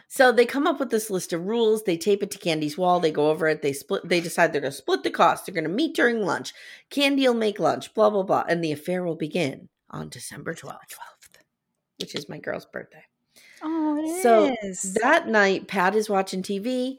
So 0.07 0.31
they 0.31 0.47
come 0.47 0.69
up 0.69 0.79
with 0.79 0.91
this 0.91 1.11
list 1.11 1.33
of 1.33 1.45
rules. 1.45 1.83
They 1.83 1.97
tape 1.97 2.23
it 2.23 2.31
to 2.31 2.39
Candy's 2.39 2.79
wall. 2.79 3.01
They 3.01 3.11
go 3.11 3.31
over 3.31 3.49
it. 3.49 3.63
They 3.63 3.73
split. 3.73 4.09
They 4.09 4.21
decide 4.21 4.53
they're 4.53 4.61
going 4.61 4.71
to 4.71 4.77
split 4.77 5.03
the 5.03 5.11
cost. 5.11 5.45
They're 5.45 5.53
going 5.55 5.65
to 5.65 5.69
meet 5.69 5.97
during 5.97 6.21
lunch. 6.25 6.53
Candy 6.89 7.27
will 7.27 7.35
make 7.35 7.59
lunch. 7.59 7.93
Blah 7.95 8.11
blah 8.11 8.23
blah. 8.23 8.45
And 8.49 8.63
the 8.63 8.71
affair 8.71 9.03
will 9.03 9.17
begin 9.17 9.71
on 9.91 10.11
December 10.11 10.55
twelfth, 10.55 10.97
which 11.99 12.15
is 12.15 12.29
my 12.29 12.39
girl's 12.39 12.65
birthday. 12.65 13.03
Oh, 13.61 13.99
it 14.05 14.23
So 14.23 14.55
is. 14.63 14.95
that 15.03 15.27
night, 15.27 15.67
Pat 15.67 15.97
is 15.97 16.09
watching 16.09 16.45
TV. 16.45 16.99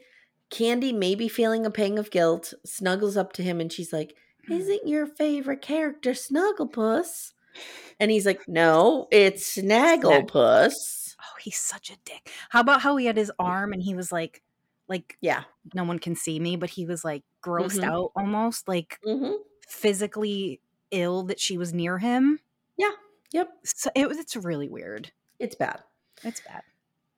Candy, 0.49 0.91
maybe 0.91 1.30
feeling 1.30 1.66
a 1.66 1.72
pang 1.72 1.97
of 1.97 2.11
guilt, 2.11 2.53
snuggles 2.66 3.16
up 3.16 3.32
to 3.34 3.43
him 3.43 3.61
and 3.61 3.72
she's 3.72 3.93
like, 3.93 4.13
Isn't 4.50 4.88
your 4.88 5.06
favorite 5.08 5.62
character 5.62 6.12
Snugglepuss? 6.12 7.34
And 8.00 8.12
he's 8.12 8.26
like, 8.26 8.48
No, 8.48 9.08
it's 9.12 9.58
Snagglepuss. 9.58 11.16
oh, 11.22 11.36
he's 11.41 11.58
such 11.58 11.89
a 11.89 11.98
dick. 12.06 12.32
How 12.50 12.60
about 12.60 12.82
how 12.82 12.96
he 12.98 13.06
had 13.06 13.18
his 13.18 13.32
arm 13.39 13.74
and 13.74 13.82
he 13.82 13.96
was 13.96 14.12
like, 14.12 14.41
like 14.88 15.18
Yeah. 15.22 15.43
no 15.74 15.84
one 15.84 16.00
can 16.00 16.16
see 16.16 16.39
me, 16.39 16.56
but 16.58 16.70
he 16.70 16.86
was 16.86 17.04
like 17.06 17.24
grossed 17.43 17.80
Mhm. 17.80 17.86
out 17.86 18.12
almost, 18.16 18.68
like 18.68 19.00
Mm-hmm. 19.06 19.34
physically 19.68 20.62
ill 20.91 21.24
that 21.24 21.39
she 21.39 21.58
was 21.58 21.74
near 21.74 21.98
him. 21.98 22.39
Yeah. 22.78 22.91
Yep. 23.32 23.50
So 23.64 23.89
it 23.96 24.08
was. 24.08 24.18
It's 24.18 24.36
really 24.36 24.70
weird. 24.70 25.12
It's 25.39 25.56
bad. 25.56 25.82
It's 26.24 26.41
bad. 26.41 26.62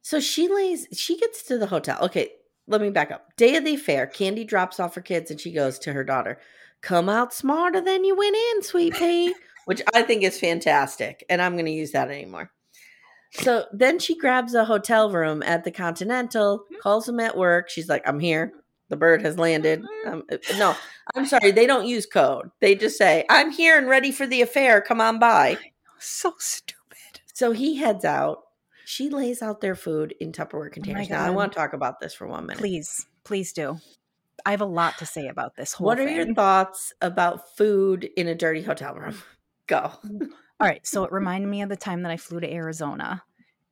So 0.01 0.19
she 0.19 0.47
lays, 0.47 0.87
she 0.93 1.17
gets 1.19 1.43
to 1.43 1.57
the 1.57 1.67
hotel. 1.67 1.97
Okay, 2.05 2.31
let 2.67 2.79
me 2.81 2.89
back 2.89 3.11
up. 3.11 3.35
Day 3.35 3.55
of 3.57 3.65
the 3.65 3.75
affair, 3.75 4.07
Candy 4.07 4.43
drops 4.45 4.79
off 4.79 4.95
her 4.95 5.01
kids 5.01 5.29
and 5.31 5.39
she 5.39 5.51
goes 5.51 5.77
to 5.79 5.93
her 5.93 6.03
daughter, 6.03 6.39
Come 6.81 7.09
out 7.09 7.33
smarter 7.33 7.81
than 7.81 8.03
you 8.03 8.15
went 8.15 8.35
in, 8.35 8.63
sweet 8.63 8.93
pea, 8.97 9.33
which 9.65 9.81
I 9.93 10.03
think 10.03 10.23
is 10.23 10.39
fantastic. 10.39 11.25
And 11.29 11.41
I'm 11.41 11.53
going 11.53 11.65
to 11.65 11.71
use 11.71 11.91
that 11.91 12.09
anymore. 12.09 12.51
So 13.31 13.65
then 13.73 13.99
she 13.99 14.17
grabs 14.17 14.53
a 14.53 14.65
hotel 14.65 15.11
room 15.11 15.43
at 15.43 15.63
the 15.63 15.71
Continental, 15.71 16.63
calls 16.81 17.07
him 17.07 17.19
at 17.19 17.37
work. 17.37 17.69
She's 17.69 17.89
like, 17.89 18.07
I'm 18.07 18.19
here. 18.19 18.53
The 18.89 18.95
bird 18.95 19.21
has 19.23 19.37
landed. 19.37 19.83
Um, 20.05 20.23
uh, 20.31 20.37
no, 20.57 20.75
I'm 21.13 21.25
sorry. 21.25 21.51
They 21.51 21.67
don't 21.67 21.85
use 21.85 22.05
code. 22.05 22.49
They 22.61 22.73
just 22.73 22.97
say, 22.97 23.25
I'm 23.29 23.51
here 23.51 23.77
and 23.77 23.89
ready 23.89 24.11
for 24.11 24.25
the 24.25 24.41
affair. 24.41 24.81
Come 24.81 25.01
on 25.01 25.19
by. 25.19 25.57
So 25.99 26.33
stupid. 26.37 27.21
So 27.33 27.51
he 27.51 27.75
heads 27.75 28.05
out. 28.05 28.43
She 28.85 29.09
lays 29.09 29.41
out 29.41 29.59
their 29.59 29.75
food 29.75 30.15
in 30.21 30.31
Tupperware 30.31 30.71
containers. 30.71 31.09
now, 31.09 31.21
I 31.21 31.29
want 31.31 31.51
to 31.51 31.59
talk 31.59 31.73
about 31.73 31.99
this 31.99 32.13
for 32.13 32.25
one 32.25 32.45
minute. 32.45 32.59
Please, 32.59 33.05
please 33.25 33.51
do. 33.51 33.77
I 34.45 34.51
have 34.51 34.61
a 34.61 34.65
lot 34.65 34.97
to 34.99 35.05
say 35.05 35.27
about 35.27 35.55
this 35.55 35.73
whole 35.73 35.85
What 35.87 35.99
are 35.99 36.05
thing. 36.05 36.15
your 36.15 36.33
thoughts 36.33 36.93
about 37.01 37.55
food 37.57 38.09
in 38.15 38.27
a 38.27 38.35
dirty 38.35 38.61
hotel 38.61 38.95
room? 38.95 39.21
Go. 39.67 39.91
All 40.59 40.67
right, 40.67 40.85
so 40.87 41.03
it 41.03 41.11
reminded 41.11 41.47
me 41.47 41.61
of 41.61 41.69
the 41.69 41.75
time 41.75 42.03
that 42.03 42.11
I 42.11 42.17
flew 42.17 42.39
to 42.39 42.51
Arizona. 42.51 43.23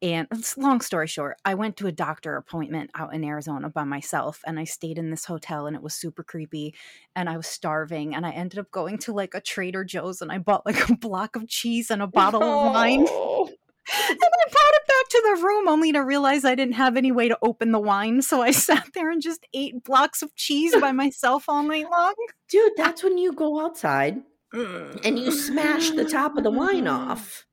And 0.02 0.28
it's 0.32 0.58
long 0.58 0.82
story 0.82 1.08
short, 1.08 1.38
I 1.46 1.56
went 1.56 1.78
to 1.78 1.88
a 1.88 1.92
doctor 1.92 2.36
appointment 2.36 2.92
out 2.96 3.14
in 3.14 3.24
Arizona 3.24 3.70
by 3.70 3.84
myself 3.86 4.42
and 4.46 4.60
I 4.60 4.66
stayed 4.66 4.98
in 4.98 5.10
this 5.10 5.26
hotel 5.26 5.68
and 5.68 5.76
it 5.76 5.82
was 5.82 5.96
super 5.96 6.24
creepy 6.24 6.76
and 7.16 7.30
I 7.30 7.38
was 7.38 7.48
starving 7.48 8.14
and 8.14 8.26
I 8.26 8.32
ended 8.32 8.60
up 8.60 8.72
going 8.72 8.98
to 9.00 9.14
like 9.14 9.34
a 9.34 9.42
Trader 9.42 9.84
Joe's 9.84 10.22
and 10.22 10.32
I 10.32 10.38
bought 10.38 10.66
like 10.66 10.90
a 10.90 10.96
block 10.96 11.36
of 11.36 11.48
cheese 11.48 11.90
and 11.90 12.02
a 12.02 12.08
bottle 12.08 12.44
of 12.44 12.74
wine. 12.74 13.06
Oh. 13.10 13.50
And 13.88 14.20
I 14.20 14.50
brought 14.52 14.74
it 14.74 14.85
back 14.96 15.10
to 15.10 15.22
the 15.26 15.44
room 15.44 15.68
only 15.68 15.92
to 15.92 16.00
realize 16.00 16.46
I 16.46 16.56
didn't 16.56 16.76
have 16.76 16.98
any 16.98 17.12
way 17.12 17.28
to 17.28 17.38
open 17.42 17.72
the 17.72 17.80
wine. 17.80 18.22
So 18.22 18.42
I 18.42 18.52
sat 18.68 18.90
there 18.94 19.10
and 19.10 19.22
just 19.22 19.46
ate 19.54 19.84
blocks 19.84 20.22
of 20.22 20.36
cheese 20.36 20.76
by 20.80 20.92
myself 20.92 21.46
all 21.48 21.64
night 21.64 21.90
long. 21.92 22.14
Dude, 22.50 22.74
that's 22.78 23.04
when 23.04 23.18
you 23.18 23.34
go 23.34 23.64
outside 23.64 24.22
mm. 24.54 25.06
and 25.06 25.20
you 25.20 25.32
smash 25.32 25.92
the 25.92 26.06
top 26.06 26.38
of 26.38 26.44
the 26.44 26.52
wine 26.52 26.88
off. 26.88 27.46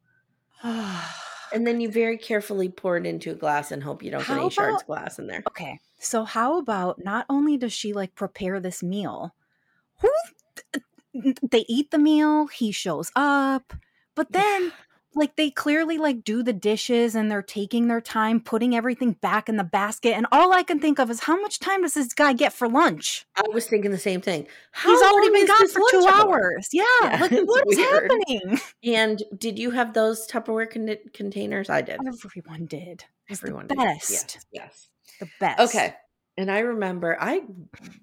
And 1.55 1.67
then 1.67 1.83
you 1.83 1.91
very 1.91 2.17
carefully 2.17 2.71
pour 2.71 2.97
it 2.97 3.05
into 3.05 3.31
a 3.31 3.35
glass 3.35 3.73
and 3.73 3.83
hope 3.83 4.03
you 4.03 4.11
don't 4.11 4.27
get 4.27 4.39
any 4.39 4.49
shards 4.49 4.57
about- 4.57 4.81
of 4.81 4.87
glass 4.87 5.19
in 5.19 5.27
there. 5.27 5.43
Okay. 5.49 5.79
So 5.99 6.25
how 6.25 6.57
about 6.57 7.05
not 7.05 7.27
only 7.29 7.59
does 7.59 7.75
she 7.75 7.93
like 7.93 8.15
prepare 8.15 8.59
this 8.59 8.83
meal, 8.83 9.35
who 10.01 10.09
they 11.43 11.67
eat 11.69 11.91
the 11.91 11.99
meal, 11.99 12.47
he 12.47 12.73
shows 12.73 13.13
up, 13.15 13.75
but 14.15 14.33
then 14.33 14.73
like 15.15 15.37
they 15.37 15.51
clearly 15.51 15.99
like 15.99 16.25
do 16.25 16.43
the 16.43 16.53
dishes 16.53 17.15
and 17.15 17.31
they're 17.31 17.43
taking 17.43 17.89
their 17.89 18.01
time 18.01 18.41
putting 18.41 18.75
everything 18.75 19.13
back 19.13 19.49
in 19.49 19.57
the 19.57 19.65
basket 19.65 20.15
and 20.15 20.27
all 20.33 20.53
I 20.53 20.63
can 20.63 20.81
think 20.81 20.99
of 20.99 21.11
is 21.11 21.21
how 21.21 21.41
much 21.41 21.59
time 21.61 21.83
does 21.83 21.95
this 21.95 22.13
guy 22.15 22.33
get 22.33 22.53
for 22.53 22.69
lunch? 22.69 23.27
I 23.37 23.43
was 23.53 23.67
thinking 23.67 23.91
the 23.91 23.99
same 23.99 24.21
thing. 24.21 24.47
How 24.73 24.91
He's 24.91 25.03
already 25.03 25.31
been 25.31 25.47
gone 25.47 25.69
for 25.69 25.81
2 25.91 26.07
hours. 26.13 26.69
Yeah, 26.73 26.83
Yeah, 27.03 27.19
like 27.21 27.31
what's 27.45 27.77
weird. 27.77 28.11
happening? 28.11 28.61
And 28.85 29.23
did 29.37 29.59
you 29.59 29.71
have 29.73 29.95
those 29.95 30.27
Tupperware 30.27 30.71
con- 30.71 30.97
containers? 31.13 31.69
I 31.71 31.83
did. 31.83 31.99
Everyone 32.07 32.67
did. 32.67 33.05
Everyone 33.31 33.67
the 33.69 33.75
did. 33.75 33.85
best. 33.85 34.11
Yes. 34.11 34.47
yes. 34.53 34.89
The 35.21 35.29
best. 35.41 35.61
Okay. 35.61 35.95
And 36.39 36.51
I 36.51 36.61
remember, 36.61 37.17
I 37.21 37.43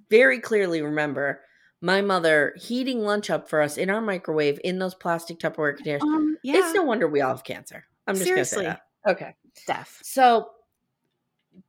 very 0.09 0.39
clearly 0.39 0.81
remember 0.81 1.41
my 1.81 2.01
mother 2.01 2.53
heating 2.57 3.01
lunch 3.01 3.29
up 3.29 3.49
for 3.49 3.61
us 3.61 3.77
in 3.77 3.89
our 3.89 4.01
microwave 4.01 4.59
in 4.63 4.79
those 4.79 4.95
plastic 4.95 5.39
Tupperware 5.39 5.75
containers. 5.75 6.01
Um 6.03 6.37
yeah. 6.43 6.55
It's 6.57 6.73
no 6.73 6.83
wonder 6.83 7.07
we 7.07 7.21
all 7.21 7.29
have 7.35 7.43
cancer. 7.43 7.85
I'm 8.07 8.15
just 8.15 8.25
going 8.25 8.37
to 8.37 8.45
say 8.45 8.55
Seriously. 8.57 8.65
that. 9.05 9.11
Okay. 9.11 9.35
Steph. 9.55 9.99
So 10.03 10.49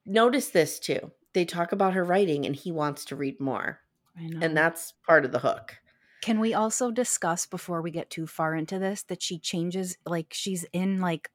notice 0.06 0.48
this 0.50 0.78
too. 0.78 1.10
They 1.32 1.44
talk 1.44 1.72
about 1.72 1.94
her 1.94 2.04
writing 2.04 2.46
and 2.46 2.54
he 2.56 2.72
wants 2.72 3.04
to 3.06 3.16
read 3.16 3.40
more. 3.40 3.80
I 4.18 4.26
know. 4.26 4.38
And 4.44 4.56
that's 4.56 4.92
part 5.06 5.24
of 5.24 5.32
the 5.32 5.38
hook. 5.38 5.76
Can 6.22 6.40
we 6.40 6.54
also 6.54 6.90
discuss 6.90 7.46
before 7.46 7.80
we 7.82 7.90
get 7.90 8.10
too 8.10 8.26
far 8.26 8.54
into 8.54 8.78
this 8.78 9.04
that 9.04 9.22
she 9.22 9.38
changes 9.38 9.96
like 10.04 10.28
she's 10.32 10.64
in 10.72 11.00
like 11.00 11.30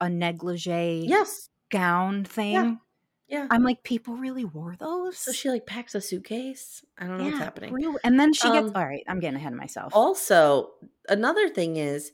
a 0.00 0.08
negligee 0.08 1.04
Yes. 1.08 1.48
gown 1.70 2.24
thing? 2.24 2.52
Yeah. 2.52 2.74
I'm 3.50 3.62
like, 3.62 3.82
people 3.82 4.16
really 4.16 4.44
wore 4.44 4.76
those. 4.78 5.18
So 5.18 5.32
she 5.32 5.50
like 5.50 5.66
packs 5.66 5.94
a 5.94 6.00
suitcase. 6.00 6.84
I 6.98 7.06
don't 7.06 7.18
know 7.18 7.24
what's 7.24 7.38
happening. 7.38 7.72
Really? 7.72 7.96
And 8.04 8.18
then 8.18 8.32
she 8.32 8.50
gets 8.50 8.68
Um, 8.68 8.76
all 8.76 8.86
right. 8.86 9.04
I'm 9.08 9.20
getting 9.20 9.36
ahead 9.36 9.52
of 9.52 9.58
myself. 9.58 9.92
Also, 9.94 10.70
another 11.08 11.48
thing 11.48 11.76
is, 11.76 12.12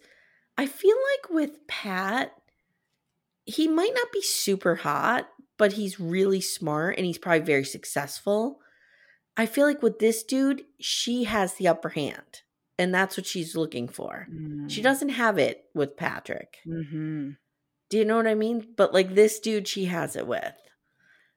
I 0.59 0.67
feel 0.67 0.97
like 0.97 1.31
with 1.31 1.67
Pat, 1.67 2.33
he 3.45 3.69
might 3.69 3.93
not 3.95 4.12
be 4.12 4.23
super 4.23 4.77
hot, 4.77 5.29
but 5.59 5.73
he's 5.73 6.01
really 6.01 6.41
smart 6.41 6.97
and 6.97 7.07
he's 7.07 7.19
probably 7.19 7.41
very 7.41 7.64
successful. 7.64 8.61
I 9.37 9.47
feel 9.47 9.67
like 9.67 9.83
with 9.83 9.99
this 9.99 10.23
dude, 10.23 10.62
she 10.81 11.25
has 11.25 11.55
the 11.55 11.69
upper 11.69 11.91
hand. 11.91 12.43
And 12.79 12.95
that's 12.95 13.17
what 13.17 13.25
she's 13.27 13.57
looking 13.57 13.89
for. 13.89 14.29
She 14.69 14.83
doesn't 14.83 15.09
have 15.09 15.39
it 15.39 15.64
with 15.75 15.97
Patrick. 15.97 16.59
Mm-hmm. 16.69 17.31
Do 17.89 17.97
you 17.97 18.05
know 18.05 18.17
what 18.17 18.27
I 18.27 18.35
mean? 18.35 18.67
But 18.77 18.93
like 18.93 19.14
this 19.14 19.39
dude, 19.41 19.67
she 19.67 19.87
has 19.87 20.14
it 20.14 20.27
with. 20.27 20.53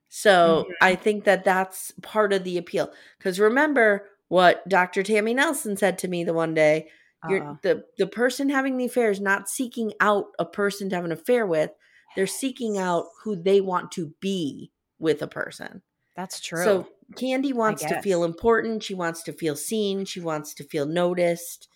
So 0.10 0.68
I 0.82 0.95
think 0.95 1.24
that 1.26 1.43
that's 1.45 1.91
part 2.01 2.34
of 2.34 2.43
the 2.43 2.57
appeal. 2.57 2.91
Because 3.18 3.39
remember 3.39 4.07
what 4.28 4.68
Dr. 4.68 5.03
Tammy 5.03 5.34
Nelson 5.34 5.78
said 5.78 5.99
to 5.99 6.07
me 6.07 6.24
the 6.24 6.34
one 6.34 6.53
day 6.53 6.89
you're 7.30 7.43
Uh-oh. 7.43 7.60
the 7.64 7.84
the 7.97 8.07
person 8.07 8.49
having 8.49 8.78
the 8.78 8.86
affair 8.86 9.12
is 9.12 9.20
not 9.20 9.49
seeking 9.49 9.93
out 9.99 10.28
a 10.39 10.45
person 10.45 10.89
to 10.89 10.95
have 10.95 11.05
an 11.05 11.12
affair 11.12 11.45
with. 11.45 11.72
They're 12.16 12.28
seeking 12.28 12.78
out 12.78 13.05
who 13.24 13.36
they 13.36 13.62
want 13.62 13.91
to 13.93 14.14
be 14.20 14.72
with 14.99 15.22
a 15.22 15.28
person. 15.28 15.82
That's 16.16 16.39
true. 16.39 16.64
So 16.64 16.88
Candy 17.16 17.53
wants 17.53 17.84
to 17.84 18.01
feel 18.01 18.24
important. 18.24 18.84
She 18.84 18.93
wants 18.93 19.24
to 19.24 19.34
feel 19.34 19.55
seen. 19.55 20.05
She 20.05 20.20
wants 20.20 20.53
to 20.55 20.64
feel 20.64 20.86
noticed. 20.86 21.68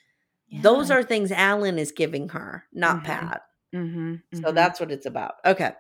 Those 0.62 0.92
are 0.92 1.04
things 1.04 1.32
Alan 1.32 1.78
is 1.80 1.92
giving 1.92 2.30
her, 2.30 2.66
not 2.74 2.98
Mhm. 2.98 3.04
Pat. 3.06 3.42
Mm-hmm. 3.74 4.42
So 4.42 4.52
that's 4.52 4.80
what 4.80 4.92
it's 4.92 5.06
about. 5.06 5.36
Okay. 5.46 5.74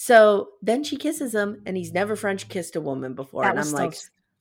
So 0.00 0.50
then 0.62 0.84
she 0.84 0.96
kisses 0.96 1.34
him, 1.34 1.60
and 1.66 1.76
he's 1.76 1.92
never 1.92 2.14
French 2.14 2.48
kissed 2.48 2.76
a 2.76 2.80
woman 2.80 3.14
before. 3.14 3.42
That 3.42 3.56
and 3.56 3.58
I'm 3.58 3.72
like, 3.72 3.96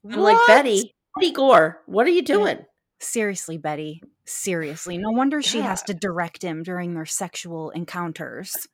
I'm 0.08 0.20
like 0.20 0.38
Betty, 0.46 0.94
Betty 1.16 1.32
Gore, 1.32 1.82
what 1.88 2.06
are 2.06 2.12
you 2.12 2.22
doing? 2.22 2.60
Seriously, 3.00 3.58
Betty. 3.58 4.04
Seriously. 4.28 5.00
No 5.00 5.10
wonder 5.10 5.42
she 5.42 5.62
has 5.62 5.82
to 5.84 5.96
direct 5.96 6.44
him 6.44 6.62
during 6.62 6.94
their 6.94 7.08
sexual 7.08 7.72
encounters. 7.72 8.68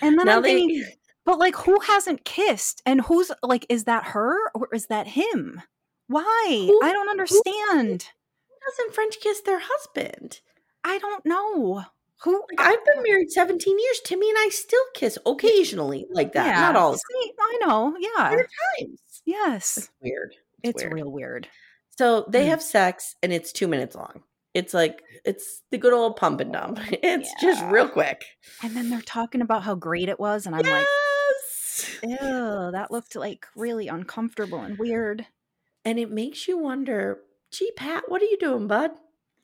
And 0.00 0.16
then 0.16 0.26
Now 0.26 0.36
I'm 0.36 0.42
they- 0.42 0.54
thinking, 0.54 0.84
but 1.24 1.40
like, 1.40 1.56
who 1.56 1.80
hasn't 1.80 2.24
kissed? 2.24 2.82
And 2.86 3.00
who's 3.00 3.32
like, 3.42 3.66
is 3.68 3.84
that 3.84 4.04
her 4.04 4.36
or 4.54 4.68
is 4.72 4.86
that 4.86 5.08
him? 5.08 5.60
Why? 6.06 6.46
Who- 6.68 6.80
I 6.84 6.92
don't 6.92 7.08
understand. 7.08 7.44
Who 8.04 8.54
doesn't 8.70 8.94
French 8.94 9.18
kiss 9.20 9.40
their 9.40 9.60
husband? 9.60 10.40
I 10.84 10.98
don't 10.98 11.26
know. 11.26 11.82
Who? 12.22 12.42
Like 12.58 12.66
I've 12.68 12.84
been 12.84 13.02
married 13.02 13.30
17 13.30 13.78
years. 13.78 14.00
Timmy 14.04 14.28
and 14.28 14.38
I 14.38 14.48
still 14.50 14.82
kiss 14.94 15.18
occasionally 15.26 16.06
like 16.10 16.32
that. 16.32 16.58
Not 16.58 16.76
all 16.76 16.94
see, 16.94 17.32
I 17.38 17.58
know. 17.60 17.96
Yeah. 17.98 18.30
times. 18.78 19.00
Yes. 19.24 19.76
It's 19.78 19.90
weird. 20.00 20.34
It's 20.62 20.82
weird. 20.82 20.92
real 20.94 21.10
weird. 21.10 21.48
So 21.98 22.26
they 22.28 22.44
Mm. 22.44 22.48
have 22.48 22.62
sex 22.62 23.14
and 23.22 23.32
it's 23.32 23.52
two 23.52 23.68
minutes 23.68 23.94
long. 23.94 24.22
It's 24.54 24.72
like 24.72 25.02
it's 25.24 25.62
the 25.70 25.76
good 25.78 25.92
old 25.92 26.16
pump 26.16 26.40
and 26.40 26.52
dump. 26.52 26.78
It's 27.02 27.32
just 27.40 27.62
real 27.66 27.88
quick. 27.88 28.24
And 28.62 28.74
then 28.74 28.88
they're 28.90 29.02
talking 29.02 29.42
about 29.42 29.62
how 29.64 29.74
great 29.74 30.08
it 30.08 30.18
was. 30.18 30.46
And 30.46 30.54
I'm 30.56 30.62
like, 30.62 30.86
yes. 30.86 31.98
ew, 32.02 32.70
that 32.72 32.88
looked 32.90 33.14
like 33.16 33.46
really 33.54 33.88
uncomfortable 33.88 34.60
and 34.60 34.78
weird. 34.78 35.26
and 35.84 35.98
it 35.98 36.10
makes 36.10 36.48
you 36.48 36.56
wonder, 36.58 37.18
gee, 37.52 37.70
Pat, 37.76 38.04
what 38.08 38.22
are 38.22 38.26
you 38.26 38.38
doing, 38.38 38.66
bud? 38.66 38.92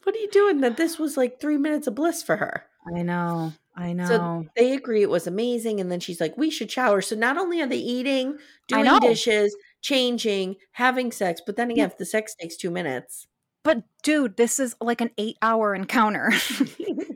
What 0.04 0.14
are 0.14 0.18
you 0.18 0.30
doing 0.30 0.60
that 0.60 0.76
this 0.76 0.98
was 0.98 1.16
like 1.16 1.40
three 1.40 1.58
minutes 1.58 1.86
of 1.86 1.94
bliss 1.94 2.22
for 2.22 2.36
her? 2.36 2.64
I 2.96 3.02
know. 3.02 3.52
I 3.76 3.92
know. 3.94 4.06
So 4.06 4.46
they 4.56 4.72
agree 4.74 5.02
it 5.02 5.08
was 5.10 5.26
amazing. 5.26 5.80
And 5.80 5.90
then 5.90 6.00
she's 6.00 6.20
like, 6.20 6.36
we 6.36 6.50
should 6.50 6.70
shower. 6.70 7.00
So 7.00 7.16
not 7.16 7.38
only 7.38 7.62
are 7.62 7.66
they 7.66 7.76
eating, 7.78 8.36
doing 8.68 8.98
dishes, 9.00 9.56
changing, 9.80 10.56
having 10.72 11.10
sex, 11.12 11.40
but 11.44 11.56
then 11.56 11.70
again, 11.70 11.78
Yeah. 11.78 11.86
if 11.86 11.96
the 11.98 12.04
sex 12.04 12.34
takes 12.34 12.56
two 12.56 12.70
minutes, 12.70 13.26
But 13.62 13.84
dude, 14.02 14.36
this 14.36 14.58
is 14.58 14.74
like 14.80 15.00
an 15.00 15.10
eight 15.18 15.38
hour 15.40 15.74
encounter 15.74 16.32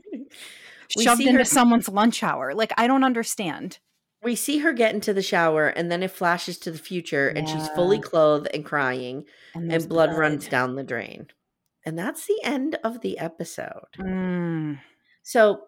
shoved 0.89 1.21
into 1.21 1.39
her- 1.39 1.45
someone's 1.45 1.89
lunch 1.89 2.23
hour. 2.23 2.55
Like, 2.55 2.73
I 2.77 2.87
don't 2.87 3.05
understand. 3.05 3.79
we 4.23 4.35
see 4.35 4.59
her 4.59 4.73
get 4.73 4.95
into 4.95 5.13
the 5.13 5.23
shower 5.23 5.69
and 5.69 5.91
then 5.93 6.03
it 6.03 6.11
flashes 6.11 6.59
to 6.59 6.71
the 6.71 6.79
future 6.79 7.29
and 7.29 7.49
she's 7.49 7.69
fully 7.71 8.01
clothed 8.01 8.49
and 8.55 8.65
crying 8.65 9.25
there's 9.55 9.85
and 9.85 9.89
blood, 9.91 10.17
runs 10.17 10.49
down 10.49 10.75
the 10.75 10.83
drain. 10.83 11.27
And 11.87 11.99
that's 11.99 12.27
the 12.27 12.39
end 12.43 12.77
of 12.85 13.01
the 13.01 13.19
episode. 13.19 13.87
Mm, 13.99 14.81
So 15.23 15.63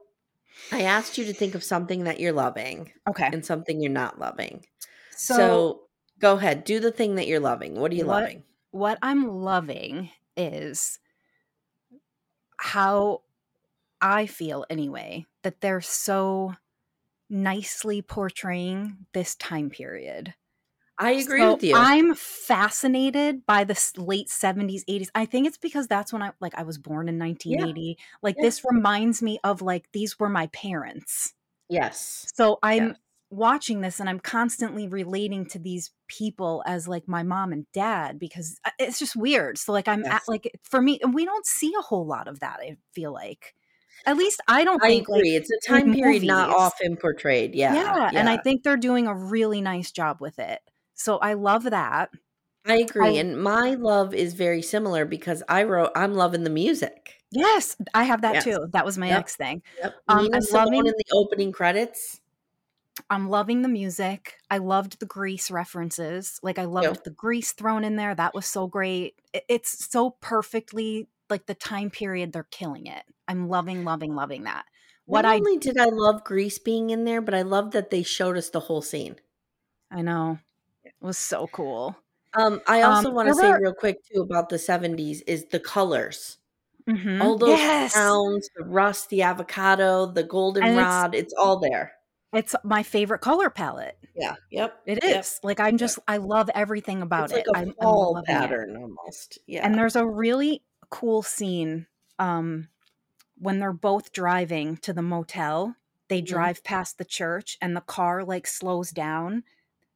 I 0.72 0.82
asked 0.82 1.16
you 1.16 1.24
to 1.26 1.32
think 1.32 1.54
of 1.54 1.62
something 1.64 2.04
that 2.04 2.18
you're 2.20 2.32
loving 2.32 2.92
okay. 3.08 3.30
and 3.32 3.46
something 3.46 3.80
you're 3.80 3.92
not 3.92 4.18
loving. 4.18 4.66
So, 5.12 5.34
So, 5.36 5.80
go 6.18 6.34
ahead, 6.36 6.64
do 6.64 6.80
the 6.80 6.90
thing 6.92 7.14
that 7.14 7.28
you're 7.28 7.38
loving. 7.40 7.74
What 7.76 7.92
are 7.92 7.94
you 7.94 8.04
What- 8.06 8.22
loving? 8.22 8.42
what 8.72 8.98
I'm 9.00 9.28
loving 9.28 10.10
is 10.36 10.98
how 12.58 13.22
I 14.00 14.26
feel 14.26 14.64
anyway 14.68 15.24
that 15.42 15.60
they're 15.60 15.80
so 15.80 16.54
nicely 17.30 18.02
portraying 18.02 19.06
this 19.12 19.34
time 19.36 19.70
period. 19.70 20.34
I 20.98 21.12
agree 21.12 21.46
So 21.46 21.46
with 21.46 21.62
you. 21.62 21.86
I'm 21.86 22.14
fascinated 22.14 23.44
by 23.46 23.64
the 23.64 23.92
late 23.96 24.28
70s, 24.30 24.84
80s. 24.88 25.10
I 25.14 25.26
think 25.26 25.46
it's 25.46 25.58
because 25.58 25.86
that's 25.86 26.12
when 26.12 26.22
I 26.22 26.32
like 26.40 26.54
I 26.54 26.62
was 26.62 26.78
born 26.78 27.08
in 27.08 27.18
1980. 27.18 27.98
Like 28.22 28.38
Yeah. 28.38 28.40
this 28.40 28.62
reminds 28.64 29.22
me 29.22 29.38
of 29.44 29.62
like 29.62 29.90
these 29.92 30.18
were 30.18 30.28
my 30.28 30.46
parents. 30.48 31.34
yes. 31.68 32.32
So 32.34 32.58
I'm 32.62 32.94
Yes. 32.94 32.98
watching 33.30 33.80
this 33.82 34.00
and 34.00 34.08
I'm 34.08 34.20
constantly 34.20 34.88
relating 34.88 35.46
to 35.46 35.58
these 35.58 35.92
people 36.08 36.62
as 36.66 36.88
like 36.88 37.06
my 37.08 37.22
mom 37.22 37.52
and 37.52 37.66
dad 37.72 38.18
because 38.18 38.58
uh, 38.64 38.70
it's 38.78 38.98
just 38.98 39.16
weird. 39.16 39.58
So 39.58 39.72
like 39.72 39.88
I'm 39.88 40.04
Yes. 40.04 40.08
at, 40.10 40.22
like 40.28 40.50
for 40.64 40.80
me 40.82 40.98
and 41.02 41.14
we 41.14 41.24
don't 41.24 41.46
see 41.46 41.74
a 41.78 41.82
whole 41.82 42.06
lot 42.06 42.28
of 42.28 42.40
that 42.40 42.60
I 42.60 42.76
feel 42.94 43.12
like. 43.12 43.54
At 44.06 44.16
least 44.16 44.40
I 44.48 44.64
don't 44.64 44.82
I 44.82 44.86
think 44.86 45.08
like, 45.08 45.26
agree. 45.26 45.36
it's 45.36 45.50
a 45.50 45.58
time 45.68 45.90
period 45.90 46.24
not 46.24 46.50
often 46.50 46.96
portrayed. 46.96 47.54
Yeah. 47.54 47.82
yeah, 47.84 48.10
and 48.14 48.28
I 48.28 48.36
think 48.38 48.62
they're 48.62 48.76
doing 48.76 49.06
a 49.06 49.14
really 49.14 49.60
nice 49.60 49.90
job 49.92 50.20
with 50.20 50.38
it. 50.38 50.60
So 50.98 51.16
I 51.18 51.32
love 51.34 51.64
that. 51.64 52.10
I 52.66 52.78
agree. 52.78 53.06
I- 53.06 53.20
and 53.20 53.40
my 53.40 53.70
love 53.74 54.14
is 54.14 54.34
very 54.34 54.60
similar 54.62 55.04
because 55.06 55.42
I 55.48 55.62
wrote, 55.62 55.90
I'm 55.96 56.12
loving 56.14 56.44
the 56.44 56.50
music. 56.50 57.14
Yes, 57.30 57.76
I 57.94 58.04
have 58.04 58.22
that 58.22 58.34
Yes. 58.34 58.44
too. 58.44 58.66
That 58.72 58.84
was 58.84 58.98
my 58.98 59.06
Yep. 59.08 59.16
next 59.18 59.36
thing. 59.36 59.62
Yep. 59.78 59.94
Um, 60.08 60.22
Nina 60.24 60.36
I'm 60.38 60.44
loving- 60.52 60.86
in 60.86 60.94
the 60.96 61.04
opening 61.12 61.52
credits. 61.52 62.20
I'm 63.08 63.28
loving 63.30 63.62
the 63.62 63.68
music. 63.68 64.38
I 64.50 64.58
loved 64.58 64.98
the 64.98 65.06
Grease 65.06 65.50
references. 65.52 66.40
Like 66.42 66.58
I 66.58 66.64
loved 66.64 67.04
the 67.04 67.10
Grease 67.10 67.52
thrown 67.52 67.84
in 67.84 67.94
there. 67.96 68.14
That 68.14 68.34
was 68.34 68.44
so 68.46 68.66
great. 68.66 69.14
It's 69.48 69.88
so 69.90 70.10
perfectly 70.20 71.08
like 71.30 71.46
the 71.46 71.54
time 71.54 71.90
period 71.90 72.32
they're 72.32 72.48
killing 72.50 72.86
it. 72.86 73.04
I'm 73.28 73.48
loving, 73.48 73.84
loving, 73.84 74.14
loving 74.16 74.42
that. 74.44 74.64
What 75.04 75.22
Not 75.22 75.32
I 75.32 75.36
only 75.36 75.58
did 75.58 75.78
I 75.78 75.86
love 75.90 76.24
Grease 76.24 76.58
being 76.58 76.90
in 76.90 77.04
there, 77.04 77.20
but 77.20 77.34
I 77.34 77.42
love 77.42 77.70
that 77.70 77.90
they 77.90 78.02
showed 78.02 78.36
us 78.36 78.50
the 78.50 78.60
whole 78.60 78.82
scene. 78.82 79.16
I 79.90 80.02
know 80.02 80.38
was 81.00 81.18
so 81.18 81.46
cool. 81.48 81.96
Um, 82.34 82.60
I 82.66 82.82
Um, 82.82 82.92
also 82.92 83.10
want 83.10 83.28
to 83.28 83.34
say 83.34 83.50
were- 83.50 83.60
real 83.60 83.74
quick 83.74 83.98
too 84.12 84.20
about 84.20 84.48
the 84.48 84.58
70s 84.58 85.22
is 85.26 85.46
the 85.46 85.60
colors. 85.60 86.38
Mhm. 86.88 87.22
All 87.22 87.36
those 87.36 87.58
yes, 87.58 87.92
browns, 87.94 88.48
the 88.56 88.64
rust, 88.64 89.10
the 89.10 89.22
avocado, 89.22 90.06
the 90.06 90.22
goldenrod, 90.24 91.14
it's, 91.14 91.24
it's 91.24 91.34
all 91.34 91.58
there. 91.58 91.92
it's 92.32 92.54
my 92.64 92.82
favorite 92.82 93.20
color 93.20 93.50
palette. 93.50 93.98
Yeah. 94.14 94.34
Yep. 94.50 94.82
It 94.86 95.04
is. 95.04 95.10
yep. 95.10 95.26
like 95.42 95.60
I'm 95.60 95.76
just 95.78 95.98
I 96.08 96.16
love 96.18 96.50
everything 96.54 97.02
about 97.02 97.24
It's 97.26 97.34
like 97.34 97.42
it. 97.46 97.48
a 97.54 97.58
I'm, 97.58 97.68
I'm 97.68 97.74
fall 97.74 98.14
loving 98.14 98.34
it. 98.34 98.38
pattern 98.38 98.76
almost. 98.76 99.38
Yeah. 99.46 99.64
And 99.64 99.74
there's 99.74 99.96
a 99.96 100.06
really 100.06 100.62
cool 100.90 101.22
scene 101.22 101.86
um, 102.18 102.68
when 103.38 103.58
they're 103.60 103.72
both 103.72 104.12
driving 104.12 104.76
to 104.78 104.92
the 104.92 105.02
motel. 105.02 105.76
They 106.08 106.20
Mhm. 106.22 106.26
drive 106.26 106.64
past 106.64 106.96
the 106.98 107.04
church 107.04 107.56
and 107.60 107.76
the 107.76 107.80
car 107.82 108.24
like 108.24 108.46
slows 108.46 108.90
down. 108.90 109.44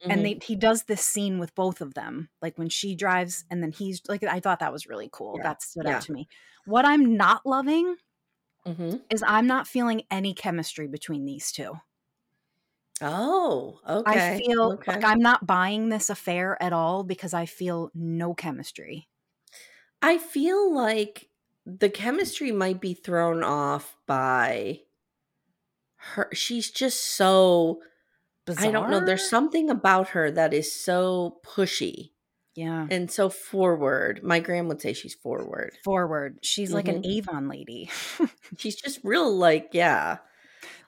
Mhm. 0.05 0.13
And 0.13 0.25
they, 0.27 0.39
he 0.43 0.57
does 0.57 0.85
this 0.85 1.03
scene 1.05 1.39
with 1.39 1.55
both 1.55 1.81
of 1.81 1.95
them, 1.95 2.29
like 2.43 2.59
when 2.59 2.69
she 2.69 2.95
drives 2.95 3.45
and 3.51 3.63
then 3.63 3.73
he's 3.73 4.03
like, 4.09 4.23
I 4.25 4.41
thought 4.41 4.61
that 4.61 4.73
was 4.73 4.87
really 4.87 5.09
cool. 5.13 5.39
Yeah, 5.39 5.43
That 5.43 5.63
stood 5.63 5.87
yeah. 5.87 5.99
out 5.99 6.03
to 6.03 6.13
me. 6.13 6.29
What 6.65 6.85
I'm 6.85 7.17
not 7.17 7.47
loving 7.47 7.97
Mhm. 8.67 9.03
is 9.11 9.23
I'm 9.27 9.47
not 9.47 9.69
feeling 9.69 10.03
any 10.11 10.35
chemistry 10.35 10.89
between 10.89 11.25
these 11.25 11.53
two. 11.53 11.75
Oh, 13.03 13.81
okay. 13.87 14.41
I 14.41 14.43
feel 14.45 14.81
okay. 14.81 14.83
like 14.87 15.05
I'm 15.05 15.21
not 15.21 15.47
buying 15.47 15.89
this 15.89 16.11
affair 16.11 16.61
at 16.63 16.73
all 16.73 17.05
because 17.05 17.35
I 17.35 17.47
feel 17.47 17.91
no 17.95 18.35
chemistry. 18.35 19.09
I 20.01 20.19
feel 20.19 20.73
like 20.75 21.31
the 21.65 21.91
chemistry 21.91 22.51
might 22.53 22.81
be 22.81 22.95
thrown 22.95 23.43
off 23.43 23.97
by 24.07 24.83
her. 25.97 26.29
She's 26.33 26.71
just 26.71 27.03
so 27.03 27.83
I 28.57 28.71
don't 28.71 28.91
know. 28.91 29.05
There's 29.05 29.29
something 29.29 29.71
about 29.71 30.09
her 30.11 30.31
that 30.31 30.53
is 30.55 30.73
so 30.73 31.41
pushy 31.45 32.13
Yeah. 32.55 32.89
and 32.91 33.11
so 33.11 33.29
forward. 33.31 34.23
My 34.23 34.41
grand 34.41 34.69
would 34.69 34.81
say 34.81 34.93
she's 34.93 35.15
forward. 35.15 35.79
Forward. 35.85 36.39
She's 36.43 36.73
like 36.73 36.89
an 36.89 37.03
Mhm. 37.03 37.05
Avon 37.05 37.49
lady. 37.49 37.91
She's 38.57 38.77
just 38.77 39.01
real 39.03 39.35
like, 39.37 39.71
yeah. 39.73 40.19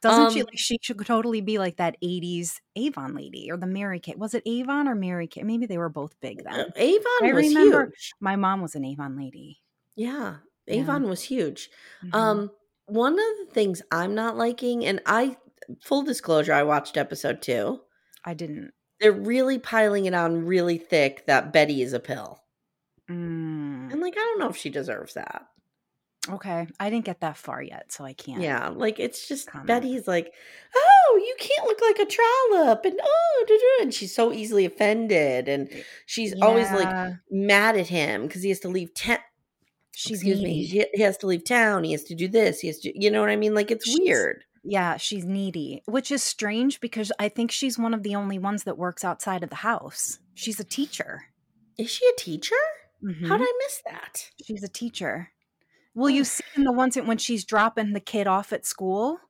Doesn't 0.02 0.30
she 0.30 0.40
Um, 0.40 0.44
like 0.44 0.58
she 0.58 0.78
should 0.82 1.04
totally 1.06 1.40
be 1.40 1.58
like 1.58 1.76
that 1.78 1.96
80s 2.02 2.60
Avon 2.76 3.14
lady 3.14 3.50
or 3.50 3.56
the 3.56 3.66
Mary 3.66 4.00
Kay. 4.00 4.14
Was 4.16 4.34
it 4.34 4.42
Avon 4.46 4.88
or 4.88 4.94
Mary 4.94 5.26
Kay? 5.28 5.42
Maybe 5.42 5.66
they 5.66 5.78
were 5.78 5.88
both 5.88 6.18
big 6.20 6.42
Uh, 6.50 6.64
then. 6.64 6.72
Avon 6.76 7.22
I 7.22 7.32
was 7.32 7.48
remember 7.48 7.90
huge. 7.90 8.14
my 8.20 8.36
mom 8.36 8.60
was 8.62 8.74
an 8.74 8.84
Avon 8.84 9.16
lady. 9.16 9.62
Yeah. 9.96 10.38
Yeah. 10.66 10.76
Avon 10.80 11.08
was 11.08 11.22
huge. 11.22 11.70
Mhm. 12.02 12.14
Um, 12.14 12.50
one 12.86 13.14
of 13.14 13.18
the 13.38 13.48
things 13.52 13.82
I'm 13.90 14.14
not 14.14 14.36
liking, 14.36 14.84
and 14.84 15.00
I 15.06 15.36
full 15.82 16.02
disclosure, 16.02 16.52
I 16.52 16.62
watched 16.62 16.96
episode 16.96 17.42
two. 17.42 17.80
I 18.24 18.34
didn't. 18.34 18.72
They're 19.00 19.12
really 19.12 19.58
piling 19.58 20.06
it 20.06 20.14
on 20.14 20.46
really 20.46 20.78
thick 20.78 21.26
that 21.26 21.52
Betty 21.52 21.82
is 21.82 21.92
a 21.92 22.00
pill. 22.00 22.38
Mm, 23.10 23.92
And 23.92 24.00
like, 24.00 24.14
I 24.16 24.20
don't 24.20 24.38
know 24.38 24.48
if 24.48 24.56
she 24.56 24.70
deserves 24.70 25.14
that. 25.14 25.46
okay. 26.30 26.66
I 26.80 26.88
didn't 26.90 27.04
get 27.04 27.20
that 27.20 27.36
far 27.36 27.62
yet, 27.62 27.92
so 27.92 28.04
I 28.04 28.14
can't. 28.14 28.40
Yeah, 28.40 28.68
like 28.68 28.98
it's 28.98 29.28
just 29.28 29.48
Comment. 29.48 29.66
Betty's 29.66 30.08
like, 30.08 30.32
oh, 30.74 31.20
you 31.22 31.34
can't 31.38 31.66
look 31.66 31.80
like 31.82 31.98
a 31.98 32.10
trollop, 32.10 32.84
and 32.86 32.98
oh, 33.02 33.44
da, 33.46 33.54
da," 33.54 33.82
and 33.84 33.92
she's 33.92 34.14
so 34.14 34.32
easily 34.32 34.64
offended, 34.64 35.48
and 35.48 35.68
she's 36.06 36.34
always 36.40 36.70
like 36.70 37.14
mad 37.30 37.76
at 37.76 37.88
him 37.88 38.22
because 38.26 38.42
he 38.42 38.48
has 38.48 38.60
to 38.60 38.68
leave 38.68 38.94
town. 38.94 39.18
she's 39.92 40.18
Excuse 40.22 40.40
me, 40.40 40.64
he 40.64 41.02
has 41.02 41.18
to 41.18 41.26
leave 41.26 41.44
town. 41.44 41.84
He 41.84 41.92
has 41.92 42.04
to 42.04 42.14
do 42.14 42.26
this. 42.28 42.60
He 42.60 42.68
has 42.68 42.78
to, 42.80 42.98
you 42.98 43.10
know 43.10 43.20
what 43.20 43.28
I 43.30 43.36
mean? 43.36 43.54
Like 43.54 43.70
it's 43.70 43.84
She's- 43.84 43.98
weird. 44.00 44.44
Yeah, 44.64 44.96
she's 44.96 45.24
needy, 45.26 45.82
which 45.84 46.10
is 46.10 46.22
strange 46.22 46.80
because 46.80 47.12
I 47.18 47.28
think 47.28 47.50
she's 47.50 47.78
one 47.78 47.92
of 47.94 48.02
the 48.02 48.14
only 48.16 48.38
ones 48.38 48.64
that 48.64 48.78
works 48.78 49.04
outside 49.04 49.42
of 49.42 49.50
the 49.50 49.56
house. 49.56 50.18
She's 50.34 50.58
a 50.58 50.64
teacher. 50.64 51.24
Is 51.76 51.90
she 51.90 52.06
a 52.06 52.16
teacher? 52.18 52.54
How 53.02 53.08
Mhm. 53.36 53.38
did 53.38 53.42
I 53.42 53.52
miss 53.58 53.82
that? 53.84 54.30
She's 54.42 54.62
a 54.62 54.68
teacher. 54.68 55.30
Well, 55.94 56.06
Oh. 56.06 56.08
you 56.16 56.24
see 56.24 56.44
in 56.56 56.64
the 56.64 56.72
ones 56.72 56.96
when 56.96 57.18
she's 57.18 57.44
dropping 57.44 57.92
the 57.92 58.00
kid 58.00 58.26
off 58.26 58.52
at 58.52 58.64
school, 58.64 59.20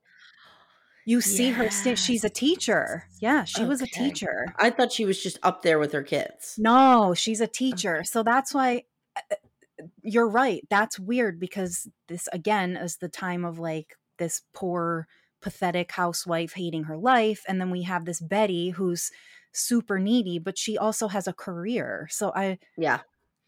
you 1.05 1.19
see 1.21 1.51
her. 1.51 1.69
St- 1.69 1.99
she's 1.99 2.23
a 2.23 2.29
teacher. 2.29 3.07
Yeah, 3.19 3.43
she 3.43 3.63
was 3.65 3.81
a 3.81 3.87
teacher. 3.87 4.45
I 4.57 4.69
thought 4.71 4.91
she 4.93 5.05
was 5.05 5.21
just 5.21 5.37
up 5.43 5.61
there 5.61 5.77
with 5.77 5.91
her 5.91 6.01
kids. 6.03 6.55
No, 6.57 7.13
she's 7.13 7.41
a 7.41 7.47
teacher. 7.47 8.03
So 8.03 8.23
that's 8.23 8.53
why 8.53 8.85
uh, 9.17 9.35
you're 10.01 10.27
right. 10.29 10.65
That's 10.69 10.97
weird 10.99 11.39
because 11.39 11.87
this 12.07 12.27
again 12.33 12.75
is 12.77 12.97
the 12.97 13.09
time 13.09 13.43
of 13.45 13.59
like 13.59 13.97
this 14.17 14.41
poor, 14.53 15.07
pathetic 15.45 15.91
housewife 15.91 16.53
hating 16.53 16.83
her 16.85 16.97
life. 16.97 17.41
And 17.47 17.61
then 17.61 17.69
we 17.69 17.83
have 17.83 18.03
this 18.05 18.19
Betty 18.19 18.71
who's 18.71 19.11
super 19.51 19.99
needy, 19.99 20.39
but 20.39 20.57
she 20.57 20.77
also 20.77 21.07
has 21.07 21.27
a 21.27 21.33
career. 21.33 22.07
So 22.09 22.31
I 22.35 22.57
Yeah. 22.77 22.99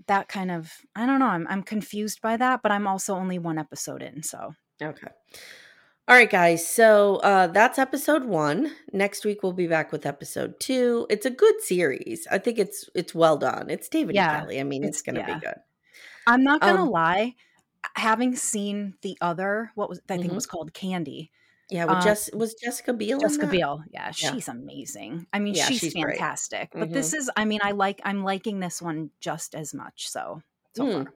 that 0.05 0.27
kind 0.27 0.51
of 0.51 0.71
I 0.95 1.05
don't 1.07 1.19
know. 1.19 1.25
I'm 1.37 1.47
I'm 1.49 1.63
confused 1.63 2.21
by 2.21 2.37
that, 2.37 2.61
but 2.63 2.71
I'm 2.71 2.87
also 2.87 3.15
only 3.15 3.39
one 3.39 3.57
episode 3.57 4.01
in. 4.03 4.21
So 4.23 4.53
Okay. 4.81 5.07
All 6.09 6.15
right, 6.15 6.29
guys. 6.29 6.65
So 6.65 7.17
uh, 7.17 7.47
that's 7.47 7.77
episode 7.79 8.23
one. 8.25 8.71
Next 8.93 9.25
week 9.25 9.43
we'll 9.43 9.51
be 9.65 9.67
back 9.67 9.91
with 9.91 10.05
episode 10.05 10.57
two. 10.59 11.05
It's 11.09 11.25
a 11.25 11.29
good 11.43 11.59
series. 11.61 12.25
I 12.31 12.37
think 12.37 12.59
it's 12.59 12.89
it's 12.95 13.13
well 13.15 13.37
done. 13.37 13.69
It's 13.69 13.89
David 13.89 14.15
Yeah, 14.15 14.29
and 14.31 14.41
Kelley. 14.43 14.59
I 14.59 14.63
mean, 14.63 14.83
it's, 14.85 15.01
it's- 15.01 15.01
gonna 15.01 15.27
yeah. 15.27 15.33
be 15.39 15.45
good. 15.45 15.59
I'm 16.27 16.43
not 16.43 16.61
gonna 16.61 16.83
Um, 16.83 16.89
lie. 16.89 17.35
Having 17.95 18.35
seen 18.35 18.93
the 19.01 19.17
other, 19.21 19.71
what 19.75 19.89
was 19.89 19.99
I 20.09 20.13
think 20.13 20.27
Mhm. 20.27 20.31
it 20.31 20.35
was 20.35 20.45
called 20.45 20.73
Candy. 20.73 21.31
Yeah. 21.70 21.86
With 21.86 21.95
Uh, 21.97 22.01
Jess 22.01 22.30
was 22.34 22.53
Jessica 22.53 22.93
Biel. 22.93 23.18
in 23.18 23.22
Jessica? 23.22 23.47
Biel. 23.47 23.84
Yeah, 23.91 24.05
Yeah. 24.05 24.11
she's 24.11 24.47
amazing. 24.47 25.28
I 25.34 25.39
mean, 25.39 25.53
Yeah, 25.55 25.65
she's, 25.65 25.80
she's 25.80 25.93
fantastic. 25.93 26.70
But 26.74 26.91
this 26.93 27.13
is 27.13 27.30
I 27.36 27.45
mean, 27.45 27.59
I 27.63 27.72
like 27.72 28.01
I'm 28.05 28.24
liking 28.24 28.59
this 28.59 28.82
one 28.82 29.09
just 29.20 29.53
as 29.55 29.74
much. 29.74 30.09
So 30.09 30.41
so 30.76 30.86
Mm. 30.86 31.03
far. 31.03 31.13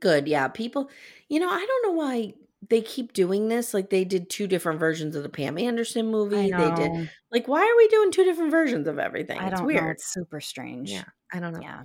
Good. 0.00 0.26
Yeah. 0.28 0.48
People. 0.48 0.90
You 1.28 1.40
know, 1.40 1.48
I 1.50 1.64
don't 1.64 1.82
know 1.86 1.92
why 2.02 2.34
they 2.68 2.80
keep 2.80 3.12
doing 3.12 3.48
this. 3.48 3.74
Like 3.74 3.90
they 3.90 4.04
did 4.04 4.30
two 4.30 4.46
different 4.46 4.80
versions 4.80 5.14
of 5.14 5.22
the 5.22 5.28
Pam 5.28 5.58
Anderson 5.58 6.06
movie. 6.10 6.50
They 6.50 6.70
did. 6.74 7.10
Like, 7.30 7.46
why 7.46 7.60
are 7.60 7.76
we 7.76 7.88
doing 7.88 8.10
two 8.10 8.24
different 8.24 8.50
versions 8.50 8.88
of 8.88 8.98
everything? 8.98 9.38
I 9.38 9.48
it's 9.48 9.58
don't 9.58 9.66
weird. 9.66 9.84
know. 9.84 9.90
It's 9.90 10.10
super 10.12 10.40
strange. 10.40 10.90
Yeah. 10.90 11.04
I 11.32 11.40
don't 11.40 11.52
know. 11.52 11.60
Yeah. 11.60 11.82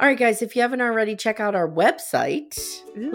All 0.00 0.06
right, 0.08 0.16
guys, 0.18 0.40
if 0.42 0.54
you 0.56 0.62
haven't 0.62 0.80
already, 0.80 1.16
check 1.16 1.40
out 1.40 1.54
our 1.56 1.68
website, 1.68 2.56
Ooh. 2.96 3.10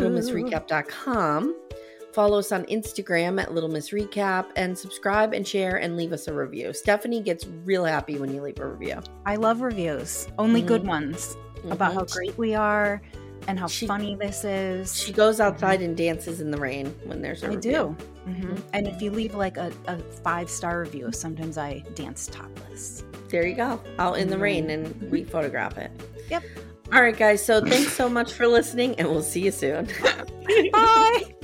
Follow 2.14 2.38
us 2.39 2.51
on 2.51 2.64
Instagram 2.66 3.41
at 3.41 3.53
Little 3.53 3.70
Miss 3.70 3.89
Recap 3.89 4.45
and 4.55 4.78
subscribe 4.78 5.34
and 5.34 5.47
share 5.47 5.78
and 5.78 5.97
leave 5.97 6.14
us 6.14 6.28
a 6.28 6.34
review. 6.34 6.72
Stephanie 6.72 7.22
gets 7.22 7.47
real 7.66 7.84
happy 7.86 8.18
when 8.20 8.32
you 8.34 8.41
leave 8.41 8.59
a 8.59 8.68
review. 8.68 8.99
I 9.26 9.36
love 9.36 9.61
reviews. 9.61 10.28
Only 10.38 10.61
good 10.61 10.84
Mhm. 10.84 10.88
ones 10.89 11.36
about 11.72 11.93
how 11.95 12.03
great 12.05 12.38
we 12.38 12.53
are 12.53 13.01
and 13.47 13.57
how 13.57 13.66
She- 13.66 13.88
funny 13.88 14.16
this 14.16 14.43
is. 14.45 14.95
She 14.95 15.11
goes 15.11 15.39
outside 15.39 15.82
and 15.82 15.97
dances 15.97 16.39
in 16.39 16.51
the 16.51 16.57
rain 16.57 16.93
when 17.05 17.22
there's 17.24 17.41
a 17.41 17.47
I 17.47 17.55
review. 17.55 17.95
We 18.28 18.34
do. 18.34 18.41
hmm 18.41 18.55
And 18.74 18.88
if 18.88 19.01
you 19.01 19.09
leave 19.09 19.34
like 19.34 19.57
a, 19.57 19.72
a 19.88 19.97
five 20.24 20.51
star 20.51 20.82
review, 20.82 21.11
sometimes 21.11 21.57
I 21.57 21.84
dance 21.95 22.28
topless. 22.28 23.03
There 23.30 23.47
you 23.47 23.55
go. 23.55 23.82
Out 23.97 24.20
in 24.20 24.30
the 24.30 24.38
rain 24.38 24.68
Mhm. 24.68 24.74
and 24.74 25.11
we 25.11 25.24
photograph 25.24 25.80
it. 25.80 25.89
Yep. 26.30 26.43
All 26.93 27.01
right, 27.01 27.18
guys. 27.18 27.43
So 27.43 27.59
thanks 27.66 27.91
so 27.93 28.07
much 28.07 28.34
for 28.34 28.45
listening, 28.45 28.93
and 28.99 29.07
we'll 29.09 29.24
see 29.24 29.39
you 29.45 29.51
soon. 29.51 29.88
Bye. 30.72 31.24